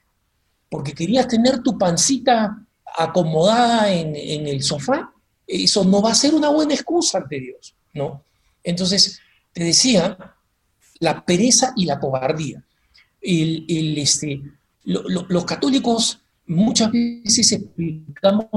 [0.70, 2.66] Porque querías tener tu pancita
[2.98, 5.14] acomodada en, el sofá,
[5.46, 8.24] eso no va a ser una buena excusa ante Dios, ¿no?
[8.64, 9.20] Entonces,
[9.54, 10.18] te decía,
[11.00, 12.64] la pereza y la cobardía.
[13.22, 14.41] Este,
[14.84, 18.48] los católicos muchas veces explicamos,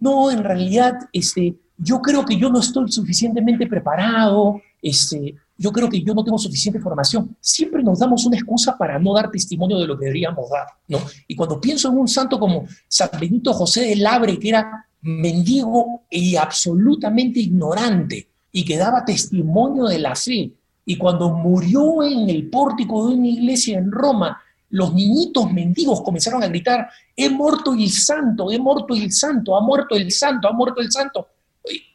[0.00, 5.88] no, en realidad, este, yo creo que yo no estoy suficientemente preparado, este, yo creo
[5.88, 7.36] que yo no tengo suficiente formación.
[7.40, 10.98] Siempre nos damos una excusa para no dar testimonio de lo que deberíamos dar, ¿no?
[11.26, 16.02] Y cuando pienso en un santo como San Benito José de Labre, que era mendigo
[16.10, 20.52] y absolutamente ignorante, y que daba testimonio de la fe,
[20.88, 24.40] y cuando murió en el pórtico de una iglesia en Roma,
[24.70, 29.60] los niñitos mendigos comenzaron a gritar, he muerto el santo, he muerto el santo, ha
[29.60, 31.28] muerto el santo, ha muerto el santo.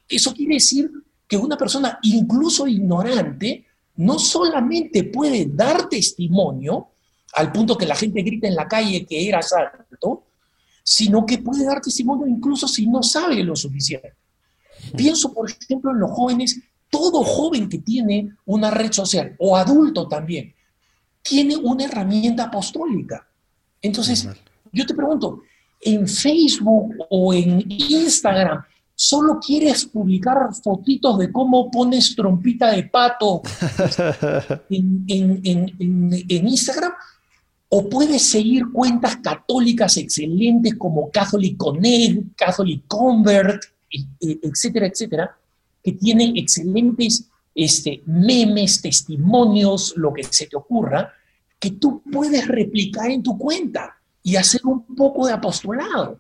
[0.08, 0.92] Eso quiere decir
[1.28, 3.66] que una persona incluso ignorante
[3.96, 6.90] no solamente puede dar testimonio
[7.34, 10.26] al punto que la gente grita en la calle que era santo,
[10.84, 14.14] sino que puede dar testimonio incluso si no sabe lo suficiente.
[14.96, 16.62] Pienso, por ejemplo, en los jóvenes,
[16.94, 20.54] todo joven que tiene una red social, o adulto también,
[21.24, 23.28] tiene una herramienta apostólica.
[23.82, 24.30] Entonces,
[24.72, 25.42] yo te pregunto,
[25.82, 28.64] en Facebook o en Instagram,
[28.94, 33.42] solo quieres publicar fotitos de cómo pones trompita de pato
[34.70, 35.04] en,
[36.30, 36.92] Instagram,
[37.70, 43.64] o puedes seguir cuentas católicas excelentes como Catholic Connect, Catholic Convert,
[44.20, 45.36] etcétera, etcétera,
[45.84, 51.14] que tienen excelentes este, memes, testimonios, lo que se te ocurra,
[51.60, 56.20] que tú puedes replicar en tu cuenta y hacer un poco de apostolado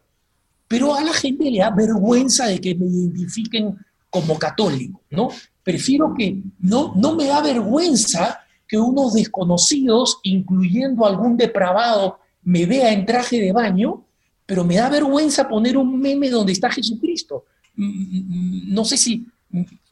[0.73, 3.77] pero a la gente le da vergüenza de que me identifiquen
[4.09, 5.29] como católico, ¿no?
[5.63, 12.91] Prefiero que no, no me da vergüenza que unos desconocidos, incluyendo algún depravado, me vea
[12.91, 14.03] en traje de baño,
[14.47, 17.45] pero me da vergüenza poner un meme donde está Jesucristo.
[17.75, 19.27] Mm, mm, mm, no sé si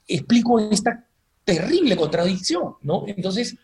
[0.07, 1.05] explico esta
[1.43, 3.03] terrible contradicción, ¿no?
[3.07, 3.55] Entonces,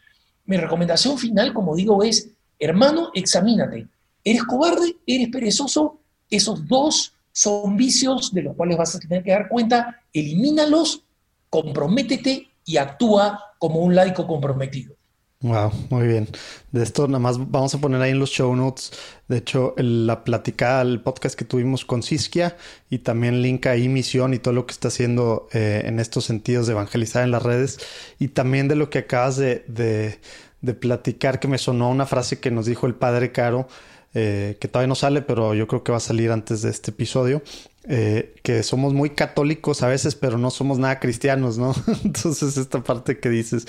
[0.45, 2.29] mi recomendación final, como digo, es,
[2.59, 3.87] hermano, examínate.
[4.23, 4.97] ¿Eres cobarde?
[5.05, 5.99] ¿Eres perezoso?
[6.29, 11.03] Esos dos son vicios de los cuales vas a tener que dar cuenta, elimínalos,
[11.49, 14.96] comprométete y actúa como un laico comprometido.
[15.41, 16.27] Wow, muy bien.
[16.71, 18.91] De esto nada más vamos a poner ahí en los show notes.
[19.27, 22.57] De hecho, la platicada, el podcast que tuvimos con Siskia
[22.89, 26.65] y también link ahí misión y todo lo que está haciendo eh, en estos sentidos
[26.65, 27.77] de evangelizar en las redes
[28.17, 32.49] y también de lo que acabas de, de, platicar que me sonó una frase que
[32.49, 33.67] nos dijo el padre Caro
[34.15, 36.89] eh, que todavía no sale, pero yo creo que va a salir antes de este
[36.89, 37.43] episodio,
[37.89, 41.73] eh, que somos muy católicos a veces, pero no somos nada cristianos, ¿no?
[42.03, 43.65] Entonces esta parte que dices,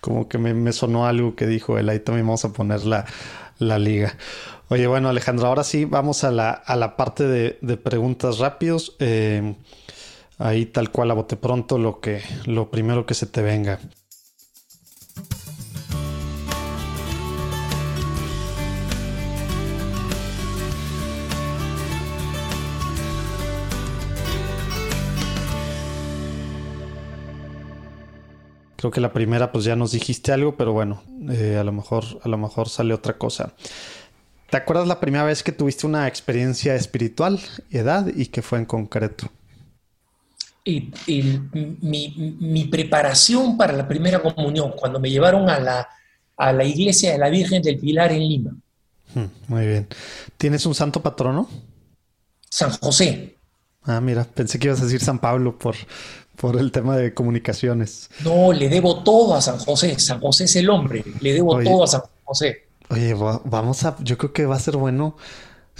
[0.00, 3.06] como que me, sonó algo que dijo él, ahí también vamos a poner la,
[3.78, 4.16] liga.
[4.68, 8.96] Oye, bueno Alejandro, ahora sí vamos a la, a la parte de, preguntas rápidos.
[8.98, 9.54] Eh,
[10.38, 13.78] ahí tal cual a bote pronto lo que lo primero que se te venga.
[28.80, 32.02] Creo que la primera, pues ya nos dijiste algo, pero bueno, eh, a lo mejor,
[32.22, 33.52] a lo mejor sale otra cosa.
[34.48, 37.38] ¿Te acuerdas la primera vez que tuviste una experiencia espiritual,
[37.70, 39.30] edad y qué fue en concreto?
[40.64, 45.86] mi, preparación para la primera comunión, cuando me llevaron a la,
[46.38, 48.56] a la iglesia de la Virgen del Pilar en Lima.
[49.14, 49.88] Hmm, muy bien.
[50.38, 51.50] ¿Tienes un santo patrono?
[52.48, 53.36] San José.
[53.82, 55.74] Ah, mira, pensé que ibas a decir San Pablo por,
[56.40, 58.08] por el tema de comunicaciones.
[58.24, 59.98] No, le debo todo a San José.
[59.98, 61.04] San José es el hombre.
[61.20, 62.64] Le debo todo a San José.
[62.88, 65.16] Oye, vamos a, yo creo que va a ser bueno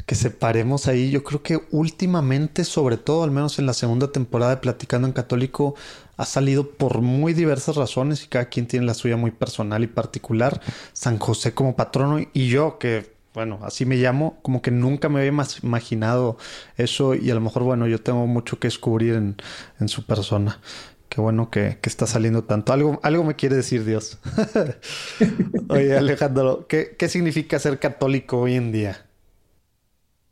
[0.05, 1.11] que separemos ahí.
[1.11, 5.15] Yo creo que últimamente, sobre todo, al menos en la segunda temporada de Platicando en
[5.15, 5.77] Católico,
[6.19, 9.87] ha salido por muy diversas razones y cada quien tiene la suya muy personal y
[9.87, 10.61] particular.
[10.93, 15.20] San José como patrono y yo que bueno, así me llamo, como que nunca me
[15.20, 15.32] había
[15.62, 16.36] imaginado
[16.77, 20.59] eso y a lo mejor, bueno, yo tengo mucho que descubrir en, su persona.
[21.09, 22.73] Qué bueno que, está saliendo tanto.
[22.73, 24.19] Algo, algo me quiere decir Dios.
[25.69, 29.07] Oye, Alejandro, ¿qué, significa ser católico hoy en día?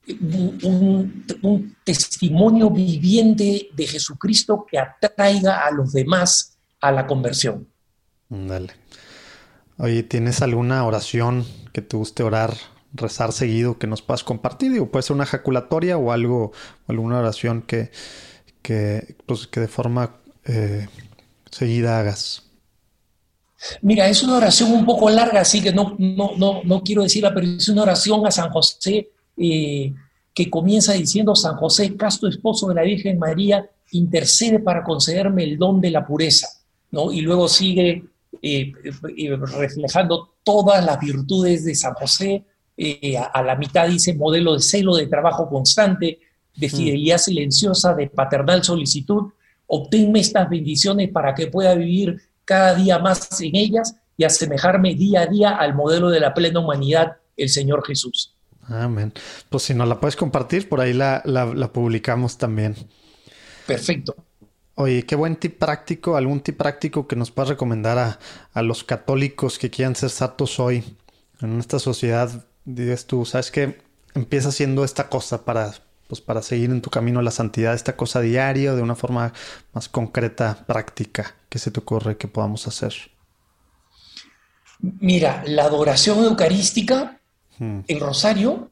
[0.08, 7.68] Un, un, testimonio viviente de Jesucristo que atraiga a los demás a la conversión.
[8.28, 8.72] Dale.
[9.76, 12.54] Oye, ¿tienes alguna oración que te guste orar
[12.98, 14.72] rezar seguido que nos puedas compartir.
[14.72, 16.52] Digo, puede ser una ejaculatoria o algo,
[16.86, 17.90] alguna oración que,
[18.62, 20.88] que, pues, que de forma eh,
[21.50, 22.42] seguida hagas?
[23.82, 27.34] Mira, es una oración un poco larga, así que no, no, no, no quiero decirla,
[27.34, 29.92] pero es una oración a San José eh,
[30.32, 35.58] que comienza diciendo, San José, casto esposo de la Virgen María, intercede para concederme el
[35.58, 36.48] don de la pureza,
[36.92, 37.10] ¿no?
[37.10, 38.04] Y luego sigue
[38.42, 42.44] eh, reflejando todas las virtudes de San José,
[43.16, 46.20] a, a, la mitad dice modelo de celo, de trabajo constante,
[46.56, 46.70] de mm.
[46.70, 49.32] fidelidad silenciosa, de paternal solicitud,
[49.66, 55.22] obténme estas bendiciones para que pueda vivir cada día más en ellas y asemejarme día
[55.22, 58.34] a día al modelo de la plena humanidad, el Señor Jesús.
[58.66, 59.12] Amén.
[59.48, 61.22] Pues si no la puedes compartir, por ahí la,
[61.72, 62.74] publicamos también.
[63.66, 64.16] Perfecto.
[64.74, 68.18] Oye, qué buen tip práctico, algún tip práctico que nos puedas recomendar a,
[68.52, 70.84] a los católicos que quieran ser santos hoy
[71.40, 72.46] en esta sociedad.
[72.69, 73.78] Dices tú, ¿sabes qué?
[74.15, 75.73] Empieza haciendo esta cosa para,
[76.07, 79.32] pues para seguir en tu camino a la santidad, esta cosa diaria de una forma
[79.73, 82.93] más concreta, práctica, ¿qué se te ocurre que podamos hacer?
[84.81, 87.19] Mira, la adoración eucarística,
[87.59, 87.81] hmm.
[87.89, 88.70] el rosario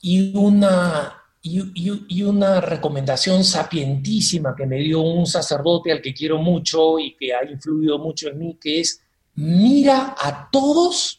[0.00, 6.98] y una, y, una recomendación sapientísima que me dio un sacerdote al que quiero mucho
[6.98, 9.02] y que ha influido mucho en mí, que es
[9.34, 11.17] mira a todos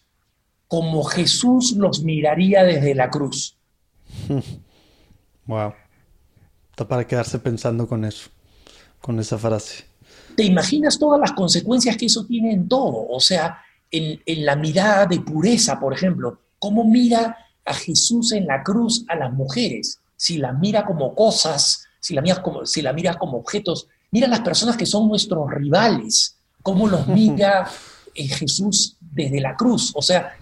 [0.69, 3.57] como Jesús los miraría desde la cruz.
[5.45, 5.73] Wow.
[6.69, 8.29] Está para quedarse pensando con eso,
[9.01, 9.83] con esa frase.
[10.37, 13.07] ¿Te imaginas todas las consecuencias que eso tiene en todo?
[13.09, 13.57] O sea,
[13.89, 17.35] en, la mirada de pureza, por ejemplo, ¿cómo mira
[17.65, 19.99] a Jesús en la cruz a las mujeres?
[20.15, 24.27] Si la mira como cosas, si la miras como, si la miras como objetos, mira
[24.27, 27.67] a las personas que son nuestros rivales, cómo los mira
[28.13, 29.91] eh, Jesús desde la cruz.
[29.95, 30.35] O sea,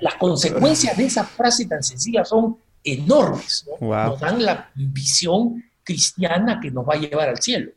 [0.00, 6.70] las consecuencias de esa frase tan sencilla son enormes, nos dan la visión cristiana que
[6.70, 7.72] nos va a llevar al cielo.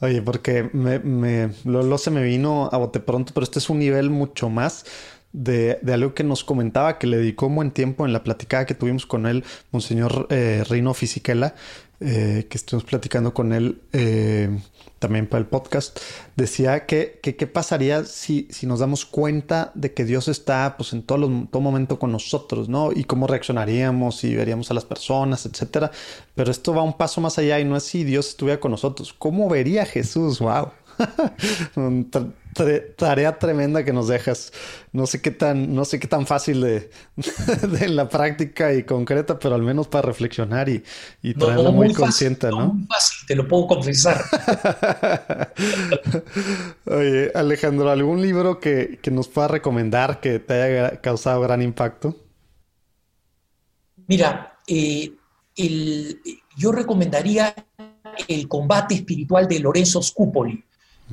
[0.00, 3.78] Oye, porque me, me lo, se me vino a bote pronto, pero este es un
[3.78, 4.86] nivel mucho más
[5.32, 8.64] de, de, algo que nos comentaba, que le dedicó un buen tiempo en la platicada
[8.64, 11.54] que tuvimos con él, Monseñor eh, Reino Fisichella,
[12.00, 14.58] eh, que estuvimos platicando con él eh,
[15.00, 15.98] también para el podcast,
[16.36, 21.02] decía que qué pasaría si, si nos damos cuenta de que Dios está pues en
[21.02, 22.92] todo, todo momento con nosotros, ¿no?
[22.92, 25.90] Y cómo reaccionaríamos y veríamos a las personas, etcétera.
[26.34, 29.14] Pero esto va un paso más allá y no es si Dios estuviera con nosotros.
[29.18, 30.38] ¿Cómo vería Jesús?
[30.38, 30.70] ¡Wow!
[32.96, 34.52] tarea tremenda que nos dejas.
[34.92, 36.90] No sé qué tan, no sé qué tan fácil de,
[37.78, 40.82] de la práctica y concreta, pero al menos para reflexionar y,
[41.22, 42.74] y traerla muy, consciente, ¿no?
[42.74, 44.22] Muy fácil, te lo puedo confesar.
[46.86, 52.16] Oye, Alejandro, ¿algún libro que, que nos pueda recomendar que te haya causado gran impacto?
[54.06, 55.12] Mira, eh,
[55.56, 56.20] el,
[56.56, 57.54] yo recomendaría
[58.28, 60.64] El combate espiritual de Lorenzo Scupoli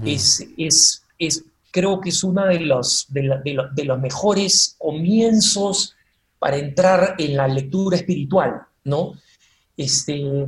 [0.04, 1.04] es, es,
[1.72, 5.95] creo que es uno de los, de, los mejores comienzos
[6.39, 9.14] para entrar en la lectura espiritual, ¿no?
[9.76, 10.48] Este,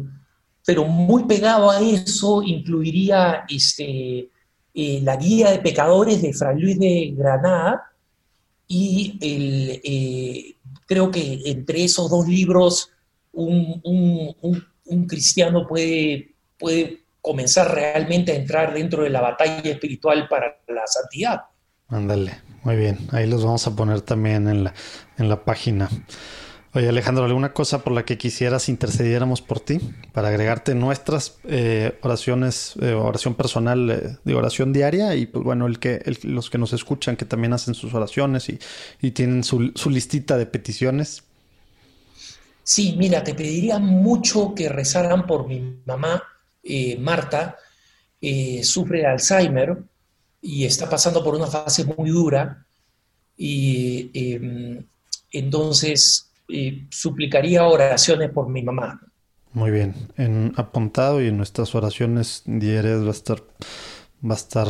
[0.66, 4.30] pero muy pegado a eso incluiría este,
[4.74, 7.92] eh, la guía de pecadores de Fray Luis de Granada
[8.68, 10.56] y eh,
[10.86, 12.92] creo que entre esos dos libros
[13.32, 13.82] un,
[14.90, 20.88] un cristiano puede, puede comenzar realmente a entrar dentro de la batalla espiritual para la
[20.88, 21.42] santidad.
[21.88, 22.98] Ándale, muy bien.
[23.12, 24.74] Ahí los vamos a poner también en la,
[25.20, 25.90] en la página.
[26.74, 29.80] Oye Alejandro, ¿alguna cosa por la que quisieras intercediéramos por ti?
[30.12, 35.68] Para agregarte nuestras eh, oraciones, eh, oración personal, eh, de oración diaria y pues bueno,
[35.68, 38.58] el que, los que nos escuchan que también hacen sus oraciones y,
[39.02, 41.26] y tienen su, su, listita de peticiones.
[42.64, 46.24] Sí, mira, te pediría mucho que rezaran por mi mamá,
[46.64, 47.58] eh, Marta
[48.22, 49.78] eh, sufre de Alzheimer
[50.42, 52.66] y está pasando por una fase muy dura
[53.38, 54.86] y em,
[55.32, 59.02] entonces eh, suplicaría oraciones por mi mamá.
[59.54, 63.44] Muy bien, en apuntado y en nuestras oraciones diarias va a estar,
[64.24, 64.68] va a estar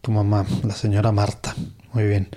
[0.00, 1.54] tu mamá, la señora Marta.
[1.92, 2.28] Muy bien.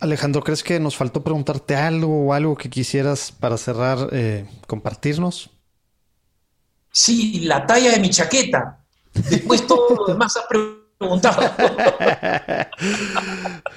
[0.00, 4.10] Alejandro, ¿crees que nos faltó preguntarte algo o algo que quisieras para cerrar,
[4.68, 5.57] compartirnos?
[6.90, 8.78] Sí, la talla de mi chaqueta.
[9.14, 10.78] Después todo lo demás ha preguntado.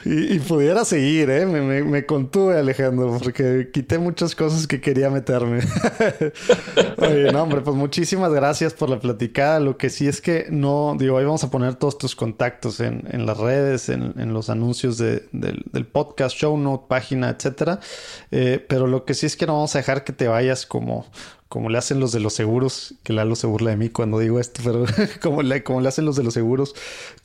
[0.06, 1.46] y, pudiera seguir, ¿eh?
[1.46, 5.60] Me, contuve, Alejandro, porque quité muchas cosas que quería meterme.
[6.98, 9.60] Oye, no, hombre, pues muchísimas gracias por la platicada.
[9.60, 13.26] Lo que sí es que no, digo, ahí vamos a poner todos tus contactos en,
[13.26, 15.30] las redes, en, los anuncios del,
[15.92, 17.80] podcast, show note, página, etcétera.
[18.32, 21.06] Eh, pero lo que sí es que no vamos a dejar que te vayas como
[21.52, 24.40] como le hacen los de los seguros, que Lalo se burla de mí cuando digo
[24.40, 24.86] esto, pero
[25.22, 26.76] como le, como le hacen los de los seguros,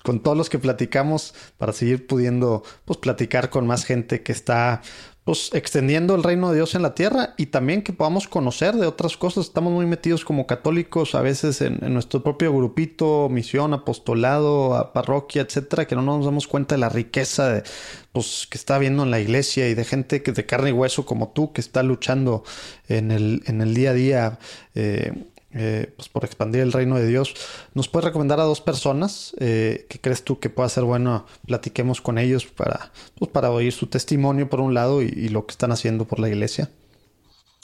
[0.02, 4.82] con todos los que platicamos, para seguir pudiendo pues, platicar con más gente que está
[5.26, 8.86] pues extendiendo el reino de Dios en la tierra y también que podamos conocer de
[8.86, 9.46] otras cosas.
[9.46, 15.88] Estamos muy metidos como católicos a veces en, nuestro propio grupito, misión, apostolado, parroquia, etcétera,
[15.88, 17.64] que no nos damos cuenta de la riqueza de,
[18.12, 21.04] pues, que está habiendo en la iglesia y de gente que de carne y hueso
[21.04, 22.44] como tú que está luchando
[22.86, 24.38] en el, en el día a día.
[24.76, 25.12] Eh,
[25.58, 27.34] eh, pues por expandir el reino de Dios.
[27.72, 31.24] ¿Nos puedes recomendar a dos personas eh, que crees tú que pueda ser bueno?
[31.46, 35.52] Platiquemos con ellos para, pues para oír su testimonio por un lado y, lo que
[35.52, 36.68] están haciendo por la iglesia.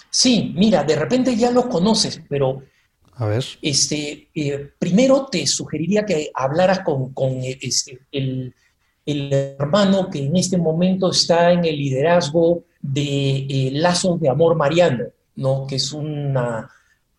[0.09, 2.63] Sí, mira, de repente ya los conoces, pero
[3.17, 3.45] a ver.
[3.61, 7.13] Este, eh, primero te sugeriría que hablaras con,
[7.43, 8.55] este, el,
[9.05, 15.05] el, hermano que en este momento está en el liderazgo de Lazos de Amor Mariano,
[15.37, 15.67] ¿no?
[15.67, 16.71] que es una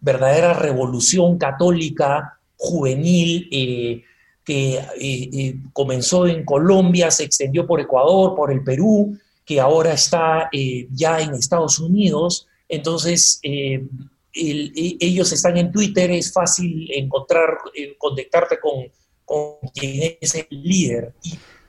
[0.03, 4.03] verdadera revolución católica juvenil eh,
[4.43, 9.93] que eh, eh, comenzó en Colombia, se extendió por Ecuador, por el Perú, que ahora
[9.93, 10.49] está
[10.91, 12.47] ya en Estados Unidos.
[12.67, 13.81] Entonces, e,
[14.34, 17.57] ellos están en Twitter, es fácil encontrar,
[17.97, 18.89] conectarte con,
[19.73, 21.13] quien es el líder.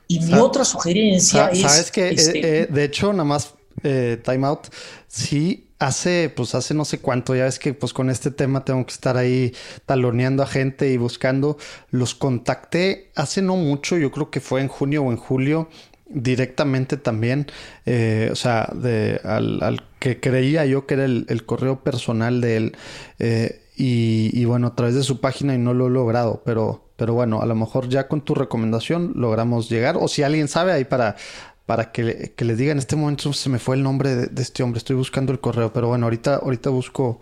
[0.07, 1.61] Y, mi otra sugerencia es...
[1.61, 4.67] Sabes que, este, de hecho, nada más time out,
[5.07, 8.85] sí hace, pues hace no sé cuánto, ya ves que pues con este tema tengo
[8.85, 9.53] que estar ahí
[9.85, 11.57] taloneando a gente y buscando.
[11.91, 15.69] Los contacté hace no mucho, yo creo que fue en junio o en julio,
[16.07, 17.47] directamente también,
[17.85, 22.77] eh, o sea, de, al, que creía yo que era el, correo personal de él.
[23.19, 26.85] Eh, y, y, bueno, a través de su página y no lo he logrado, pero,
[26.95, 29.97] pero bueno, a lo mejor ya con tu recomendación logramos llegar.
[29.99, 31.17] O si alguien sabe ahí para
[31.65, 34.61] para que, que, les diga en este momento se me fue el nombre de, este
[34.61, 37.19] hombre, estoy buscando el correo, pero bueno, ahorita, ahorita busco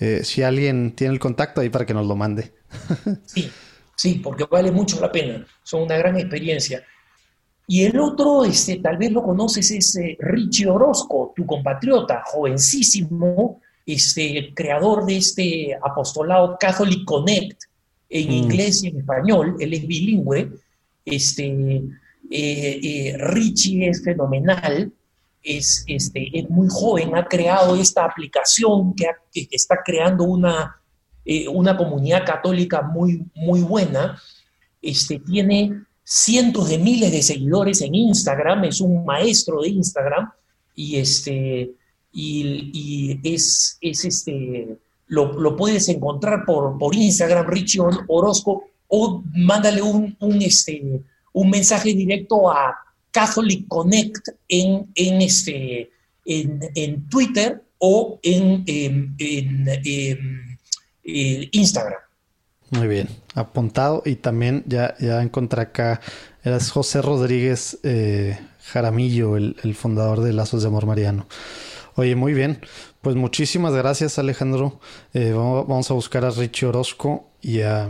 [0.00, 2.52] eh, si alguien tiene el contacto ahí para que nos lo mande.
[3.24, 3.50] sí,
[3.96, 6.82] sí, porque vale mucho la pena, son una gran experiencia.
[7.70, 13.60] Y el otro, este, tal vez lo conoces, es eh, Richie Orozco, tu compatriota, jovencísimo,
[13.84, 17.62] este, creador de este apostolado Catholic Connect
[18.08, 18.32] en mm.
[18.32, 20.50] inglés y en español, él es bilingüe,
[21.04, 21.82] este,
[22.30, 24.92] eh, eh, Richie es fenomenal,
[25.42, 29.06] es, este, es muy joven, ha creado esta aplicación que,
[29.50, 30.80] está creando una,
[31.24, 34.20] eh, una comunidad católica muy, muy buena.
[34.82, 40.30] Este, tiene cientos de miles de seguidores en Instagram, es un maestro de Instagram
[40.74, 41.70] y, este,
[42.12, 44.76] y, es, es este,
[45.06, 51.02] lo, puedes encontrar por, por Instagram, Richie Orozco, o mándale un, un este,
[51.38, 52.76] un mensaje directo a
[53.12, 55.88] Catholic Connect en, en, este,
[56.24, 58.64] en, Twitter o en,
[61.52, 62.00] Instagram.
[62.70, 64.02] Muy bien, apuntado.
[64.04, 66.00] Y también ya, ya encontré acá,
[66.42, 71.28] eras José Rodríguez eh, Jaramillo, el, fundador de Lazos de Amor Mariano.
[71.94, 72.60] Oye, muy bien.
[73.00, 74.80] Pues muchísimas gracias, Alejandro.
[75.14, 77.88] Eh, vamos, a buscar a Richie Orozco y a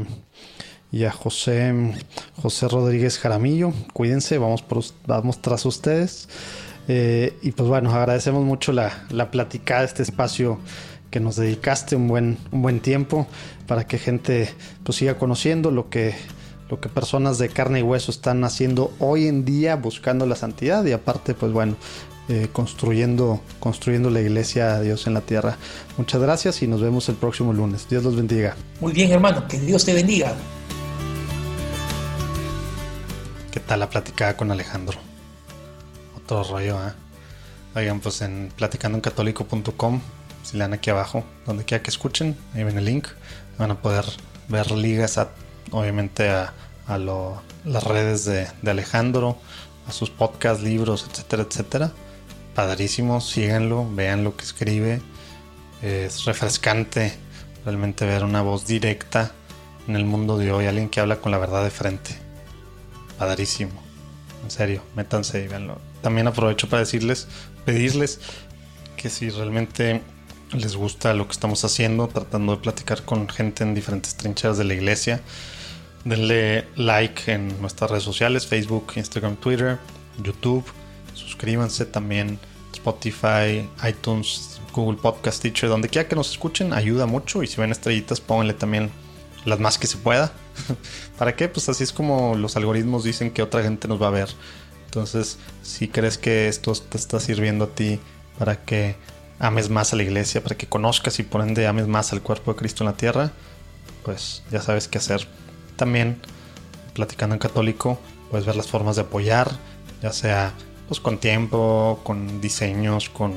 [0.91, 1.95] y a José,
[2.41, 3.73] José Rodríguez Jaramillo.
[3.93, 6.29] Cuídense, vamos, por, vamos tras ustedes.
[6.89, 10.59] Eh, y pues bueno, agradecemos mucho la, la platicada, este espacio
[11.11, 13.27] que nos dedicaste, un buen, un buen tiempo
[13.67, 14.53] para que gente
[14.85, 16.15] pues siga conociendo lo que,
[16.71, 20.85] lo que personas de carne y hueso están haciendo hoy en día buscando la santidad
[20.85, 21.77] y aparte pues bueno,
[22.29, 25.57] eh, construyendo, construyendo la iglesia de Dios en la tierra.
[25.97, 27.87] Muchas gracias y nos vemos el próximo lunes.
[27.89, 28.57] Dios los bendiga.
[28.81, 30.35] Muy bien hermano, que Dios te bendiga.
[33.53, 34.99] ¿Qué tal la platicada con Alejandro?
[36.15, 36.93] Otro rollo, ¿eh?
[37.75, 40.01] Oigan, pues en platicandoencatólico.com,
[40.43, 43.09] si le dan aquí abajo, donde quiera que escuchen, ahí ven el link,
[43.57, 44.05] van a poder
[44.49, 45.31] ver ligas a,
[45.71, 46.53] obviamente a,
[47.65, 49.39] las redes de, Alejandro,
[49.87, 51.93] a sus podcasts, libros, etcétera, etcétera.
[52.55, 55.01] Padrísimo, síganlo, vean lo que escribe.
[55.83, 57.15] Es refrescante
[57.65, 59.33] realmente ver una voz directa
[59.87, 62.28] en el mundo de hoy, alguien que habla con la verdad de frente
[63.19, 63.83] padrísimo.
[64.45, 65.79] En serio, métanse y véanlo.
[66.03, 67.29] También aprovecho para decirles,
[67.65, 68.21] pedirles
[68.97, 70.03] que si realmente
[70.53, 74.65] les gusta lo que estamos haciendo, tratando de platicar con gente en diferentes trincheras de
[74.65, 75.21] la iglesia,
[76.05, 79.79] denle like en nuestras redes sociales, Facebook, Instagram, Twitter,
[80.23, 80.65] YouTube.
[81.15, 82.39] Suscríbanse también
[82.73, 87.43] Spotify, iTunes, Google Podcast Teacher, donde quiera que nos escuchen, ayuda mucho.
[87.43, 88.91] Y si ven estrellitas, pónganle también
[89.45, 90.33] las más que se pueda.
[91.19, 91.49] ¿Para qué?
[91.49, 94.29] Pues así es como los algoritmos dicen que otra gente nos va a ver.
[94.85, 98.01] Entonces, si crees que esto te está sirviendo a ti
[98.39, 98.97] para que
[99.39, 102.53] ames más a la iglesia, para que conozcas y por ende ames más al cuerpo
[102.53, 103.33] de Cristo en la tierra,
[104.05, 105.27] pues ya sabes qué hacer.
[105.77, 106.21] También,
[106.95, 107.99] platicando en católico,
[108.31, 109.51] puedes ver las formas de apoyar,
[110.03, 110.55] ya sea
[110.89, 113.35] pues con tiempo, con diseños, con,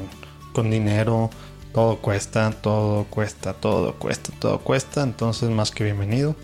[0.53, 1.29] con dinero,
[1.73, 6.35] todo cuesta, todo cuesta, todo cuesta, todo cuesta, entonces más que bienvenido.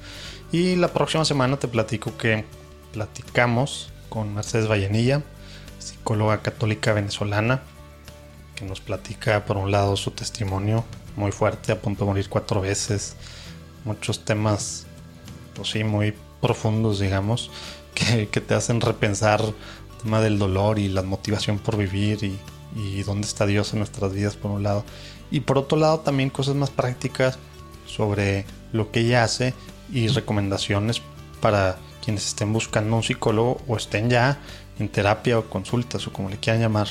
[0.52, 2.46] Y la próxima semana te platico que
[2.94, 5.22] platicamos con Mercedes Vallenilla,
[5.78, 7.64] psicóloga católica venezolana,
[8.56, 10.86] que nos platica por un lado su testimonio
[11.18, 13.18] muy fuerte, a punto de morir cuatro veces,
[13.84, 14.86] muchos temas,
[15.54, 17.52] pues sí, muy profundos, digamos,
[17.94, 19.54] que, te hacen repensar el
[20.02, 22.40] tema del dolor y la motivación por vivir y,
[22.74, 24.86] y dónde está Dios en nuestras vidas, por un lado.
[25.30, 27.38] Y por otro lado, también cosas más prácticas
[27.86, 29.54] sobre lo que ella hace
[29.92, 31.02] y recomendaciones
[31.42, 34.40] para quienes estén buscando un psicólogo o estén ya
[34.80, 36.88] en terapia o consultas o como le quieran llamar.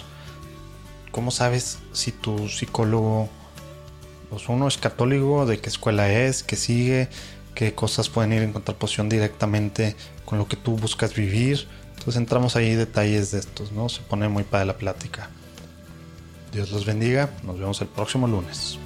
[1.11, 3.29] ¿Cómo sabes si tu psicólogo,
[4.29, 7.09] pues uno es católico, de qué escuela es, qué sigue,
[7.55, 11.67] qué cosas pueden ir en contraposición directamente con lo que tú buscas vivir?
[11.91, 13.89] Entonces entramos ahí detalles de estos, ¿no?
[13.89, 15.31] Se pone muy para la plática.
[16.53, 18.79] Dios los bendiga, nos vemos el próximo lunes.